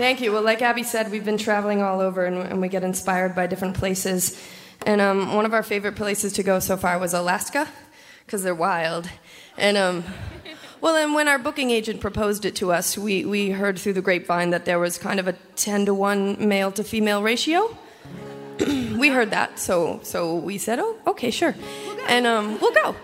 Thank 0.00 0.22
you. 0.22 0.32
Well, 0.32 0.40
like 0.40 0.62
Abbie 0.62 0.84
said, 0.84 1.10
we've 1.10 1.26
been 1.26 1.36
traveling 1.36 1.82
all 1.82 2.00
over 2.00 2.24
and, 2.24 2.38
and 2.38 2.58
we 2.62 2.68
get 2.68 2.82
inspired 2.82 3.34
by 3.34 3.46
different 3.46 3.76
places. 3.76 4.42
And 4.86 4.98
um, 4.98 5.34
one 5.34 5.44
of 5.44 5.52
our 5.52 5.62
favorite 5.62 5.94
places 5.94 6.32
to 6.32 6.42
go 6.42 6.58
so 6.58 6.78
far 6.78 6.98
was 6.98 7.12
Alaska, 7.12 7.68
because 8.24 8.42
they're 8.42 8.54
wild. 8.54 9.10
And 9.58 9.76
um, 9.76 10.04
well, 10.80 10.96
and 10.96 11.12
when 11.12 11.28
our 11.28 11.38
booking 11.38 11.70
agent 11.70 12.00
proposed 12.00 12.46
it 12.46 12.56
to 12.56 12.72
us, 12.72 12.96
we, 12.96 13.26
we 13.26 13.50
heard 13.50 13.78
through 13.78 13.92
the 13.92 14.00
grapevine 14.00 14.48
that 14.50 14.64
there 14.64 14.78
was 14.78 14.96
kind 14.96 15.20
of 15.20 15.28
a 15.28 15.34
10 15.56 15.84
to 15.84 15.92
1 15.92 16.48
male 16.48 16.72
to 16.72 16.82
female 16.82 17.22
ratio. 17.22 17.76
we 18.58 19.10
heard 19.10 19.32
that, 19.32 19.58
so, 19.58 20.00
so 20.02 20.34
we 20.34 20.56
said, 20.56 20.78
oh, 20.78 20.96
okay, 21.08 21.30
sure. 21.30 21.54
and 22.08 22.26
um, 22.26 22.58
we'll 22.58 22.72
go. 22.72 22.96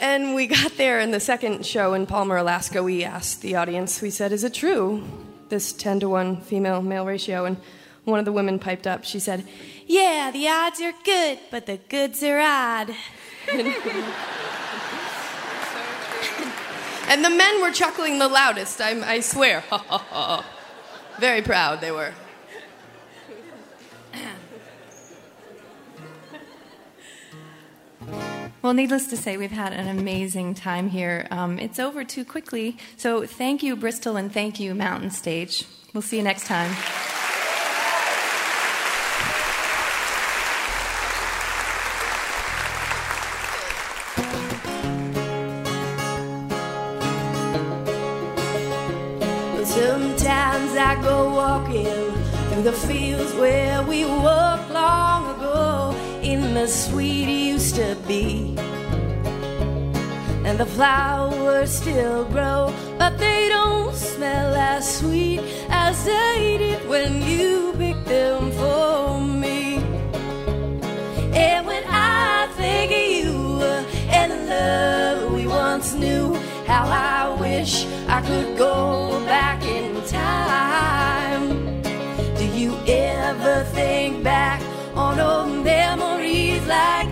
And 0.00 0.34
we 0.34 0.48
got 0.48 0.76
there, 0.78 0.98
in 0.98 1.12
the 1.12 1.20
second 1.20 1.64
show 1.64 1.94
in 1.94 2.06
Palmer, 2.06 2.38
Alaska, 2.38 2.82
we 2.82 3.04
asked 3.04 3.40
the 3.40 3.54
audience, 3.54 4.02
we 4.02 4.10
said, 4.10 4.32
is 4.32 4.42
it 4.42 4.52
true, 4.54 5.04
this 5.48 5.72
10 5.72 6.00
to 6.00 6.08
1 6.08 6.40
female 6.42 6.82
male 6.82 7.04
ratio? 7.06 7.44
And 7.44 7.56
one 8.04 8.18
of 8.18 8.24
the 8.24 8.32
women 8.32 8.58
piped 8.58 8.86
up. 8.86 9.04
She 9.04 9.18
said, 9.20 9.44
Yeah, 9.86 10.30
the 10.32 10.48
odds 10.48 10.80
are 10.80 10.92
good, 11.04 11.38
but 11.50 11.66
the 11.66 11.76
goods 11.76 12.22
are 12.22 12.38
odd. 12.38 12.94
and 17.08 17.24
the 17.24 17.30
men 17.30 17.60
were 17.60 17.70
chuckling 17.70 18.18
the 18.18 18.28
loudest, 18.28 18.80
I, 18.80 19.16
I 19.16 19.20
swear. 19.20 19.62
Very 21.18 21.42
proud 21.42 21.80
they 21.80 21.90
were. 21.90 22.12
Well, 28.60 28.74
needless 28.74 29.06
to 29.08 29.16
say, 29.16 29.36
we've 29.36 29.52
had 29.52 29.72
an 29.72 29.86
amazing 29.86 30.54
time 30.54 30.90
here. 30.90 31.28
Um, 31.30 31.60
it's 31.60 31.78
over 31.78 32.02
too 32.02 32.24
quickly. 32.24 32.76
So, 32.96 33.24
thank 33.24 33.62
you, 33.62 33.76
Bristol, 33.76 34.16
and 34.16 34.32
thank 34.32 34.58
you, 34.58 34.74
Mountain 34.74 35.10
Stage. 35.10 35.64
We'll 35.94 36.02
see 36.02 36.16
you 36.16 36.24
next 36.24 36.46
time. 36.46 36.74
Sometimes 49.64 50.72
I 50.76 51.00
go 51.00 51.32
walking 51.32 51.84
through 52.50 52.62
the 52.62 52.72
fields 52.72 53.32
where 53.34 53.84
we 53.84 54.04
walked 54.04 54.72
long 54.72 55.36
ago 55.36 55.67
the 56.58 56.66
sweet 56.66 57.28
used 57.28 57.76
to 57.76 57.96
be. 58.08 58.56
And 60.44 60.58
the 60.58 60.66
flowers 60.66 61.70
still 61.70 62.24
grow, 62.24 62.74
but 62.98 63.16
they 63.16 63.48
don't 63.48 63.94
smell 63.94 64.54
as 64.56 64.98
sweet 64.98 65.40
as 65.70 66.04
they 66.04 66.56
did 66.58 66.88
when 66.88 67.22
you 67.22 67.74
picked 67.78 68.06
them 68.06 68.50
for 68.52 69.20
me. 69.20 69.76
And 71.32 71.64
when 71.64 71.84
I 71.86 72.48
think 72.56 72.90
of 72.90 73.06
you 73.16 73.34
uh, 73.62 73.84
and 74.18 74.32
the 74.32 74.42
love 74.54 75.32
we 75.32 75.46
once 75.46 75.94
knew, 75.94 76.34
how 76.66 76.86
I 76.88 77.40
wish 77.40 77.86
I 78.08 78.20
could 78.20 78.58
go 78.58 79.24
back 79.26 79.62
in 79.62 80.02
time. 80.06 81.82
Do 82.36 82.46
you 82.46 82.76
ever 82.88 83.62
think 83.74 84.24
back 84.24 84.67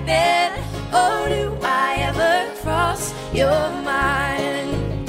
that? 0.06 0.56
Or 0.92 1.26
oh, 1.26 1.28
do 1.28 1.58
I 1.62 1.96
ever 2.08 2.54
cross 2.62 3.12
your 3.32 3.70
mind? 3.82 5.06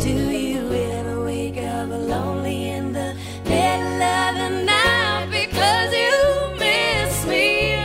Do 0.00 0.10
you 0.10 0.70
ever 0.72 1.24
wake 1.24 1.58
up 1.58 1.88
lonely 1.88 2.68
in 2.70 2.92
the 2.92 3.16
middle 3.44 4.02
of 4.02 4.32
the 4.42 4.50
night 4.64 5.28
because 5.30 5.90
you 6.02 6.14
miss 6.58 7.26
me? 7.26 7.76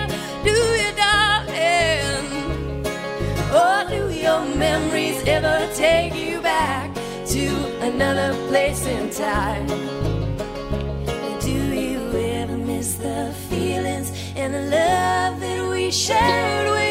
Do 0.44 0.56
you, 0.82 0.92
darling? 1.02 2.28
Or 3.62 3.90
do 3.90 4.14
your 4.14 4.44
memories 4.56 5.24
ever 5.26 5.70
take 5.76 6.14
you 6.14 6.42
back 6.42 6.94
to 7.28 7.46
another 7.82 8.34
place 8.50 8.86
in 8.86 9.10
time? 9.10 9.68
Do 11.40 11.52
you 11.52 12.02
ever 12.36 12.58
miss 12.58 12.96
the 12.96 13.34
feelings 13.50 14.12
and 14.36 14.54
the 14.54 14.62
love 14.78 15.31
shared 15.92 16.72
when 16.72 16.91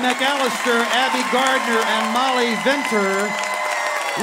MacAllister, 0.00 0.80
Abbie 0.96 1.28
Gardner, 1.30 1.80
and 1.84 2.14
Molly 2.14 2.54
Venter. 2.64 3.28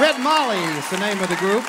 Red 0.00 0.20
Molly 0.20 0.58
is 0.76 0.90
the 0.90 0.98
name 0.98 1.22
of 1.22 1.28
the 1.28 1.36
group. 1.36 1.62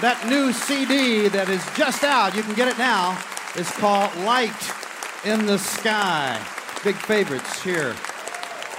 That 0.00 0.26
new 0.28 0.52
CD 0.52 1.28
that 1.28 1.48
is 1.48 1.64
just 1.76 2.02
out, 2.02 2.34
you 2.34 2.42
can 2.42 2.54
get 2.54 2.66
it 2.66 2.76
now, 2.78 3.16
is 3.56 3.70
called 3.70 4.14
Light 4.18 4.72
in 5.24 5.46
the 5.46 5.56
Sky. 5.56 6.44
Big 6.82 6.96
favorites 6.96 7.62
here 7.62 7.94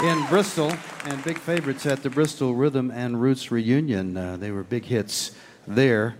in 0.03 0.25
Bristol, 0.27 0.73
and 1.05 1.23
big 1.23 1.37
favorites 1.37 1.85
at 1.85 2.03
the 2.03 2.09
Bristol 2.09 2.53
Rhythm 2.53 2.91
and 2.91 3.21
Roots 3.21 3.51
reunion. 3.51 4.17
Uh, 4.17 4.35
they 4.35 4.51
were 4.51 4.63
big 4.63 4.83
hits 4.83 5.31
there, 5.67 6.15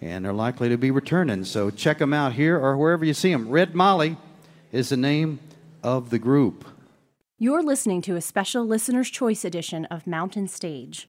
and 0.00 0.24
they're 0.24 0.32
likely 0.32 0.68
to 0.68 0.78
be 0.78 0.92
returning. 0.92 1.44
So 1.44 1.70
check 1.70 1.98
them 1.98 2.12
out 2.12 2.34
here 2.34 2.56
or 2.56 2.76
wherever 2.76 3.04
you 3.04 3.14
see 3.14 3.32
them. 3.32 3.48
Red 3.48 3.74
Molly 3.74 4.16
is 4.70 4.90
the 4.90 4.96
name 4.96 5.40
of 5.82 6.10
the 6.10 6.20
group. 6.20 6.64
You're 7.40 7.62
listening 7.62 8.02
to 8.02 8.16
a 8.16 8.20
special 8.20 8.66
Listener's 8.66 9.08
Choice 9.10 9.44
edition 9.44 9.84
of 9.84 10.08
Mountain 10.08 10.48
Stage. 10.48 11.08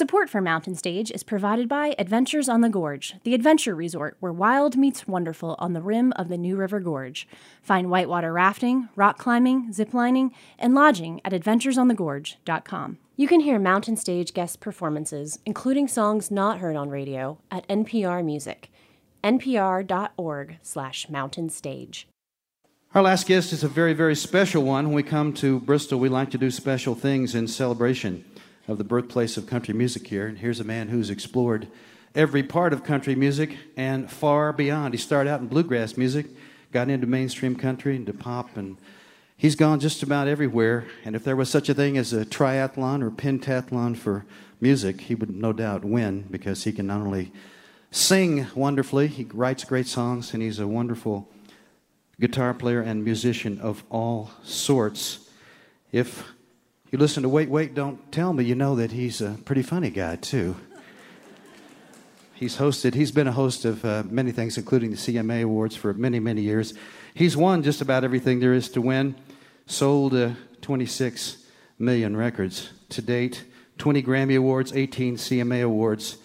Support 0.00 0.30
for 0.30 0.40
Mountain 0.40 0.76
Stage 0.76 1.10
is 1.10 1.22
provided 1.22 1.68
by 1.68 1.94
Adventures 1.98 2.48
on 2.48 2.62
the 2.62 2.70
Gorge, 2.70 3.16
the 3.22 3.34
adventure 3.34 3.74
resort 3.74 4.16
where 4.18 4.32
wild 4.32 4.74
meets 4.78 5.06
wonderful 5.06 5.56
on 5.58 5.74
the 5.74 5.82
rim 5.82 6.14
of 6.16 6.28
the 6.28 6.38
New 6.38 6.56
River 6.56 6.80
Gorge. 6.80 7.28
Find 7.60 7.90
whitewater 7.90 8.32
rafting, 8.32 8.88
rock 8.96 9.18
climbing, 9.18 9.74
ziplining, 9.74 10.30
and 10.58 10.74
lodging 10.74 11.20
at 11.22 11.34
adventuresonthegorge.com. 11.34 12.96
You 13.16 13.28
can 13.28 13.40
hear 13.40 13.58
Mountain 13.58 13.98
Stage 13.98 14.32
guest 14.32 14.58
performances, 14.58 15.38
including 15.44 15.86
songs 15.86 16.30
not 16.30 16.60
heard 16.60 16.76
on 16.76 16.88
radio, 16.88 17.36
at 17.50 17.68
NPR 17.68 18.24
Music. 18.24 18.70
npr.org 19.22 20.56
slash 20.62 21.08
mountainstage. 21.08 22.06
Our 22.94 23.02
last 23.02 23.26
guest 23.26 23.52
is 23.52 23.62
a 23.62 23.68
very, 23.68 23.92
very 23.92 24.16
special 24.16 24.62
one. 24.62 24.86
When 24.86 24.94
we 24.94 25.02
come 25.02 25.34
to 25.34 25.60
Bristol, 25.60 26.00
we 26.00 26.08
like 26.08 26.30
to 26.30 26.38
do 26.38 26.50
special 26.50 26.94
things 26.94 27.34
in 27.34 27.46
celebration 27.46 28.24
of 28.68 28.78
the 28.78 28.84
birthplace 28.84 29.36
of 29.36 29.46
country 29.46 29.74
music 29.74 30.06
here. 30.06 30.26
And 30.26 30.38
here's 30.38 30.60
a 30.60 30.64
man 30.64 30.88
who's 30.88 31.10
explored 31.10 31.68
every 32.14 32.42
part 32.42 32.72
of 32.72 32.84
country 32.84 33.14
music 33.14 33.56
and 33.76 34.10
far 34.10 34.52
beyond. 34.52 34.94
He 34.94 34.98
started 34.98 35.30
out 35.30 35.40
in 35.40 35.46
bluegrass 35.46 35.96
music, 35.96 36.26
got 36.72 36.88
into 36.88 37.06
mainstream 37.06 37.56
country, 37.56 37.96
into 37.96 38.12
pop, 38.12 38.56
and 38.56 38.76
he's 39.36 39.56
gone 39.56 39.80
just 39.80 40.02
about 40.02 40.28
everywhere. 40.28 40.86
And 41.04 41.14
if 41.14 41.24
there 41.24 41.36
was 41.36 41.48
such 41.48 41.68
a 41.68 41.74
thing 41.74 41.96
as 41.96 42.12
a 42.12 42.24
triathlon 42.24 43.02
or 43.02 43.10
pentathlon 43.10 43.96
for 43.96 44.24
music, 44.60 45.02
he 45.02 45.14
would 45.14 45.30
no 45.30 45.52
doubt 45.52 45.84
win 45.84 46.26
because 46.30 46.64
he 46.64 46.72
can 46.72 46.86
not 46.86 47.00
only 47.00 47.32
sing 47.90 48.46
wonderfully, 48.54 49.08
he 49.08 49.24
writes 49.32 49.64
great 49.64 49.86
songs, 49.86 50.32
and 50.32 50.42
he's 50.42 50.58
a 50.58 50.66
wonderful 50.66 51.28
guitar 52.20 52.52
player 52.52 52.80
and 52.80 53.04
musician 53.04 53.58
of 53.60 53.82
all 53.90 54.30
sorts. 54.44 55.30
If 55.90 56.24
you 56.90 56.98
listen 56.98 57.22
to 57.22 57.28
Wait, 57.28 57.48
Wait, 57.48 57.74
Don't 57.74 58.10
Tell 58.10 58.32
Me, 58.32 58.44
you 58.44 58.56
know 58.56 58.74
that 58.74 58.90
he's 58.90 59.20
a 59.20 59.38
pretty 59.44 59.62
funny 59.62 59.90
guy, 59.90 60.16
too. 60.16 60.56
He's 62.34 62.56
hosted, 62.56 62.94
he's 62.94 63.12
been 63.12 63.28
a 63.28 63.32
host 63.32 63.64
of 63.64 63.84
uh, 63.84 64.02
many 64.08 64.32
things, 64.32 64.58
including 64.58 64.90
the 64.90 64.96
CMA 64.96 65.44
Awards 65.44 65.76
for 65.76 65.94
many, 65.94 66.18
many 66.18 66.42
years. 66.42 66.74
He's 67.14 67.36
won 67.36 67.62
just 67.62 67.80
about 67.80 68.02
everything 68.02 68.40
there 68.40 68.54
is 68.54 68.68
to 68.70 68.80
win, 68.80 69.14
sold 69.66 70.14
uh, 70.14 70.30
26 70.62 71.36
million 71.78 72.16
records 72.16 72.70
to 72.88 73.02
date, 73.02 73.44
20 73.78 74.02
Grammy 74.02 74.36
Awards, 74.36 74.72
18 74.72 75.16
CMA 75.16 75.62
Awards. 75.62 76.16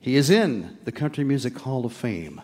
He 0.00 0.16
is 0.16 0.30
in 0.30 0.78
the 0.84 0.92
Country 0.92 1.22
Music 1.22 1.56
Hall 1.58 1.86
of 1.86 1.92
Fame, 1.92 2.40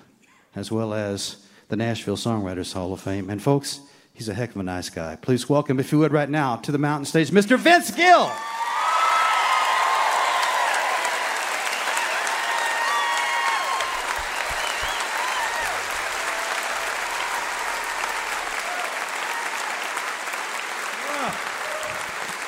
as 0.54 0.70
well 0.70 0.94
as 0.94 1.44
the 1.68 1.76
Nashville 1.76 2.16
Songwriters 2.16 2.72
Hall 2.72 2.92
of 2.92 3.00
Fame. 3.00 3.30
And, 3.30 3.42
folks, 3.42 3.80
He's 4.22 4.28
a 4.28 4.34
heck 4.34 4.50
of 4.50 4.56
a 4.58 4.62
nice 4.62 4.88
guy. 4.88 5.16
Please 5.16 5.48
welcome, 5.48 5.80
if 5.80 5.90
you 5.90 5.98
would, 5.98 6.12
right 6.12 6.30
now 6.30 6.54
to 6.54 6.70
the 6.70 6.78
mountain 6.78 7.06
stage, 7.06 7.30
Mr. 7.32 7.58
Vince 7.58 7.90
Gill. 7.90 8.28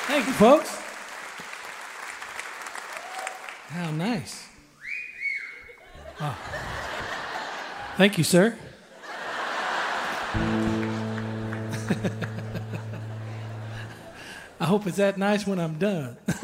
Thank 0.07 0.27
you, 0.27 0.33
folks. 0.35 0.81
How 3.67 3.91
nice. 3.91 4.47
Oh. 6.21 6.37
Thank 7.97 8.17
you, 8.17 8.23
sir. 8.23 8.55
I 14.59 14.65
hope 14.65 14.87
it's 14.87 14.97
that 14.97 15.17
nice 15.17 15.45
when 15.45 15.59
I'm 15.59 15.77
done. 15.77 16.17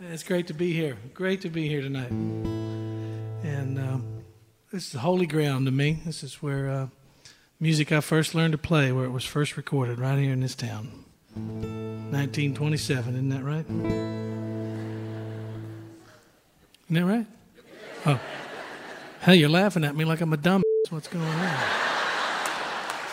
it's 0.00 0.22
great 0.22 0.46
to 0.48 0.54
be 0.54 0.72
here. 0.72 0.96
Great 1.14 1.42
to 1.42 1.50
be 1.50 1.68
here 1.68 1.82
tonight. 1.82 2.10
And 2.10 3.78
um, 3.78 4.24
this 4.72 4.94
is 4.94 5.00
holy 5.00 5.26
ground 5.26 5.66
to 5.66 5.72
me. 5.72 6.00
This 6.04 6.24
is 6.24 6.42
where 6.42 6.70
uh, 6.70 6.88
music 7.60 7.92
I 7.92 8.00
first 8.00 8.34
learned 8.34 8.52
to 8.52 8.58
play, 8.58 8.92
where 8.92 9.04
it 9.04 9.10
was 9.10 9.24
first 9.24 9.56
recorded, 9.56 9.98
right 9.98 10.18
here 10.18 10.32
in 10.32 10.40
this 10.40 10.54
town. 10.54 11.04
1927, 11.34 13.14
isn't 13.14 13.28
that 13.28 13.44
right? 13.44 13.66
Isn't 16.86 16.88
that 16.90 17.04
right? 17.04 17.26
Oh. 18.06 18.20
Hey, 19.20 19.36
you're 19.36 19.48
laughing 19.48 19.84
at 19.84 19.94
me 19.94 20.04
like 20.04 20.20
I'm 20.20 20.32
a 20.32 20.36
dumb. 20.36 20.62
What's 20.90 21.08
going 21.08 21.24
on? 21.24 21.97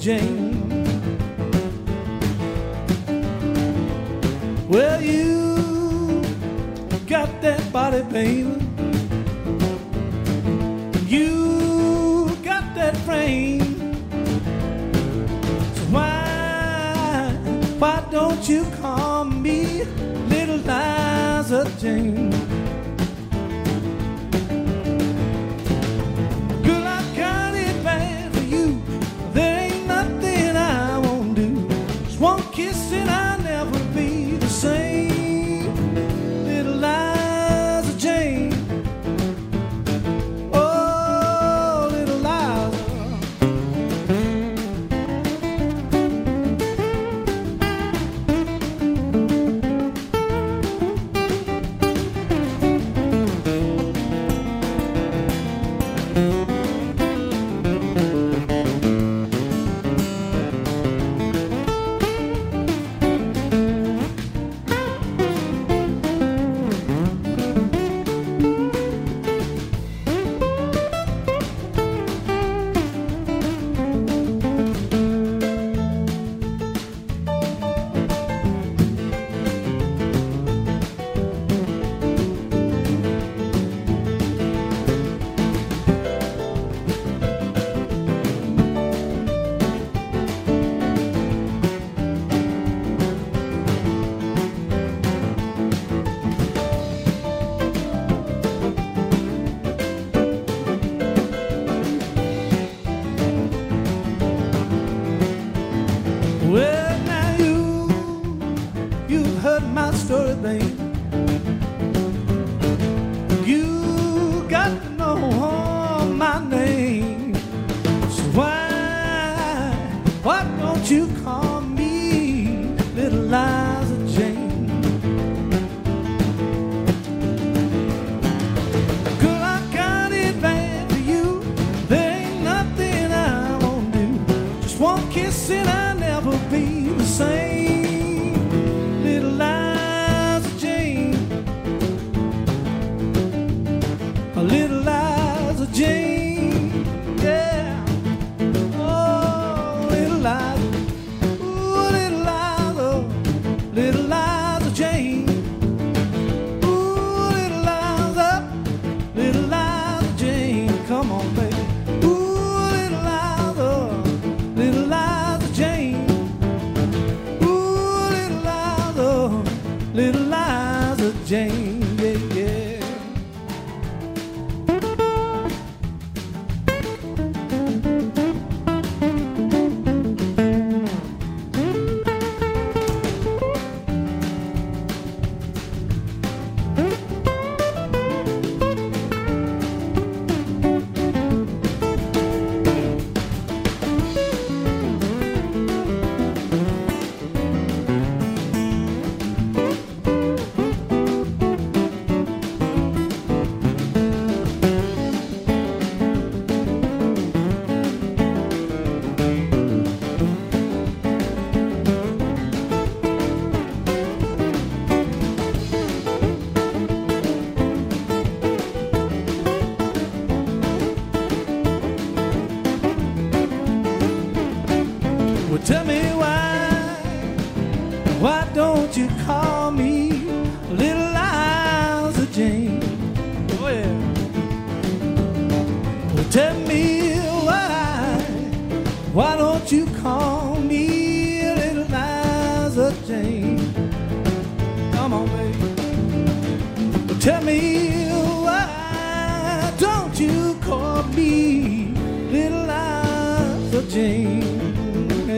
Jane? 0.00 0.56
Well, 4.66 5.02
you 5.02 6.22
got 7.06 7.28
that 7.42 7.70
body, 7.70 8.00
baby. 8.04 8.69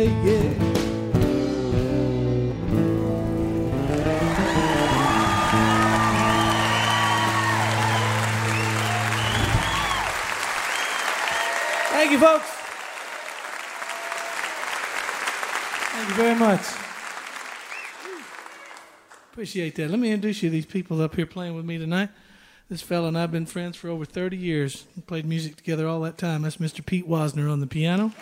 Thank 0.03 0.15
you, 12.11 12.19
folks. 12.19 12.49
Thank 15.93 16.09
you 16.09 16.15
very 16.15 16.35
much. 16.35 16.61
Appreciate 19.31 19.77
that. 19.77 19.89
Let 19.89 20.01
me 20.01 20.11
introduce 20.11 20.43
you 20.43 20.49
to 20.49 20.53
these 20.53 20.66
people 20.66 21.01
up 21.01 21.15
here 21.15 21.27
playing 21.27 21.55
with 21.55 21.65
me 21.65 21.79
tonight. 21.79 22.09
This 22.69 22.83
fella 22.83 23.07
and 23.07 23.16
I 23.16 23.20
have 23.20 23.31
been 23.31 23.47
friends 23.47 23.77
for 23.77 23.89
over 23.89 24.05
30 24.05 24.37
years. 24.37 24.87
We 24.97 25.03
played 25.03 25.27
music 25.27 25.55
together 25.55 25.87
all 25.87 26.01
that 26.01 26.19
time. 26.19 26.43
That's 26.43 26.57
Mr. 26.57 26.85
Pete 26.85 27.09
Wasner 27.09 27.49
on 27.53 27.61
the 27.61 27.69
piano. 27.69 28.12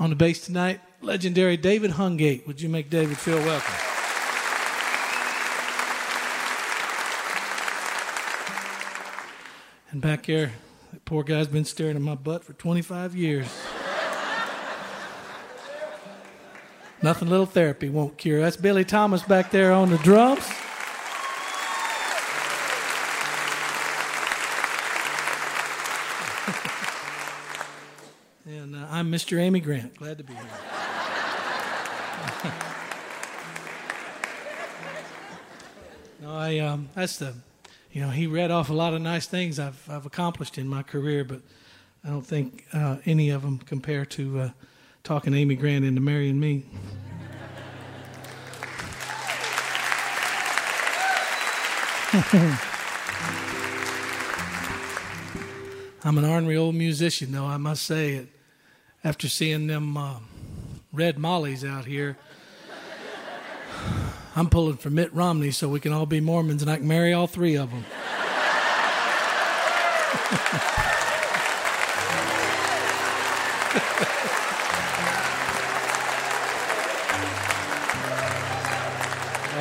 On 0.00 0.08
the 0.08 0.16
bass 0.16 0.46
tonight, 0.46 0.80
legendary 1.02 1.58
David 1.58 1.90
Hungate. 1.90 2.46
Would 2.46 2.62
you 2.62 2.70
make 2.70 2.88
David 2.88 3.18
feel 3.18 3.36
welcome? 3.36 3.74
And 9.90 10.00
back 10.00 10.24
there, 10.24 10.52
that 10.92 11.04
poor 11.04 11.22
guy's 11.22 11.48
been 11.48 11.66
staring 11.66 11.96
at 11.96 12.02
my 12.02 12.14
butt 12.14 12.44
for 12.44 12.54
25 12.54 13.14
years. 13.14 13.46
Nothing 17.02 17.28
little 17.28 17.44
therapy 17.44 17.90
won't 17.90 18.16
cure. 18.16 18.40
That's 18.40 18.56
Billy 18.56 18.86
Thomas 18.86 19.22
back 19.22 19.50
there 19.50 19.70
on 19.70 19.90
the 19.90 19.98
drums. 19.98 20.48
and 28.46 28.74
uh, 28.74 28.86
I'm 29.00 29.10
Mr. 29.10 29.40
Amy 29.40 29.60
Grant. 29.60 29.96
Glad 29.96 30.18
to 30.18 30.24
be 30.24 30.34
here. 30.34 30.42
no, 36.20 36.34
I 36.34 36.58
um, 36.58 36.90
that's 36.94 37.16
the 37.16 37.32
you 37.92 38.02
know, 38.02 38.10
he 38.10 38.26
read 38.26 38.50
off 38.50 38.68
a 38.68 38.74
lot 38.74 38.92
of 38.92 39.00
nice 39.00 39.26
things 39.26 39.58
I've, 39.58 39.88
I've 39.88 40.04
accomplished 40.04 40.58
in 40.58 40.68
my 40.68 40.82
career, 40.82 41.24
but 41.24 41.40
I 42.04 42.10
don't 42.10 42.26
think 42.26 42.66
uh, 42.74 42.98
any 43.06 43.30
of 43.30 43.40
them 43.40 43.56
compare 43.56 44.04
to 44.04 44.38
uh, 44.38 44.50
talking 45.02 45.32
Amy 45.32 45.54
Grant 45.54 45.82
into 45.82 46.02
marrying 46.02 46.38
me. 46.38 46.66
I'm 56.04 56.18
an 56.18 56.26
ornery 56.26 56.58
old 56.58 56.74
musician, 56.74 57.32
though, 57.32 57.46
I 57.46 57.56
must 57.56 57.84
say 57.84 58.16
it. 58.16 58.28
After 59.02 59.28
seeing 59.28 59.66
them 59.66 59.96
uh, 59.96 60.16
red 60.92 61.18
mollies 61.18 61.64
out 61.64 61.86
here, 61.86 62.18
I'm 64.36 64.50
pulling 64.50 64.76
for 64.76 64.90
Mitt 64.90 65.12
Romney 65.14 65.52
so 65.52 65.70
we 65.70 65.80
can 65.80 65.92
all 65.92 66.04
be 66.04 66.20
Mormons 66.20 66.60
and 66.60 66.70
I 66.70 66.76
can 66.76 66.86
marry 66.86 67.14
all 67.14 67.26
three 67.26 67.56
of 67.56 67.70
them. 67.70 67.84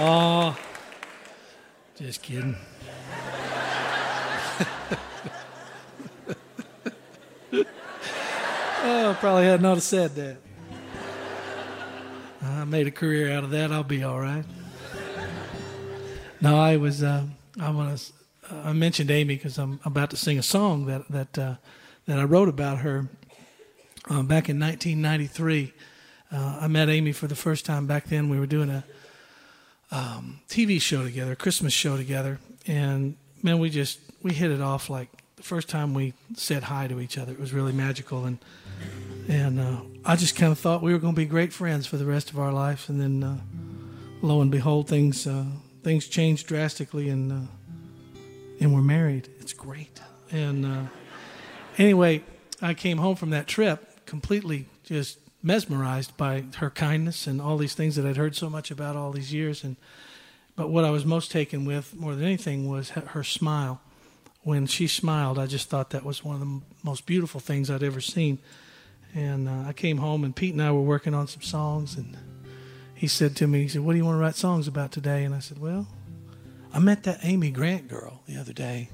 oh, 0.01 0.57
just 1.95 2.21
kidding. 2.21 2.57
oh, 9.09 9.13
probably 9.15 9.45
had 9.45 9.61
not 9.61 9.81
said 9.81 10.15
that. 10.15 10.37
I 12.43 12.63
made 12.63 12.85
a 12.85 12.91
career 12.91 13.31
out 13.31 13.43
of 13.43 13.49
that. 13.51 13.71
I'll 13.71 13.83
be 13.83 14.03
all 14.03 14.19
right. 14.19 14.45
No, 16.41 16.57
I 16.57 16.77
was. 16.77 17.01
Uh, 17.01 17.25
I 17.59 17.71
want 17.71 17.97
to. 17.97 18.13
I 18.51 18.73
mentioned 18.73 19.09
Amy 19.09 19.35
because 19.35 19.57
I'm 19.57 19.79
about 19.83 20.11
to 20.11 20.17
sing 20.17 20.37
a 20.37 20.43
song 20.43 20.85
that 20.85 21.07
that 21.09 21.37
uh, 21.37 21.55
that 22.05 22.19
I 22.19 22.23
wrote 22.23 22.49
about 22.49 22.79
her 22.79 23.09
uh, 24.09 24.21
back 24.21 24.47
in 24.47 24.59
1993. 24.59 25.73
Uh, 26.31 26.59
I 26.61 26.67
met 26.67 26.87
Amy 26.87 27.11
for 27.11 27.27
the 27.27 27.35
first 27.35 27.65
time 27.65 27.87
back 27.87 28.05
then. 28.05 28.29
We 28.29 28.39
were 28.39 28.45
doing 28.45 28.69
a 28.69 28.83
um, 29.91 30.39
TV 30.47 30.79
show 30.79 31.03
together, 31.03 31.31
a 31.31 31.35
Christmas 31.35 31.73
show 31.73 31.97
together, 31.97 32.39
and 32.67 33.17
man, 33.41 33.57
we 33.57 33.71
just 33.71 33.99
we 34.21 34.33
hit 34.33 34.51
it 34.51 34.61
off 34.61 34.89
like 34.89 35.09
the 35.39 35.45
first 35.45 35.69
time 35.69 35.93
we 35.93 36.13
said 36.35 36.63
hi 36.63 36.87
to 36.87 36.99
each 36.99 37.17
other. 37.17 37.31
It 37.31 37.39
was 37.39 37.53
really 37.53 37.71
magical, 37.71 38.25
and 38.25 38.39
and 39.27 39.59
uh, 39.59 39.77
I 40.05 40.15
just 40.15 40.35
kind 40.35 40.51
of 40.51 40.59
thought 40.59 40.81
we 40.81 40.91
were 40.91 40.99
going 40.99 41.15
to 41.15 41.19
be 41.19 41.25
great 41.25 41.53
friends 41.53 41.87
for 41.87 41.97
the 41.97 42.05
rest 42.05 42.29
of 42.29 42.37
our 42.37 42.51
life, 42.51 42.89
and 42.89 42.99
then 42.99 43.41
lo 44.21 44.41
and 44.41 44.51
behold, 44.51 44.87
things 44.87 45.25
things 45.83 46.07
changed 46.07 46.47
drastically, 46.47 47.09
and 47.09 47.31
uh, 47.31 47.51
and 48.59 48.73
we're 48.73 48.81
married. 48.81 49.29
It's 49.39 49.53
great. 49.53 50.01
And 50.31 50.65
uh, 50.65 50.83
anyway, 51.77 52.23
I 52.61 52.73
came 52.73 52.97
home 52.97 53.15
from 53.15 53.29
that 53.31 53.47
trip 53.47 54.05
completely 54.05 54.65
just 54.83 55.19
mesmerized 55.41 56.17
by 56.17 56.43
her 56.57 56.69
kindness 56.69 57.27
and 57.27 57.41
all 57.41 57.57
these 57.57 57.73
things 57.73 57.95
that 57.95 58.05
I'd 58.05 58.17
heard 58.17 58.35
so 58.35 58.49
much 58.49 58.71
about 58.71 58.95
all 58.95 59.11
these 59.11 59.33
years. 59.33 59.63
And 59.63 59.77
but 60.55 60.69
what 60.69 60.83
I 60.83 60.89
was 60.89 61.05
most 61.05 61.31
taken 61.31 61.63
with 61.63 61.95
more 61.95 62.13
than 62.13 62.25
anything 62.25 62.67
was 62.67 62.89
her 62.89 63.23
smile. 63.23 63.79
When 64.41 64.67
she 64.67 64.87
smiled, 64.87 65.37
I 65.37 65.47
just 65.47 65.69
thought 65.69 65.89
that 65.89 66.05
was 66.05 66.23
one 66.23 66.35
of 66.35 66.39
the 66.39 66.61
most 66.83 67.05
beautiful 67.05 67.39
things 67.39 67.69
I'd 67.69 67.83
ever 67.83 68.01
seen. 68.01 68.39
And 69.13 69.49
uh, 69.49 69.63
I 69.67 69.73
came 69.73 69.97
home, 69.97 70.23
and 70.23 70.35
Pete 70.35 70.53
and 70.53 70.61
I 70.61 70.71
were 70.71 70.81
working 70.81 71.13
on 71.13 71.27
some 71.27 71.41
songs, 71.41 71.95
and 71.95 72.17
he 72.93 73.07
said 73.07 73.35
to 73.37 73.47
me, 73.47 73.63
he 73.63 73.67
said, 73.67 73.81
What 73.81 73.93
do 73.93 73.97
you 73.97 74.05
want 74.05 74.17
to 74.17 74.21
write 74.21 74.35
songs 74.35 74.67
about 74.67 74.91
today? 74.91 75.23
And 75.23 75.33
I 75.33 75.39
said, 75.39 75.59
Well, 75.59 75.87
I 76.73 76.79
met 76.79 77.03
that 77.03 77.19
Amy 77.23 77.49
Grant 77.49 77.87
girl 77.87 78.21
the 78.27 78.37
other 78.37 78.53
day, 78.53 78.89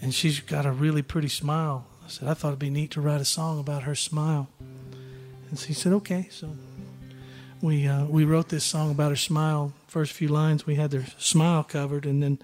and 0.00 0.14
she's 0.14 0.40
got 0.40 0.66
a 0.66 0.72
really 0.72 1.02
pretty 1.02 1.28
smile. 1.28 1.86
I 2.04 2.08
said, 2.08 2.28
I 2.28 2.34
thought 2.34 2.48
it'd 2.48 2.58
be 2.58 2.70
neat 2.70 2.92
to 2.92 3.00
write 3.00 3.20
a 3.20 3.24
song 3.24 3.58
about 3.58 3.82
her 3.82 3.94
smile. 3.94 4.48
And 5.48 5.58
so 5.58 5.66
he 5.66 5.74
said, 5.74 5.92
Okay. 5.94 6.28
So 6.30 6.50
we, 7.60 7.86
uh, 7.86 8.04
we 8.04 8.24
wrote 8.24 8.48
this 8.48 8.64
song 8.64 8.90
about 8.90 9.10
her 9.10 9.16
smile. 9.16 9.72
First 9.86 10.12
few 10.12 10.28
lines, 10.28 10.66
we 10.66 10.76
had 10.76 10.90
their 10.90 11.06
smile 11.18 11.64
covered, 11.64 12.06
and 12.06 12.22
then 12.22 12.38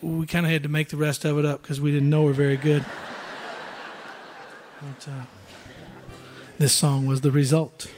we 0.00 0.26
kind 0.26 0.46
of 0.46 0.52
had 0.52 0.62
to 0.62 0.68
make 0.68 0.88
the 0.88 0.96
rest 0.96 1.24
of 1.24 1.38
it 1.38 1.44
up 1.44 1.62
because 1.62 1.80
we 1.80 1.90
didn't 1.90 2.10
know 2.10 2.22
we're 2.22 2.32
very 2.32 2.56
good. 2.56 2.84
But 4.80 5.08
uh, 5.08 5.24
this 6.58 6.72
song 6.72 7.06
was 7.06 7.20
the 7.22 7.30
result. 7.30 7.88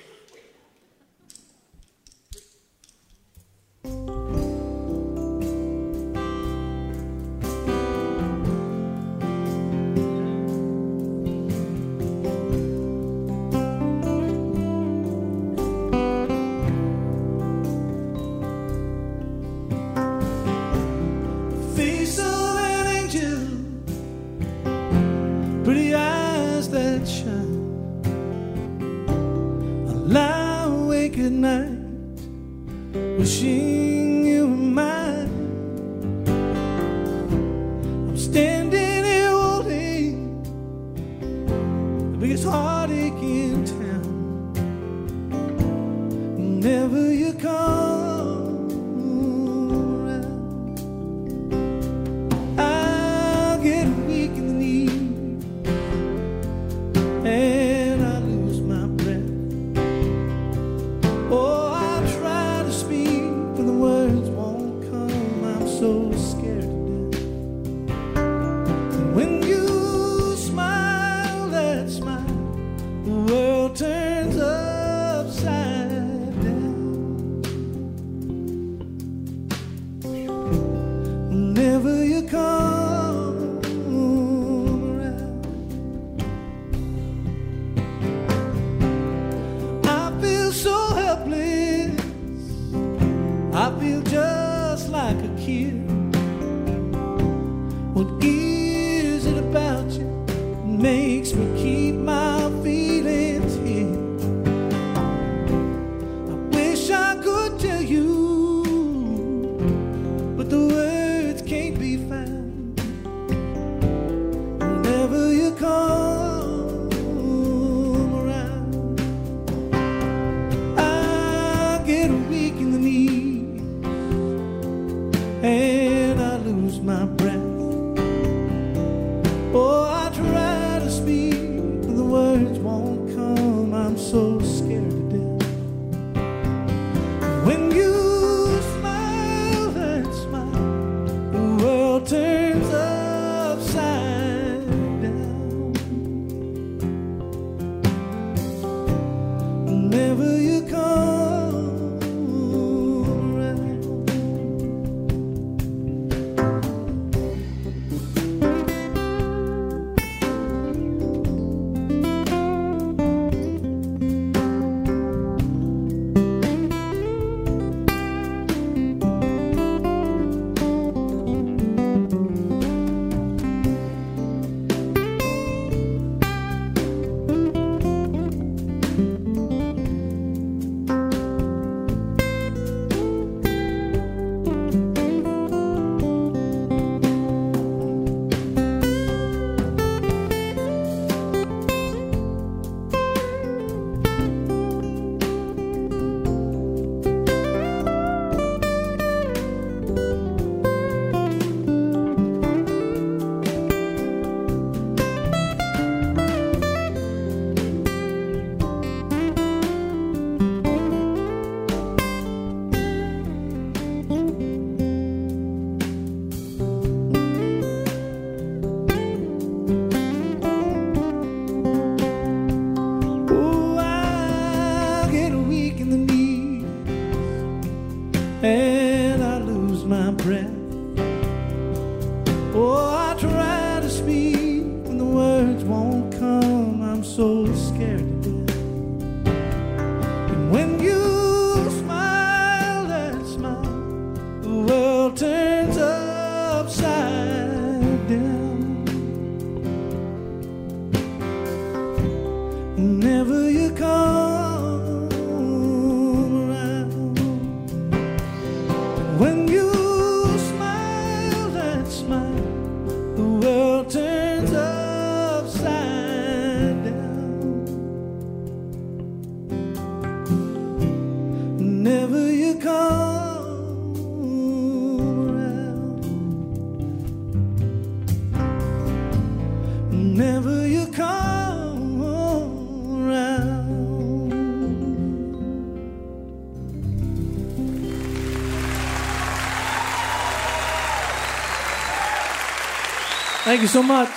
Thank 293.56 293.62
you 293.62 293.68
so 293.68 293.82
much. 293.82 294.10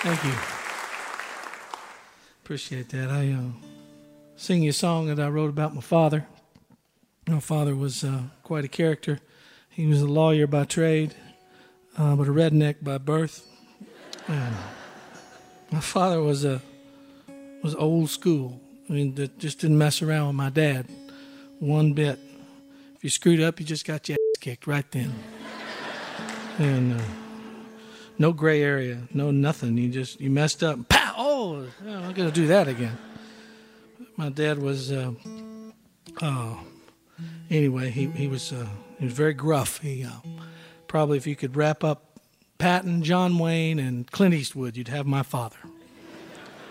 Thank 0.00 0.24
you. 0.24 0.32
Appreciate 2.42 2.88
that. 2.88 3.10
I 3.10 3.32
uh, 3.32 3.42
sing 4.36 4.62
you 4.62 4.70
a 4.70 4.72
song 4.72 5.08
that 5.08 5.20
I 5.20 5.28
wrote 5.28 5.50
about 5.50 5.74
my 5.74 5.82
father. 5.82 6.26
My 7.28 7.40
father 7.40 7.76
was 7.76 8.02
uh, 8.02 8.22
quite 8.42 8.64
a 8.64 8.68
character. 8.68 9.20
He 9.68 9.86
was 9.86 10.00
a 10.00 10.08
lawyer 10.08 10.46
by 10.46 10.64
trade, 10.64 11.14
uh, 11.98 12.16
but 12.16 12.26
a 12.26 12.30
redneck 12.32 12.76
by 12.82 12.96
birth. 12.96 13.46
And 14.28 14.54
my 15.70 15.80
father 15.80 16.22
was 16.22 16.42
a 16.46 16.62
was 17.62 17.74
old 17.74 18.08
school. 18.08 18.62
I 18.88 18.94
mean, 18.94 19.14
that 19.16 19.38
just 19.38 19.58
didn't 19.60 19.76
mess 19.76 20.00
around 20.00 20.28
with 20.28 20.36
my 20.36 20.48
dad 20.48 20.86
one 21.62 21.92
bit. 21.92 22.18
If 22.96 23.04
you 23.04 23.10
screwed 23.10 23.40
up, 23.40 23.60
you 23.60 23.66
just 23.66 23.86
got 23.86 24.08
your 24.08 24.16
ass 24.16 24.40
kicked 24.40 24.66
right 24.66 24.88
then. 24.90 25.14
and 26.58 27.00
uh, 27.00 27.04
no 28.18 28.32
gray 28.32 28.62
area, 28.62 29.02
no 29.14 29.30
nothing. 29.30 29.78
You 29.78 29.88
just 29.88 30.20
you 30.20 30.28
messed 30.28 30.62
up. 30.64 30.88
Pow! 30.88 31.14
Oh, 31.16 31.66
I'm 31.80 32.02
not 32.02 32.14
gonna 32.16 32.32
do 32.32 32.48
that 32.48 32.66
again. 32.66 32.98
My 34.16 34.28
dad 34.28 34.58
was. 34.58 34.90
Uh, 34.90 35.12
uh, 36.20 36.56
anyway, 37.48 37.90
he 37.90 38.08
he 38.08 38.26
was 38.26 38.52
uh, 38.52 38.66
he 38.98 39.04
was 39.04 39.14
very 39.14 39.34
gruff. 39.34 39.78
He 39.78 40.04
uh, 40.04 40.10
probably 40.88 41.16
if 41.16 41.28
you 41.28 41.36
could 41.36 41.56
wrap 41.56 41.84
up 41.84 42.18
Patton, 42.58 43.04
John 43.04 43.38
Wayne, 43.38 43.78
and 43.78 44.10
Clint 44.10 44.34
Eastwood, 44.34 44.76
you'd 44.76 44.88
have 44.88 45.06
my 45.06 45.22
father. 45.22 45.58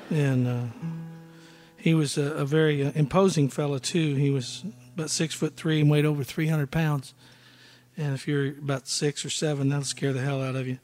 And 0.09 0.47
uh, 0.47 0.63
he 1.77 1.93
was 1.93 2.18
a, 2.18 2.34
a 2.34 2.45
very 2.45 2.84
uh, 2.84 2.91
imposing 2.93 3.47
fellow 3.47 3.80
too. 3.80 4.15
He 4.15 4.30
was 4.30 4.65
about 4.95 5.09
six 5.09 5.34
foot 5.34 5.55
three 5.55 5.81
and 5.81 5.89
weighed 5.89 6.05
over 6.05 6.23
three 6.23 6.47
hundred 6.47 6.72
pounds. 6.72 7.13
And 7.97 8.13
if 8.13 8.27
you're 8.27 8.49
about 8.49 8.88
six 8.88 9.26
or 9.26 9.30
seven, 9.30 9.69
that'll 9.69 9.84
scare 9.84 10.13
the 10.13 10.22
hell 10.22 10.41
out 10.41 10.55
of 10.55 10.68
you. 10.68 10.80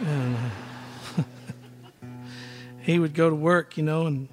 And 0.00 0.36
uh, 0.36 1.22
he 2.82 2.98
would 2.98 3.14
go 3.14 3.30
to 3.30 3.36
work, 3.36 3.76
you 3.76 3.82
know, 3.82 4.06
and 4.06 4.28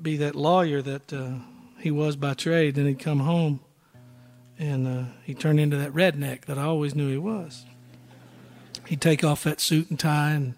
be 0.00 0.16
that 0.18 0.34
lawyer 0.34 0.82
that 0.82 1.12
uh, 1.12 1.32
he 1.80 1.90
was 1.90 2.16
by 2.16 2.34
trade. 2.34 2.76
Then 2.76 2.86
he'd 2.86 2.98
come 2.98 3.20
home, 3.20 3.60
and 4.58 4.86
uh, 4.86 5.04
he 5.24 5.34
turned 5.34 5.60
into 5.60 5.76
that 5.76 5.92
redneck 5.92 6.44
that 6.46 6.58
I 6.58 6.62
always 6.64 6.94
knew 6.94 7.10
he 7.10 7.18
was. 7.18 7.66
He'd 8.86 9.00
take 9.00 9.24
off 9.24 9.42
that 9.44 9.60
suit 9.60 9.90
and 9.90 9.98
tie 9.98 10.30
and 10.30 10.54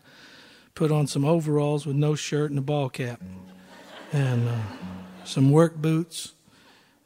put 0.74 0.92
on 0.92 1.06
some 1.06 1.24
overalls 1.24 1.86
with 1.86 1.96
no 1.96 2.14
shirt 2.14 2.50
and 2.50 2.58
a 2.58 2.62
ball 2.62 2.90
cap, 2.90 3.20
and 4.12 4.48
uh, 4.48 4.58
some 5.24 5.50
work 5.50 5.76
boots. 5.76 6.34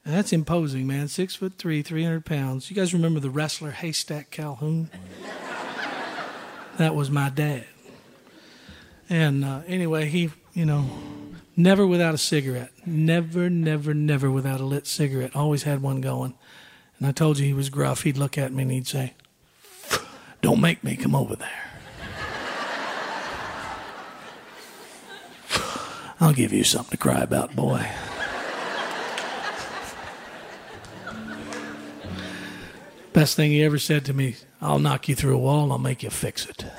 And 0.04 0.14
that's 0.14 0.32
imposing, 0.32 0.86
man. 0.86 1.08
Six 1.08 1.36
foot 1.36 1.54
three, 1.58 1.82
300 1.82 2.24
pounds. 2.24 2.70
You 2.70 2.76
guys 2.76 2.92
remember 2.92 3.20
the 3.20 3.30
wrestler 3.30 3.70
Haystack 3.70 4.30
Calhoun? 4.30 4.90
that 6.76 6.94
was 6.94 7.10
my 7.10 7.30
dad. 7.30 7.64
And 9.08 9.44
uh, 9.44 9.60
anyway, 9.66 10.06
he, 10.06 10.30
you 10.54 10.64
know, 10.64 10.88
Never 11.56 11.86
without 11.86 12.14
a 12.14 12.18
cigarette. 12.18 12.72
Never, 12.86 13.50
never, 13.50 13.92
never 13.92 14.30
without 14.30 14.60
a 14.60 14.64
lit 14.64 14.86
cigarette. 14.86 15.36
Always 15.36 15.64
had 15.64 15.82
one 15.82 16.00
going. 16.00 16.34
And 16.98 17.06
I 17.06 17.12
told 17.12 17.38
you 17.38 17.44
he 17.44 17.52
was 17.52 17.68
gruff. 17.68 18.04
He'd 18.04 18.16
look 18.16 18.38
at 18.38 18.52
me 18.52 18.62
and 18.62 18.72
he'd 18.72 18.86
say, 18.86 19.12
Don't 20.40 20.60
make 20.60 20.82
me 20.82 20.96
come 20.96 21.14
over 21.14 21.36
there. 21.36 21.48
I'll 26.20 26.32
give 26.32 26.52
you 26.52 26.64
something 26.64 26.92
to 26.92 26.96
cry 26.96 27.20
about, 27.20 27.54
boy. 27.54 27.86
Best 33.12 33.36
thing 33.36 33.51
he 33.51 33.62
ever 33.62 33.78
said 33.78 34.06
to 34.06 34.14
me, 34.14 34.36
I'll 34.60 34.78
knock 34.78 35.06
you 35.06 35.14
through 35.14 35.34
a 35.34 35.39
wall 35.39 35.64
and 35.64 35.72
I'll 35.72 35.78
make 35.78 36.02
you 36.02 36.09
fix 36.09 36.47
it. 36.47 36.64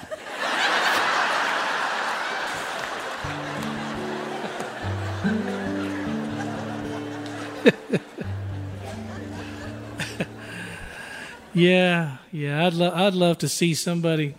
yeah, 11.54 12.18
yeah, 12.32 12.66
I'd, 12.66 12.74
lo- 12.74 12.94
I'd 12.96 13.14
love 13.14 13.38
to 13.40 13.48
see 13.48 13.76
somebody 13.76 14.34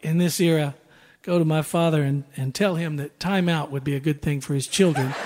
in 0.00 0.18
this 0.18 0.40
era 0.40 0.74
go 1.22 1.38
to 1.38 1.44
my 1.44 1.62
father 1.62 2.02
and, 2.02 2.24
and 2.36 2.52
tell 2.52 2.74
him 2.74 2.96
that 2.96 3.20
time 3.20 3.48
out 3.48 3.70
would 3.70 3.84
be 3.84 3.94
a 3.94 4.00
good 4.00 4.20
thing 4.20 4.40
for 4.40 4.54
his 4.54 4.66
children. 4.66 5.14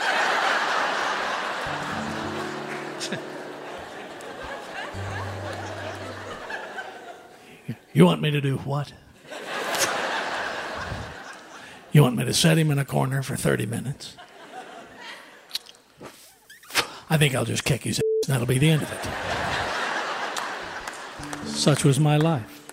you 7.92 8.04
want 8.04 8.20
me 8.22 8.30
to 8.30 8.40
do 8.40 8.58
what? 8.58 8.92
You 11.92 12.02
want 12.02 12.16
me 12.16 12.24
to 12.24 12.32
set 12.32 12.56
him 12.56 12.70
in 12.70 12.78
a 12.78 12.84
corner 12.86 13.22
for 13.22 13.36
30 13.36 13.66
minutes? 13.66 14.16
I 17.10 17.18
think 17.18 17.34
I'll 17.34 17.44
just 17.44 17.64
kick 17.64 17.82
his 17.82 17.98
ass. 17.98 18.02
and 18.26 18.32
That'll 18.34 18.46
be 18.46 18.56
the 18.58 18.70
end 18.70 18.82
of 18.82 18.90
it. 18.90 19.06
Such 21.48 21.84
was 21.84 22.00
my 22.00 22.16
life. 22.16 22.70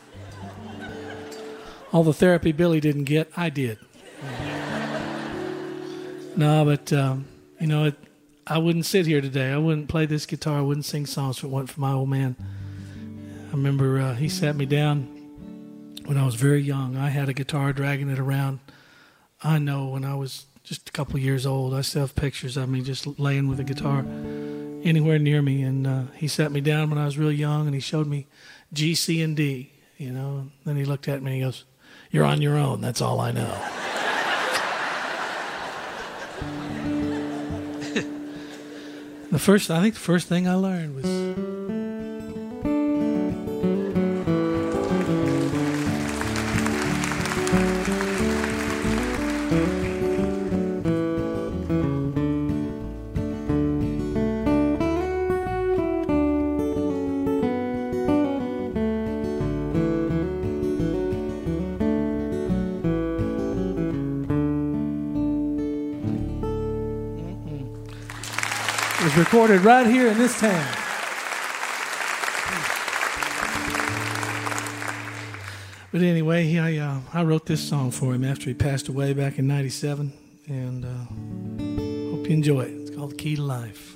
All 1.91 2.03
the 2.03 2.13
therapy 2.13 2.53
Billy 2.53 2.79
didn't 2.79 3.03
get, 3.03 3.29
I 3.35 3.49
did. 3.49 3.77
No, 6.37 6.63
but 6.63 6.93
um, 6.93 7.25
you 7.59 7.67
know, 7.67 7.85
it, 7.85 7.95
I 8.47 8.57
wouldn't 8.59 8.85
sit 8.85 9.05
here 9.05 9.19
today. 9.19 9.51
I 9.51 9.57
wouldn't 9.57 9.89
play 9.89 10.05
this 10.05 10.25
guitar. 10.25 10.59
I 10.59 10.61
wouldn't 10.61 10.85
sing 10.85 11.05
songs 11.05 11.39
if 11.39 11.43
it 11.43 11.47
wasn't 11.49 11.71
for 11.71 11.81
my 11.81 11.91
old 11.91 12.07
man. 12.07 12.37
I 13.49 13.53
remember 13.53 13.99
uh, 13.99 14.13
he 14.13 14.29
sat 14.29 14.55
me 14.55 14.67
down 14.67 15.05
when 16.05 16.19
I 16.19 16.25
was 16.25 16.35
very 16.35 16.61
young. 16.61 16.95
I 16.95 17.09
had 17.09 17.29
a 17.29 17.33
guitar, 17.33 17.73
dragging 17.73 18.07
it 18.07 18.19
around. 18.19 18.59
I 19.41 19.57
know 19.57 19.87
when 19.87 20.05
I 20.05 20.13
was 20.13 20.45
just 20.63 20.87
a 20.87 20.91
couple 20.91 21.17
years 21.17 21.47
old. 21.47 21.73
I 21.73 21.81
still 21.81 22.01
have 22.01 22.15
pictures 22.15 22.57
of 22.57 22.69
me 22.69 22.81
just 22.81 23.07
laying 23.19 23.47
with 23.47 23.59
a 23.59 23.63
guitar 23.63 24.05
anywhere 24.83 25.17
near 25.17 25.41
me. 25.41 25.63
And 25.63 25.87
uh, 25.87 26.03
he 26.15 26.27
sat 26.27 26.51
me 26.51 26.61
down 26.61 26.91
when 26.91 26.99
I 26.99 27.05
was 27.05 27.17
real 27.17 27.31
young, 27.31 27.65
and 27.65 27.73
he 27.73 27.81
showed 27.81 28.05
me 28.05 28.27
G, 28.71 28.93
C, 28.93 29.19
and 29.23 29.35
D. 29.35 29.71
You 29.97 30.11
know. 30.11 30.37
And 30.37 30.51
Then 30.65 30.75
he 30.75 30.85
looked 30.85 31.07
at 31.07 31.23
me 31.23 31.31
and 31.31 31.39
he 31.39 31.41
goes, 31.41 31.65
"You're 32.11 32.25
on 32.25 32.43
your 32.43 32.55
own. 32.55 32.81
That's 32.81 33.01
all 33.01 33.19
I 33.19 33.31
know." 33.31 33.49
the 39.31 39.39
first, 39.39 39.71
I 39.71 39.81
think, 39.81 39.95
the 39.95 39.99
first 39.99 40.27
thing 40.27 40.47
I 40.47 40.53
learned 40.53 40.93
was. 40.93 41.18
Recorded 69.19 69.59
right 69.65 69.85
here 69.85 70.07
in 70.07 70.17
this 70.17 70.39
town. 70.39 70.65
But 75.91 76.01
anyway, 76.01 76.45
he, 76.45 76.57
I, 76.57 76.77
uh, 76.77 77.01
I 77.13 77.23
wrote 77.23 77.45
this 77.45 77.67
song 77.67 77.91
for 77.91 78.13
him 78.13 78.23
after 78.23 78.45
he 78.45 78.53
passed 78.53 78.87
away 78.87 79.11
back 79.11 79.37
in 79.37 79.45
97. 79.45 80.13
And 80.47 80.85
uh, 80.85 82.15
hope 82.15 82.27
you 82.27 82.33
enjoy 82.33 82.61
it. 82.61 82.71
It's 82.71 82.95
called 82.95 83.11
The 83.11 83.15
Key 83.15 83.35
to 83.35 83.41
Life. 83.41 83.88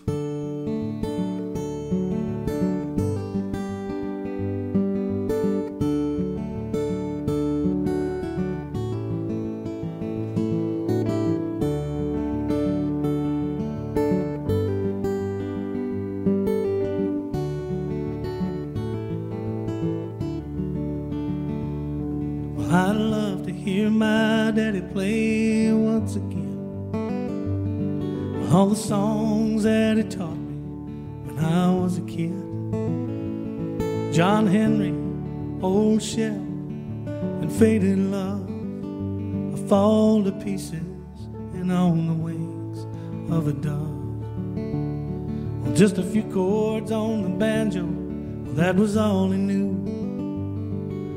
Just 45.76 45.98
a 45.98 46.04
few 46.04 46.24
chords 46.24 46.92
on 46.92 47.24
the 47.24 47.30
banjo, 47.30 47.84
well, 47.84 48.54
that 48.56 48.76
was 48.76 48.96
all 48.96 49.32
he 49.32 49.38
knew. 49.38 49.74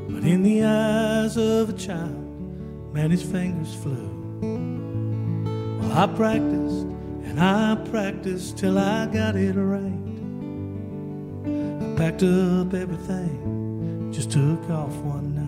But 0.09 0.24
in 0.24 0.43
the 0.43 0.65
eyes 0.65 1.37
of 1.37 1.69
a 1.69 1.73
child, 1.74 2.95
man, 2.95 3.11
his 3.11 3.23
fingers 3.23 3.74
flew. 3.74 4.12
Well, 5.78 5.93
I 5.93 6.07
practiced 6.07 6.87
and 7.27 7.39
I 7.39 7.74
practiced 7.91 8.57
till 8.57 8.78
I 8.78 9.07
got 9.07 9.37
it 9.37 9.55
right. 9.55 9.93
I 11.45 11.97
packed 11.97 12.23
up 12.23 12.73
everything, 12.73 14.11
just 14.12 14.31
took 14.31 14.70
off 14.70 14.95
one 14.97 15.35
night. 15.35 15.45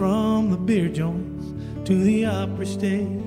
From 0.00 0.48
the 0.50 0.56
beer 0.56 0.88
joints 0.88 1.44
to 1.86 1.94
the 2.02 2.24
opera 2.24 2.64
stage. 2.64 3.20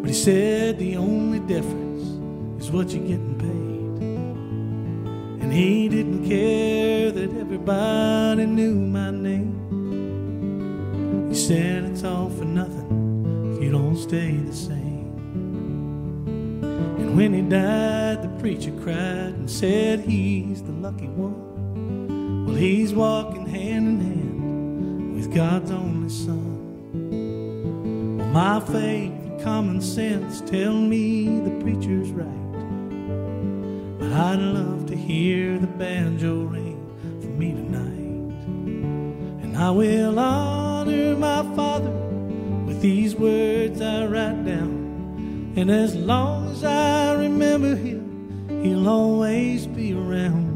But 0.00 0.08
he 0.08 0.14
said 0.14 0.78
the 0.78 0.96
only 0.98 1.40
difference 1.40 2.62
is 2.62 2.70
what 2.70 2.90
you're 2.90 3.02
getting 3.02 3.36
paid. 3.36 4.02
And 5.42 5.52
he 5.52 5.88
didn't 5.88 6.28
care 6.28 7.10
that 7.10 7.36
everybody 7.40 8.46
knew 8.46 8.76
my 8.76 9.10
name. 9.10 9.56
He 11.28 11.34
said 11.34 11.82
it's 11.86 12.04
all 12.04 12.30
for 12.30 12.44
nothing 12.44 13.56
if 13.56 13.64
you 13.64 13.72
don't 13.72 13.96
stay 13.96 14.36
the 14.36 14.54
same. 14.54 15.10
And 17.00 17.16
when 17.16 17.34
he 17.34 17.42
died, 17.42 18.22
the 18.22 18.28
preacher 18.38 18.70
cried 18.80 19.34
and 19.40 19.50
said 19.50 19.98
he's 19.98 20.62
the 20.62 20.70
lucky 20.70 21.08
one. 21.08 22.46
Well, 22.46 22.54
he's 22.54 22.94
walking 22.94 23.46
hand 23.46 23.79
God's 25.34 25.70
only 25.70 26.08
son. 26.08 26.58
My 28.32 28.58
faith 28.58 29.12
and 29.12 29.40
common 29.40 29.80
sense 29.80 30.40
tell 30.40 30.74
me 30.74 31.38
the 31.38 31.52
preacher's 31.62 32.10
right. 32.10 32.26
But 34.00 34.12
I'd 34.12 34.40
love 34.40 34.86
to 34.86 34.96
hear 34.96 35.56
the 35.58 35.68
banjo 35.68 36.42
ring 36.42 36.84
for 37.20 37.28
me 37.28 37.52
tonight. 37.52 39.44
And 39.44 39.56
I 39.56 39.70
will 39.70 40.18
honor 40.18 41.14
my 41.14 41.42
father 41.54 41.92
with 42.66 42.80
these 42.80 43.14
words 43.14 43.80
I 43.80 44.06
write 44.06 44.44
down. 44.44 45.52
And 45.54 45.70
as 45.70 45.94
long 45.94 46.50
as 46.50 46.64
I 46.64 47.14
remember 47.14 47.76
him, 47.76 48.48
he'll 48.64 48.88
always 48.88 49.68
be 49.68 49.92
around. 49.92 50.50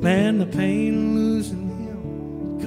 Man, 0.00 0.38
the 0.38 0.46
pain 0.46 0.94
of 0.94 1.14
losing 1.14 1.67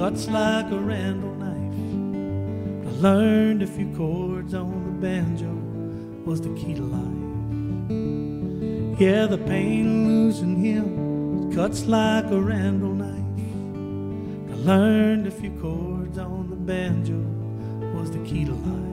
cuts 0.01 0.25
like 0.29 0.71
a 0.71 0.79
Randall 0.79 1.35
knife. 1.35 2.87
I 2.87 2.91
learned 3.01 3.61
a 3.61 3.67
few 3.67 3.93
chords 3.95 4.55
on 4.55 4.85
the 4.85 4.91
banjo 5.07 5.53
was 6.25 6.41
the 6.41 6.49
key 6.55 6.73
to 6.73 6.81
life. 6.81 8.99
Yeah, 8.99 9.27
the 9.27 9.37
pain 9.37 10.07
losing 10.07 10.55
him 10.55 11.53
cuts 11.53 11.85
like 11.85 12.25
a 12.31 12.41
Randall 12.41 12.95
knife. 12.95 13.21
I 14.51 14.55
learned 14.65 15.27
a 15.27 15.31
few 15.31 15.51
chords 15.61 16.17
on 16.17 16.49
the 16.49 16.55
banjo 16.55 17.23
was 17.95 18.09
the 18.09 18.25
key 18.25 18.45
to 18.45 18.53
life. 18.53 18.90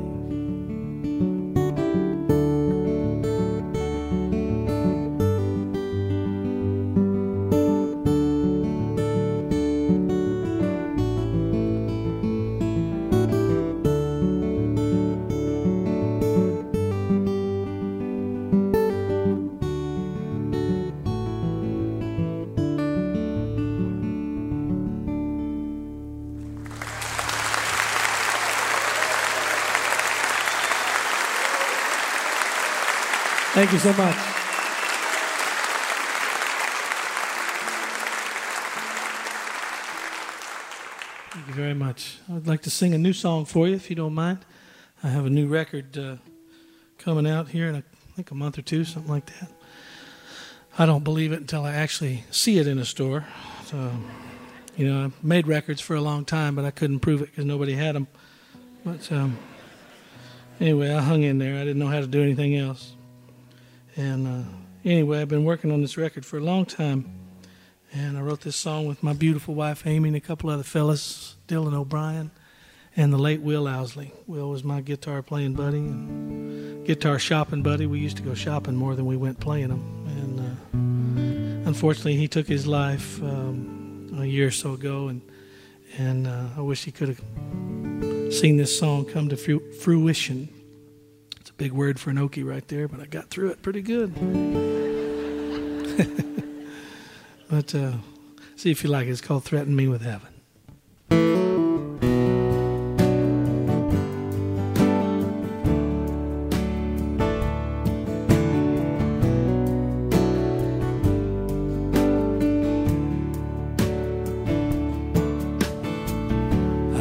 Thank 33.68 33.84
you 33.84 33.92
so 33.92 33.98
much. 34.02 34.16
Thank 41.32 41.48
you 41.48 41.52
very 41.52 41.74
much. 41.74 42.18
I'd 42.32 42.46
like 42.46 42.62
to 42.62 42.70
sing 42.70 42.94
a 42.94 42.98
new 42.98 43.12
song 43.12 43.44
for 43.44 43.68
you, 43.68 43.74
if 43.74 43.90
you 43.90 43.96
don't 43.96 44.14
mind. 44.14 44.38
I 45.04 45.08
have 45.08 45.26
a 45.26 45.28
new 45.28 45.48
record 45.48 45.98
uh, 45.98 46.16
coming 46.96 47.26
out 47.26 47.48
here 47.48 47.68
in, 47.68 47.74
a, 47.74 47.78
I 47.80 48.12
think, 48.16 48.30
a 48.30 48.34
month 48.34 48.56
or 48.56 48.62
two, 48.62 48.84
something 48.84 49.12
like 49.12 49.26
that. 49.38 49.50
I 50.78 50.86
don't 50.86 51.04
believe 51.04 51.32
it 51.32 51.40
until 51.40 51.66
I 51.66 51.74
actually 51.74 52.24
see 52.30 52.56
it 52.56 52.66
in 52.66 52.78
a 52.78 52.86
store. 52.86 53.26
So, 53.66 53.92
you 54.78 54.90
know, 54.90 55.04
I 55.04 55.12
made 55.22 55.46
records 55.46 55.82
for 55.82 55.94
a 55.94 56.00
long 56.00 56.24
time, 56.24 56.54
but 56.54 56.64
I 56.64 56.70
couldn't 56.70 57.00
prove 57.00 57.20
it 57.20 57.32
because 57.32 57.44
nobody 57.44 57.74
had 57.74 57.96
them. 57.96 58.06
But 58.82 59.12
um, 59.12 59.36
anyway, 60.58 60.90
I 60.90 61.02
hung 61.02 61.22
in 61.22 61.36
there. 61.36 61.56
I 61.56 61.64
didn't 61.64 61.78
know 61.78 61.88
how 61.88 62.00
to 62.00 62.06
do 62.06 62.22
anything 62.22 62.56
else. 62.56 62.94
And 63.98 64.28
uh, 64.28 64.48
anyway, 64.84 65.20
I've 65.20 65.28
been 65.28 65.44
working 65.44 65.72
on 65.72 65.82
this 65.82 65.96
record 65.96 66.24
for 66.24 66.38
a 66.38 66.40
long 66.40 66.64
time. 66.64 67.12
And 67.92 68.16
I 68.16 68.20
wrote 68.20 68.42
this 68.42 68.54
song 68.54 68.86
with 68.86 69.02
my 69.02 69.12
beautiful 69.12 69.54
wife 69.54 69.86
Amy 69.86 70.10
and 70.10 70.16
a 70.16 70.20
couple 70.20 70.50
other 70.50 70.62
fellas, 70.62 71.36
Dillon 71.48 71.74
O'Brian 71.74 72.30
and 72.96 73.12
the 73.12 73.18
late 73.18 73.40
Will 73.40 73.66
Owsley. 73.66 74.12
Will 74.26 74.50
was 74.50 74.62
my 74.62 74.80
guitar 74.80 75.20
playing 75.22 75.54
buddy 75.54 75.78
and 75.78 76.86
guitar 76.86 77.18
shopping 77.18 77.62
buddy. 77.62 77.86
We 77.86 77.98
used 77.98 78.16
to 78.18 78.22
go 78.22 78.34
shopping 78.34 78.76
more 78.76 78.94
than 78.94 79.06
we 79.06 79.16
went 79.16 79.40
playing 79.40 79.68
them. 79.68 80.04
And 80.06 81.64
uh, 81.64 81.68
unfortunately, 81.68 82.16
he 82.16 82.28
took 82.28 82.46
his 82.46 82.66
life 82.66 83.20
um, 83.22 84.16
a 84.20 84.24
year 84.24 84.48
or 84.48 84.52
so 84.52 84.74
ago, 84.74 85.08
and 85.08 85.22
and 85.96 86.26
uh, 86.26 86.46
I 86.56 86.60
wish 86.60 86.84
he 86.84 86.92
could 86.92 87.08
have 87.08 88.34
seen 88.34 88.56
this 88.56 88.76
song 88.76 89.04
come 89.04 89.28
to 89.28 89.36
fruition 89.36 90.48
Big 91.58 91.72
word 91.72 91.98
for 91.98 92.10
an 92.10 92.18
Okie 92.18 92.48
right 92.48 92.66
there, 92.68 92.86
but 92.86 93.00
I 93.00 93.06
got 93.06 93.30
through 93.30 93.50
it 93.50 93.62
pretty 93.62 93.82
good. 93.82 94.14
but 97.50 97.74
uh, 97.74 97.94
see 98.54 98.70
if 98.70 98.84
you 98.84 98.90
like 98.90 99.08
it. 99.08 99.10
It's 99.10 99.20
called 99.20 99.42
Threaten 99.42 99.74
Me 99.74 99.88
with 99.88 100.02
Heaven. 100.02 100.28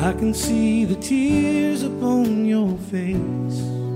I 0.03 0.13
can 0.13 0.33
see 0.33 0.85
the 0.85 0.95
tears 0.95 1.83
upon 1.83 2.45
your 2.45 2.75
face. 2.89 3.86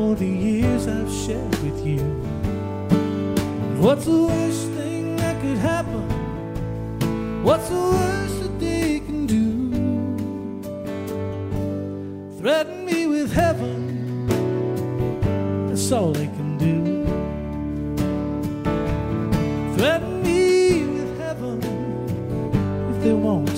Or 0.00 0.14
the 0.14 0.26
years 0.26 0.88
I've 0.88 1.12
shared 1.12 1.58
with 1.62 1.86
you? 1.86 2.00
What's 3.84 4.06
the 4.06 4.22
worst 4.30 4.68
thing 4.72 5.16
that 5.16 5.40
could 5.42 5.58
happen? 5.58 6.04
What's 7.42 7.68
the 7.68 7.82
worst 7.94 8.40
that 8.42 8.58
they 8.58 9.00
can 9.00 9.26
do? 9.26 9.46
Threaten 12.38 12.86
me 12.86 13.06
with 13.06 13.30
heaven, 13.32 13.80
that's 15.68 15.92
all 15.92 16.12
they 16.12 16.28
can 16.38 16.56
do. 16.56 17.04
Threaten 19.76 20.22
me 20.22 20.84
with 20.96 21.18
heaven 21.18 21.58
if 22.90 23.02
they. 23.04 23.12
Threaten 23.12 23.49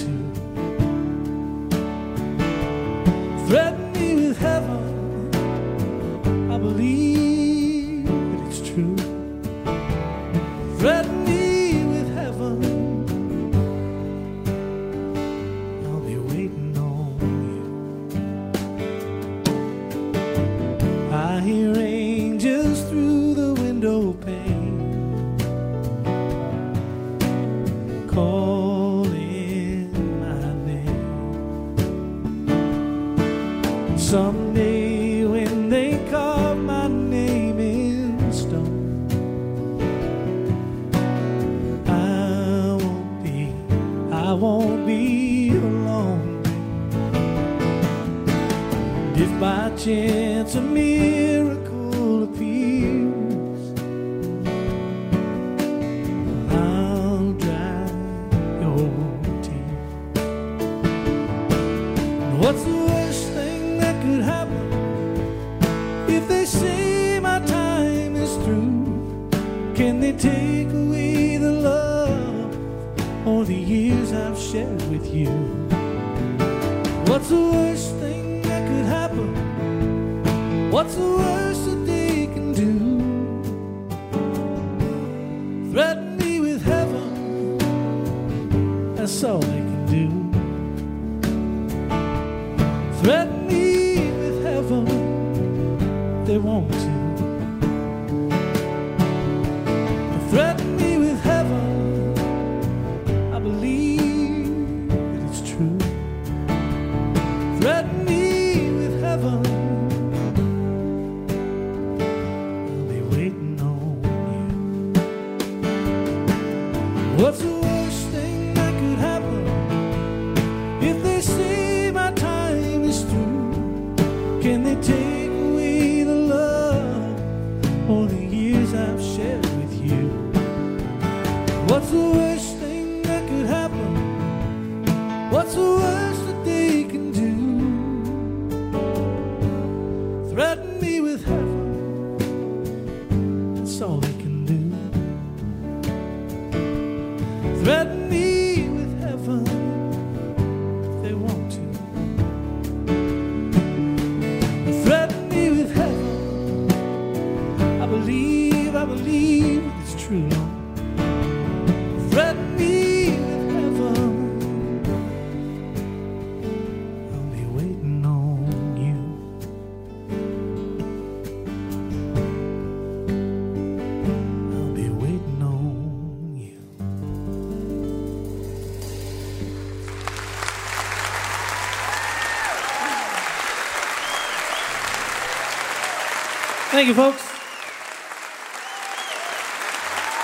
Thank 186.82 186.96
you, 186.96 187.00
folks. 187.00 187.22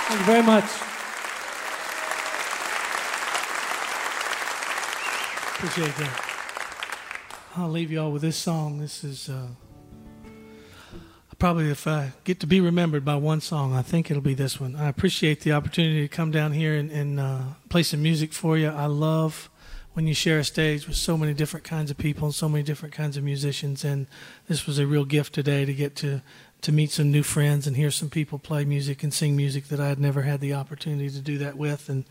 Thank 0.07 0.19
you 0.19 0.25
very 0.25 0.43
much. 0.43 0.65
Appreciate 5.55 5.95
that. 5.95 6.25
I'll 7.55 7.69
leave 7.69 7.91
you 7.91 8.01
all 8.01 8.11
with 8.11 8.23
this 8.23 8.35
song. 8.35 8.79
This 8.79 9.05
is 9.05 9.29
uh, 9.29 9.47
probably 11.37 11.69
if 11.69 11.87
I 11.87 12.11
get 12.25 12.41
to 12.41 12.45
be 12.45 12.59
remembered 12.59 13.05
by 13.05 13.15
one 13.15 13.39
song, 13.39 13.73
I 13.73 13.81
think 13.81 14.11
it'll 14.11 14.21
be 14.21 14.33
this 14.33 14.59
one. 14.59 14.75
I 14.75 14.89
appreciate 14.89 15.39
the 15.39 15.53
opportunity 15.53 16.01
to 16.01 16.09
come 16.09 16.29
down 16.29 16.51
here 16.51 16.75
and, 16.75 16.91
and 16.91 17.21
uh, 17.21 17.39
play 17.69 17.83
some 17.83 18.03
music 18.03 18.33
for 18.33 18.57
you. 18.57 18.67
I 18.67 18.87
love 18.87 19.49
when 19.93 20.07
you 20.07 20.13
share 20.13 20.39
a 20.39 20.43
stage 20.43 20.87
with 20.87 20.95
so 20.95 21.17
many 21.17 21.33
different 21.33 21.65
kinds 21.65 21.91
of 21.91 21.97
people 21.97 22.25
and 22.25 22.35
so 22.35 22.47
many 22.47 22.63
different 22.63 22.93
kinds 22.93 23.17
of 23.17 23.23
musicians. 23.23 23.83
And 23.83 24.07
this 24.47 24.65
was 24.65 24.77
a 24.77 24.85
real 24.85 25.03
gift 25.03 25.33
today 25.33 25.65
to 25.65 25.73
get 25.73 25.95
to 25.97 26.21
to 26.61 26.71
meet 26.71 26.91
some 26.91 27.11
new 27.11 27.23
friends 27.23 27.67
and 27.67 27.75
hear 27.75 27.91
some 27.91 28.09
people 28.09 28.39
play 28.39 28.65
music 28.65 29.03
and 29.03 29.13
sing 29.13 29.35
music 29.35 29.67
that 29.67 29.79
I 29.79 29.87
had 29.87 29.99
never 29.99 30.23
had 30.23 30.41
the 30.41 30.53
opportunity 30.53 31.09
to 31.09 31.19
do 31.19 31.37
that 31.39 31.57
with. 31.57 31.89
And 31.89 32.05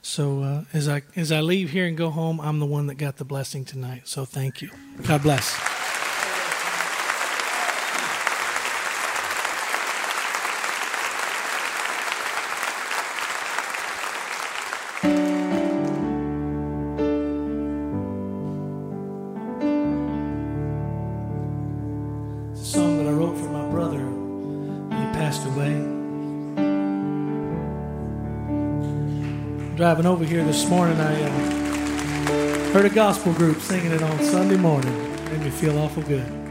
so 0.00 0.42
uh, 0.42 0.64
as 0.72 0.88
I 0.88 1.02
as 1.14 1.30
I 1.30 1.40
leave 1.40 1.70
here 1.70 1.86
and 1.86 1.96
go 1.96 2.10
home, 2.10 2.40
I'm 2.40 2.58
the 2.58 2.66
one 2.66 2.86
that 2.88 2.94
got 2.94 3.16
the 3.16 3.24
blessing 3.24 3.64
tonight. 3.64 4.02
So 4.08 4.24
thank 4.24 4.62
you. 4.62 4.70
God 5.06 5.22
bless. 5.22 5.71
Here 30.32 30.44
this 30.44 30.66
morning, 30.66 30.98
I 30.98 31.22
uh, 31.24 32.72
heard 32.72 32.86
a 32.86 32.88
gospel 32.88 33.34
group 33.34 33.60
singing 33.60 33.92
it 33.92 34.02
on 34.02 34.24
Sunday 34.24 34.56
morning. 34.56 35.14
Made 35.26 35.40
me 35.42 35.50
feel 35.50 35.78
awful 35.78 36.02
good. 36.04 36.41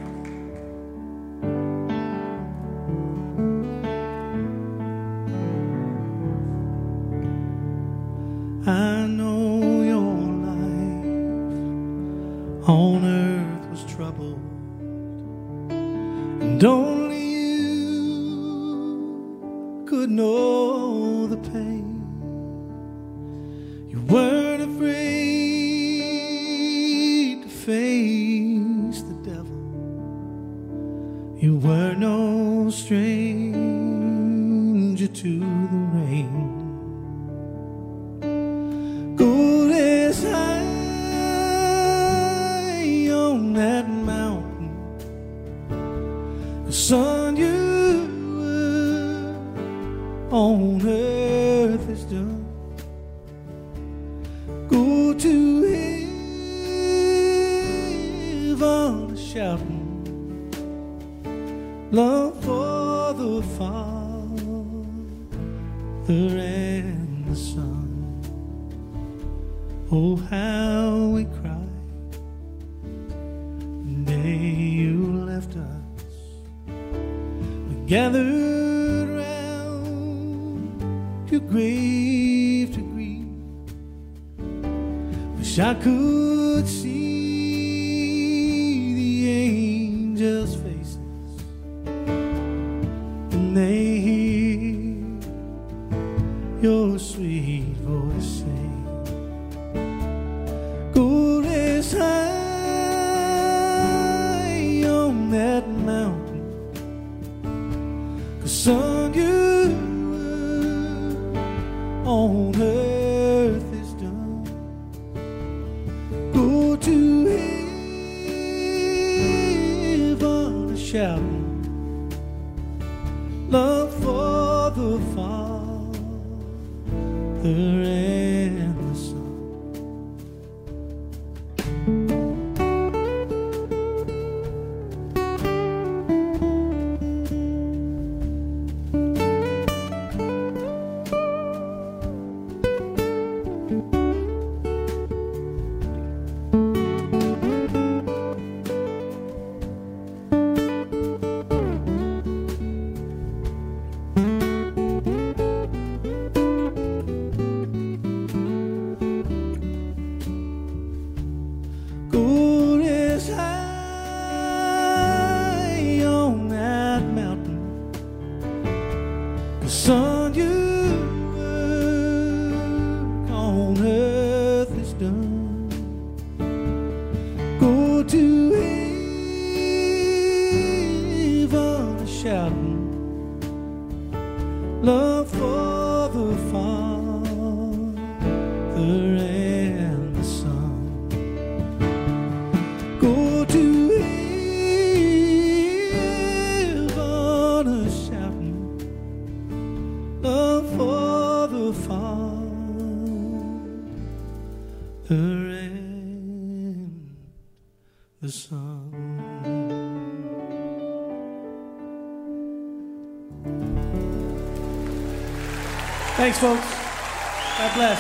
Thanks, 216.32 216.64
folks. 216.64 217.58
God 217.58 217.74
bless. 217.76 218.00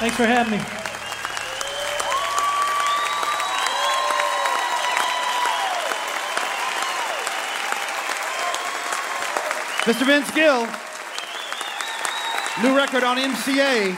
Thanks 0.00 0.16
for 0.16 0.26
having 0.26 0.54
me. 0.54 0.58
Mr. 9.84 10.04
Vince 10.04 10.32
Gill, 10.32 10.66
new 12.60 12.76
record 12.76 13.04
on 13.04 13.18
MCA, 13.18 13.94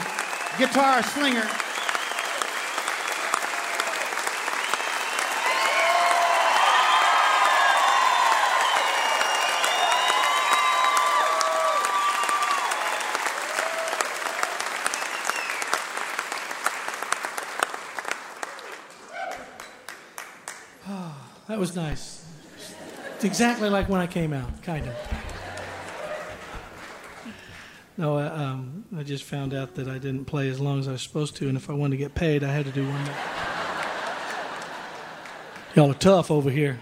Guitar 0.59 1.01
Slinger. 1.01 1.58
That 21.59 21.63
was 21.63 21.75
nice. 21.75 22.23
It's 23.15 23.25
exactly 23.25 23.69
like 23.69 23.89
when 23.89 23.99
I 23.99 24.07
came 24.07 24.31
out, 24.31 24.63
kind 24.63 24.87
of. 24.87 24.95
No, 27.97 28.17
uh, 28.17 28.31
um, 28.33 28.85
I 28.97 29.03
just 29.03 29.25
found 29.25 29.53
out 29.53 29.75
that 29.75 29.89
I 29.89 29.97
didn't 29.97 30.23
play 30.23 30.47
as 30.47 30.61
long 30.61 30.79
as 30.79 30.87
I 30.87 30.93
was 30.93 31.01
supposed 31.01 31.35
to, 31.35 31.49
and 31.49 31.57
if 31.57 31.69
I 31.69 31.73
wanted 31.73 31.97
to 31.97 31.99
get 32.01 32.15
paid, 32.15 32.45
I 32.45 32.53
had 32.53 32.65
to 32.67 32.71
do 32.71 32.87
one 32.87 33.03
more. 33.03 33.13
Y'all 35.75 35.91
are 35.91 35.95
tough 35.95 36.31
over 36.31 36.49
here. 36.49 36.79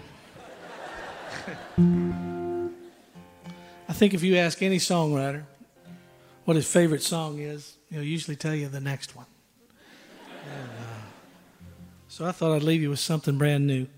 I 1.76 2.70
think 3.94 4.14
if 4.14 4.22
you 4.22 4.36
ask 4.36 4.62
any 4.62 4.78
songwriter 4.78 5.42
what 6.44 6.54
his 6.54 6.70
favorite 6.70 7.02
song 7.02 7.40
is, 7.40 7.78
he'll 7.90 8.04
usually 8.04 8.36
tell 8.36 8.54
you 8.54 8.68
the 8.68 8.78
next 8.78 9.16
one. 9.16 9.26
And, 10.28 10.70
uh, 10.70 11.02
so 12.06 12.26
I 12.26 12.30
thought 12.30 12.54
I'd 12.54 12.62
leave 12.62 12.80
you 12.80 12.90
with 12.90 13.00
something 13.00 13.38
brand 13.38 13.66
new. 13.66 13.88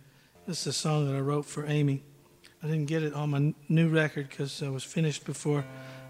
This 0.47 0.63
is 0.63 0.67
a 0.69 0.73
song 0.73 1.07
that 1.07 1.15
I 1.15 1.21
wrote 1.21 1.45
for 1.45 1.67
Amy. 1.67 2.03
I 2.63 2.67
didn't 2.67 2.87
get 2.87 3.03
it 3.03 3.13
on 3.13 3.31
my 3.31 3.55
new 3.69 3.89
record 3.89 4.31
because 4.31 4.63
I 4.63 4.71
was 4.71 4.83
finished 4.83 5.25
before 5.25 5.65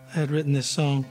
I 0.09 0.12
had 0.12 0.31
written 0.31 0.52
this 0.52 0.69
song. 0.69 1.05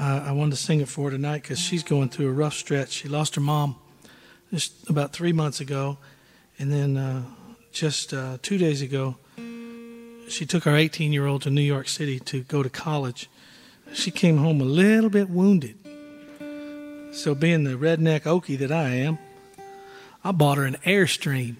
Uh, 0.00 0.24
I 0.24 0.32
wanted 0.32 0.52
to 0.52 0.56
sing 0.56 0.80
it 0.80 0.88
for 0.88 1.04
her 1.04 1.10
tonight 1.10 1.42
because 1.42 1.58
she's 1.58 1.82
going 1.82 2.08
through 2.08 2.28
a 2.28 2.32
rough 2.32 2.54
stretch. 2.54 2.90
She 2.90 3.08
lost 3.08 3.34
her 3.34 3.42
mom 3.42 3.76
just 4.50 4.88
about 4.88 5.12
three 5.12 5.32
months 5.32 5.60
ago, 5.60 5.98
and 6.58 6.72
then 6.72 6.96
uh, 6.96 7.22
just 7.70 8.14
uh, 8.14 8.38
two 8.40 8.56
days 8.56 8.80
ago, 8.80 9.16
she 10.28 10.46
took 10.46 10.66
our 10.66 10.76
18 10.76 11.12
year 11.12 11.26
old 11.26 11.42
to 11.42 11.50
New 11.50 11.60
York 11.60 11.86
City 11.86 12.18
to 12.20 12.40
go 12.42 12.62
to 12.62 12.70
college. 12.70 13.28
She 13.92 14.10
came 14.10 14.38
home 14.38 14.60
a 14.62 14.64
little 14.64 15.10
bit 15.10 15.28
wounded. 15.28 15.78
So, 17.12 17.34
being 17.34 17.64
the 17.64 17.74
redneck 17.74 18.22
Okie 18.22 18.58
that 18.58 18.72
I 18.72 18.88
am, 18.88 19.18
I 20.24 20.32
bought 20.32 20.56
her 20.58 20.64
an 20.64 20.76
Airstream. 20.84 21.58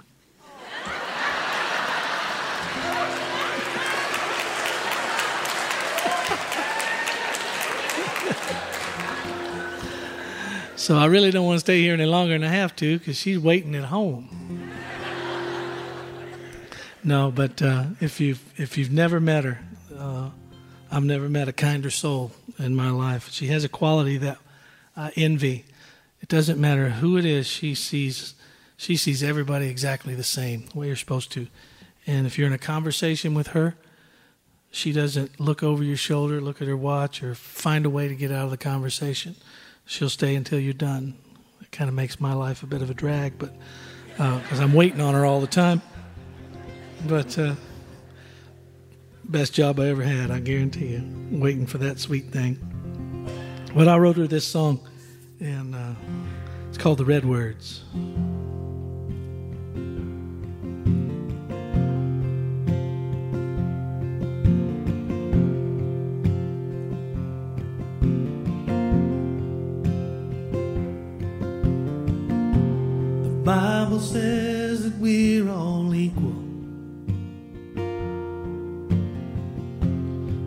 So 10.87 10.97
I 10.97 11.07
really 11.07 11.33
don't 11.33 11.45
want 11.45 11.57
to 11.57 11.61
stay 11.63 11.83
here 11.83 11.95
any 11.95 12.07
longer 12.07 12.35
than 12.35 12.45
I 12.45 12.55
have 12.55 12.77
to 12.77 12.97
because 12.97 13.17
she's 13.17 13.41
waiting 13.41 13.75
at 13.75 13.87
home. 13.87 14.71
No, 17.03 17.33
but 17.33 17.61
uh, 17.61 17.87
if 18.01 18.21
you've 18.21 18.41
if 18.57 18.79
you've 18.79 18.93
never 18.93 19.19
met 19.19 19.43
her, 19.43 19.59
uh, 19.99 20.31
I've 20.89 21.03
never 21.03 21.29
met 21.29 21.49
a 21.49 21.53
kinder 21.53 21.91
soul 21.91 22.31
in 22.61 22.77
my 22.77 22.91
life. 22.91 23.33
She 23.33 23.49
has 23.49 23.65
a 23.65 23.69
quality 23.69 24.17
that 24.19 24.39
I 24.97 25.11
envy. 25.17 25.65
It 26.21 26.29
doesn't 26.29 26.61
matter 26.61 26.91
who 26.91 27.19
it 27.19 27.25
is; 27.25 27.49
she 27.49 27.75
sees 27.75 28.37
she 28.77 28.97
sees 28.97 29.25
everybody 29.25 29.67
exactly 29.67 30.15
the 30.15 30.23
same, 30.23 30.67
the 30.67 30.79
way 30.79 30.87
you're 30.87 30.95
supposed 30.95 31.33
to. 31.33 31.49
And 32.07 32.29
if 32.29 32.39
you're 32.39 32.47
in 32.47 32.53
a 32.53 32.59
conversation 32.59 33.35
with 33.35 33.49
her, 33.49 33.75
she 34.71 34.93
doesn't 34.93 35.41
look 35.41 35.65
over 35.65 35.83
your 35.83 35.97
shoulder, 35.97 36.41
look 36.41 36.63
at 36.63 36.69
her 36.69 36.77
watch, 36.77 37.25
or 37.25 37.35
find 37.35 37.87
a 37.87 37.91
way 37.91 38.07
to 38.07 38.15
get 38.15 38.31
out 38.31 38.45
of 38.45 38.53
the 38.53 38.57
conversation. 38.57 39.35
She'll 39.87 40.11
stay 40.11 40.35
until 40.35 40.59
you're 40.59 40.75
done. 40.75 41.17
It 41.61 41.71
kind 41.71 41.89
of 41.89 41.95
makes 41.95 42.21
my 42.21 42.35
life 42.35 42.63
a 42.63 42.67
bit 42.67 42.83
of 42.83 42.91
a 42.91 42.95
drag, 42.95 43.39
but 43.39 43.55
because 44.09 44.61
I'm 44.61 44.73
waiting 44.73 45.01
on 45.01 45.15
her 45.15 45.25
all 45.25 45.41
the 45.41 45.47
time. 45.47 45.81
But 47.07 47.39
uh, 47.39 47.55
best 49.25 49.55
job 49.55 49.79
I 49.79 49.87
ever 49.87 50.03
had, 50.03 50.31
I 50.31 50.41
guarantee 50.41 50.89
you. 50.89 51.05
Waiting 51.31 51.67
for 51.67 51.79
that 51.79 52.01
sweet 52.01 52.33
thing. 52.33 52.59
But 53.75 53.89
I 53.89 53.97
wrote 53.97 54.17
her 54.17 54.27
this 54.27 54.47
song, 54.47 54.81
and 55.39 55.75
uh, 55.75 55.95
it's 56.69 56.79
called 56.79 56.99
"The 56.99 57.05
Red 57.05 57.25
Words." 57.25 57.85
Bible 73.97 74.09
says 74.09 74.85
that 74.85 74.99
we're 74.99 75.49
all 75.49 75.95
equal. 75.95 76.37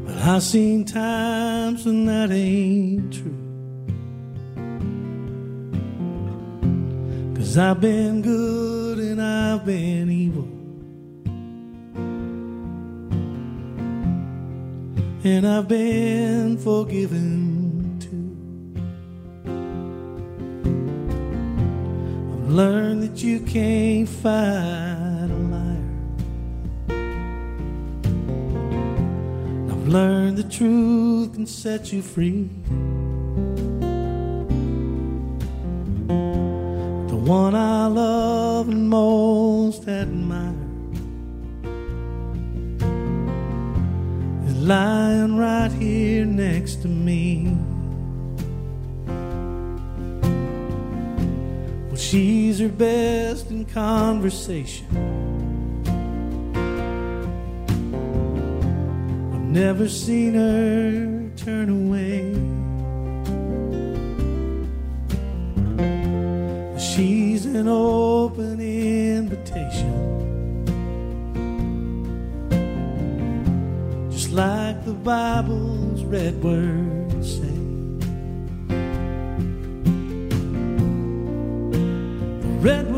But 0.06 0.18
I've 0.18 0.44
seen 0.44 0.86
times 0.86 1.84
when 1.84 2.06
that 2.06 2.30
ain't 2.30 3.12
true. 3.12 3.34
Cause 7.36 7.58
I've 7.58 7.82
been 7.82 8.22
good 8.22 9.00
and 9.00 9.20
I've 9.20 9.66
been 9.66 10.12
evil. 10.12 10.48
And 15.24 15.48
I've 15.48 15.68
been 15.68 16.60
forgiven 16.60 17.49
I've 22.50 22.56
learned 22.56 23.04
that 23.04 23.22
you 23.22 23.42
can't 23.42 24.10
fight 24.10 25.28
a 25.30 25.40
liar. 25.54 25.86
I've 29.70 29.88
learned 29.88 30.36
the 30.36 30.50
truth 30.50 31.34
can 31.36 31.46
set 31.46 31.94
you 31.94 32.02
free. 32.02 32.50
The 36.08 37.16
one 37.16 37.54
I 37.54 37.86
love 37.86 38.68
and 38.68 38.90
most 38.90 39.88
admire 39.88 40.56
is 44.48 44.56
lying 44.56 45.38
right 45.38 45.72
here 45.72 46.26
next 46.26 46.82
to 46.82 46.88
me. 46.88 47.59
She's 52.10 52.58
her 52.58 52.70
best 52.70 53.52
in 53.52 53.66
conversation. 53.66 54.88
I've 59.32 59.42
never 59.42 59.88
seen 59.88 60.34
her 60.34 61.30
turn 61.38 61.70
away. 61.70 62.34
She's 66.80 67.46
an 67.46 67.68
open 67.68 68.60
invitation. 68.60 69.94
Just 74.10 74.32
like 74.32 74.84
the 74.84 74.94
Bible's 74.94 76.04
red 76.06 76.44
words 76.44 76.99
The 82.60 82.66
red 82.66 82.92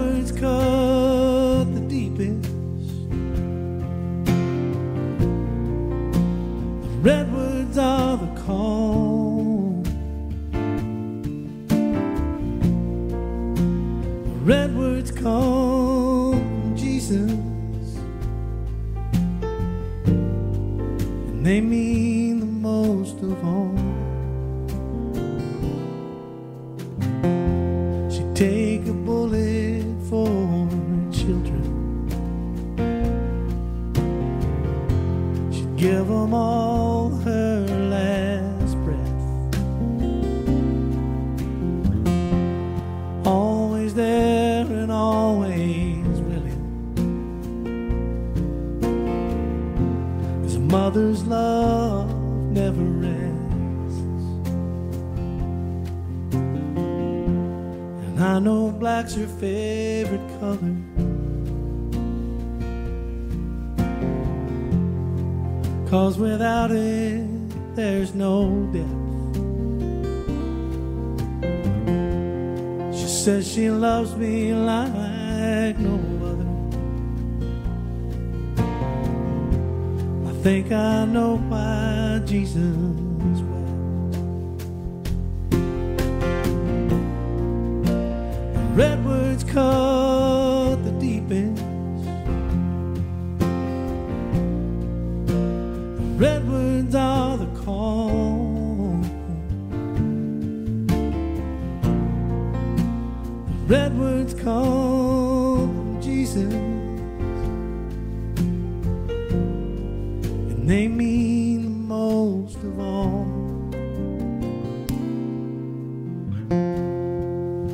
they 110.72 110.88
mean 110.88 111.64
the 111.64 111.70
most 111.70 112.56
of 112.64 112.80
all. 112.80 113.26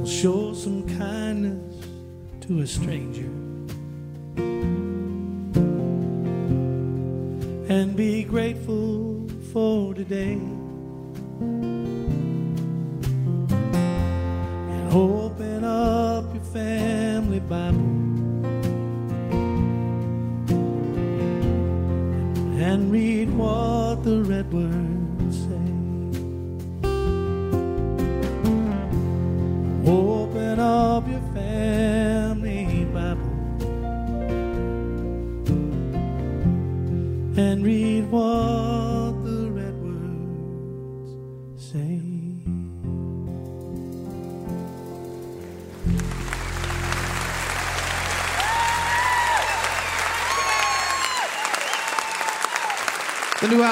Show 0.03 0.56
some 0.56 0.82
kindness 0.98 1.76
to 2.41 2.61
a 2.61 2.65
stranger 2.65 3.30
and 7.72 7.95
be 7.95 8.24
grateful 8.24 9.30
for 9.53 9.94
today. 9.94 10.57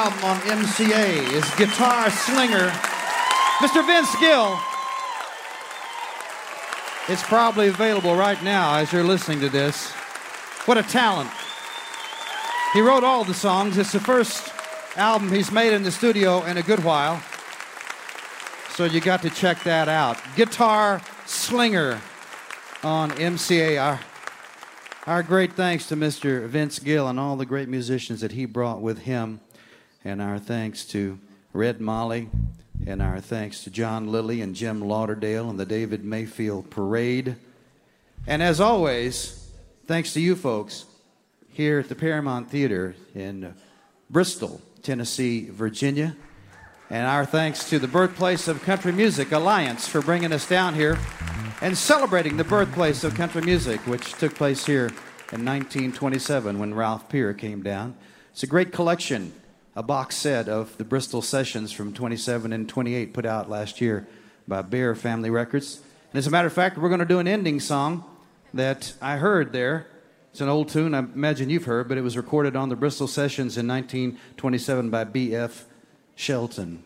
Album 0.06 0.24
on 0.24 0.40
MCA 0.42 1.34
is 1.34 1.50
Guitar 1.56 2.12
Slinger. 2.12 2.70
Mr. 3.58 3.84
Vince 3.88 4.16
Gill. 4.20 4.56
It's 7.08 7.24
probably 7.24 7.70
available 7.70 8.16
right 8.16 8.42
now 8.44 8.76
as 8.76 8.94
you're 8.94 9.04
listening 9.04 9.40
to 9.40 9.50
this. 9.50 9.90
What 10.68 10.78
a 10.78 10.84
talent. 10.84 11.32
He 12.74 12.82
wrote 12.82 13.04
all 13.04 13.24
the 13.24 13.34
songs. 13.34 13.80
It's 13.80 13.94
the 13.94 14.00
first 14.00 14.54
album 14.96 15.32
he's 15.32 15.52
made 15.52 15.74
in 15.74 15.82
the 15.82 15.92
studio 15.92 16.44
in 16.44 16.58
a 16.58 16.62
good 16.62 16.84
while. 16.84 17.24
So 18.76 18.86
you 18.86 19.02
got 19.02 19.24
to 19.24 19.32
check 19.32 19.64
that 19.64 19.90
out. 19.90 20.20
Guitar 20.36 21.02
Slinger 21.26 22.00
on 22.84 23.10
MCA. 23.10 23.82
Our, 23.82 24.00
our 25.08 25.24
great 25.24 25.54
thanks 25.54 25.88
to 25.88 25.96
Mr. 25.96 26.46
Vince 26.48 26.78
Gill 26.78 27.08
and 27.08 27.20
all 27.20 27.36
the 27.36 27.46
great 27.48 27.70
musicians 27.70 28.22
that 28.22 28.34
he 28.34 28.46
brought 28.46 28.82
with 28.82 29.00
him. 29.00 29.40
And 30.06 30.22
our 30.22 30.38
thanks 30.38 30.86
to 30.86 31.18
Red 31.52 31.82
Molly. 31.82 32.30
And 32.86 33.02
our 33.02 33.20
thanks 33.20 33.64
to 33.64 33.72
John 33.72 34.12
Lilly 34.12 34.42
and 34.42 34.56
Jim 34.56 34.80
Lauderdale 34.82 35.50
and 35.50 35.60
the 35.60 35.66
David 35.66 36.06
Mayfield 36.06 36.70
Parade. 36.70 37.36
And 38.28 38.44
as 38.44 38.62
always, 38.62 39.52
thanks 39.88 40.14
to 40.14 40.22
you 40.22 40.36
folks 40.36 40.86
here 41.50 41.80
at 41.80 41.90
the 41.90 41.96
Paramount 41.96 42.52
Theater 42.52 42.94
in 43.16 43.56
Bristol, 44.12 44.62
Tennessee, 44.84 45.50
Virginia. 45.50 46.16
And 46.92 47.08
our 47.08 47.26
thanks 47.26 47.68
to 47.72 47.80
the 47.80 47.88
birthplace 47.88 48.48
of 48.48 48.62
country 48.62 48.92
music, 48.92 49.32
Alliance, 49.32 49.88
for 49.88 50.02
bringing 50.04 50.32
us 50.32 50.48
down 50.48 50.76
here 50.76 51.00
and 51.62 51.76
celebrating 51.76 52.38
the 52.38 52.44
birthplace 52.44 53.04
of 53.04 53.16
country 53.16 53.42
music, 53.42 53.80
which 53.88 54.14
took 54.14 54.36
place 54.36 54.68
here 54.68 54.90
in 55.32 55.44
1927 55.44 56.60
when 56.60 56.76
Ralph 56.76 57.10
Peer 57.10 57.34
came 57.34 57.64
down. 57.64 57.96
It's 58.32 58.44
a 58.44 58.48
great 58.48 58.72
collection, 58.72 59.34
a 59.76 59.84
box 59.84 60.16
set 60.16 60.48
of 60.48 60.78
the 60.78 60.86
Bristol 60.86 61.22
sessions 61.22 61.72
from 61.72 61.94
27 61.94 62.54
and 62.54 62.68
28 62.70 63.14
put 63.14 63.26
out 63.26 63.50
last 63.50 63.82
year 63.82 64.08
by 64.48 64.62
Bear 64.62 64.96
Family 64.96 65.30
Records. 65.30 65.82
And 66.12 66.18
as 66.18 66.28
a 66.28 66.32
matter 66.32 66.48
of 66.48 66.54
fact, 66.54 66.78
we're 66.78 66.90
going 66.90 67.00
to 67.00 67.06
do 67.06 67.20
an 67.20 67.28
ending 67.28 67.60
song 67.60 68.06
that 68.54 68.94
I 69.02 69.18
heard 69.18 69.52
there. 69.52 69.88
It's 70.32 70.40
an 70.40 70.48
old 70.48 70.70
tune 70.70 70.94
I 70.94 71.00
imagine 71.00 71.50
you've 71.50 71.66
heard, 71.66 71.90
but 71.90 71.98
it 71.98 72.02
was 72.02 72.16
recorded 72.16 72.56
on 72.56 72.70
the 72.70 72.76
Bristol 72.76 73.08
sessions 73.08 73.58
in 73.58 73.68
1927 73.68 74.90
by 74.90 75.04
B.F. 75.04 75.66
Shelton. 76.16 76.84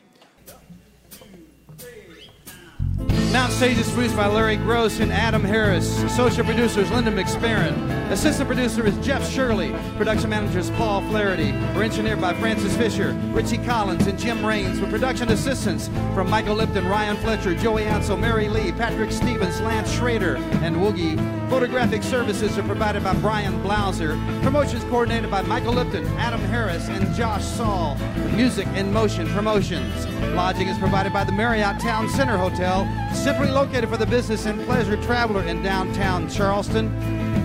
Mountain 3.32 3.58
Stage 3.58 3.78
is 3.78 3.92
produced 3.92 4.16
by 4.16 4.26
Larry 4.26 4.58
Groce 4.58 5.00
and 5.00 5.12
Adam 5.12 5.44
Harris. 5.44 6.02
Associate 6.02 6.44
producer 6.44 6.80
is 6.80 6.90
Linda 6.90 7.12
McSparron. 7.12 8.10
Assistant 8.10 8.48
producer 8.48 8.84
is 8.88 8.98
Jeff 9.06 9.24
Shirley. 9.30 9.72
Production 9.98 10.32
manager 10.32 10.58
is 10.58 10.72
Paul 10.72 11.02
Flaherty. 11.02 11.52
We're 11.76 11.84
engineered 11.84 12.20
by 12.20 12.34
Francis 12.34 12.76
Fisher, 12.76 13.12
Richie 13.32 13.60
Collins, 13.60 14.08
and 14.08 14.18
Jim 14.18 14.44
Raines. 14.44 14.80
With 14.80 14.90
production 14.90 15.30
assistance 15.30 15.90
from 16.16 16.28
Michael 16.28 16.56
Lipton, 16.56 16.88
Ryan 16.88 17.18
Fletcher, 17.18 17.54
Joey 17.54 17.84
Ansel, 17.84 18.18
Mary 18.18 18.50
Lee, 18.50 18.72
Patrick 18.72 19.12
Stevens, 19.12 19.62
Lance 19.62 19.92
Schrader, 19.92 20.38
and 20.64 20.78
Woogie. 20.78 21.16
Photographic 21.52 22.02
services 22.02 22.58
are 22.58 22.64
provided 22.64 23.04
by 23.04 23.14
Brian 23.16 23.62
Blauser. 23.64 24.18
Promotions 24.42 24.84
coordinated 24.86 25.30
by 25.30 25.44
Michael 25.44 25.74
Lipton, 25.74 26.06
Adam 26.18 26.42
Harris, 26.42 26.88
and 26.90 27.14
Josh 27.16 27.44
Saul. 27.44 27.96
Music 28.36 28.68
in 28.70 28.92
Motion 28.92 29.28
Promotions. 29.30 30.08
Lodging 30.36 30.68
is 30.68 30.78
provided 30.78 31.12
by 31.12 31.24
the 31.24 31.32
Marriott 31.32 31.80
Town 31.80 32.08
Center 32.10 32.38
Hotel, 32.38 32.86
simply 33.20 33.50
located 33.50 33.90
for 33.90 33.98
the 33.98 34.06
business 34.06 34.46
and 34.46 34.64
pleasure 34.66 34.96
traveler 35.04 35.44
in 35.44 35.62
downtown 35.62 36.30
Charleston. 36.30 36.90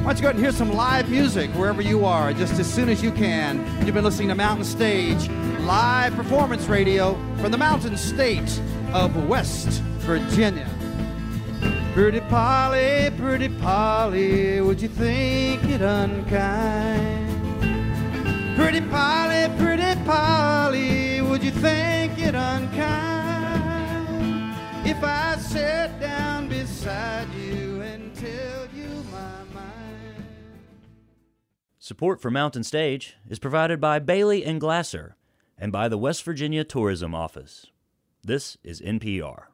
Why 0.05 0.12
don't 0.12 0.16
you 0.16 0.22
go 0.22 0.28
ahead 0.28 0.36
and 0.36 0.44
hear 0.44 0.52
some 0.52 0.72
live 0.72 1.10
music 1.10 1.51
wherever 1.51 1.82
you 1.82 2.05
are, 2.05 2.32
just 2.32 2.60
as 2.60 2.72
soon 2.72 2.88
as 2.88 3.02
you 3.02 3.10
can. 3.10 3.59
You've 3.84 3.94
been 3.94 4.05
listening 4.05 4.28
to 4.28 4.36
Mountain 4.36 4.66
Stage, 4.66 5.28
live 5.62 6.14
performance 6.14 6.66
radio 6.66 7.14
from 7.38 7.51
the 7.51 7.59
mountain 7.59 7.96
state 7.96 8.60
of 8.92 9.28
West 9.28 9.80
Virginia. 10.06 10.70
Pretty 11.92 12.20
Polly, 12.20 13.10
pretty 13.16 13.48
Polly, 13.48 14.60
would 14.60 14.80
you 14.80 14.88
think 14.88 15.64
it 15.64 15.80
unkind? 15.82 17.30
Pretty 18.56 18.80
Polly, 18.80 19.51
pretty 19.59 20.01
Polly, 20.05 21.20
would 21.20 21.42
you 21.42 21.51
think 21.51 22.16
it 22.20 22.36
unkind 22.36 23.23
if 24.86 25.02
I 25.02 25.36
sat 25.36 25.98
down 25.98 26.48
beside 26.48 27.32
you 27.35 27.81
and 27.81 28.15
tell 28.15 28.66
you 28.74 28.89
my 29.11 29.55
mind? 29.55 30.24
Support 31.78 32.20
for 32.20 32.31
Mountain 32.31 32.65
Stage 32.65 33.16
is 33.28 33.39
provided 33.39 33.81
by 33.81 33.98
Bailey 33.98 34.44
and 34.44 34.61
Glasser 34.61 35.16
and 35.59 35.73
by 35.73 35.89
the 35.89 35.98
West 35.98 36.23
Virginia 36.23 36.65
Tourism 36.65 37.15
Office. 37.15 37.66
This 38.23 38.56
is 38.62 38.81
NPR. 38.81 39.44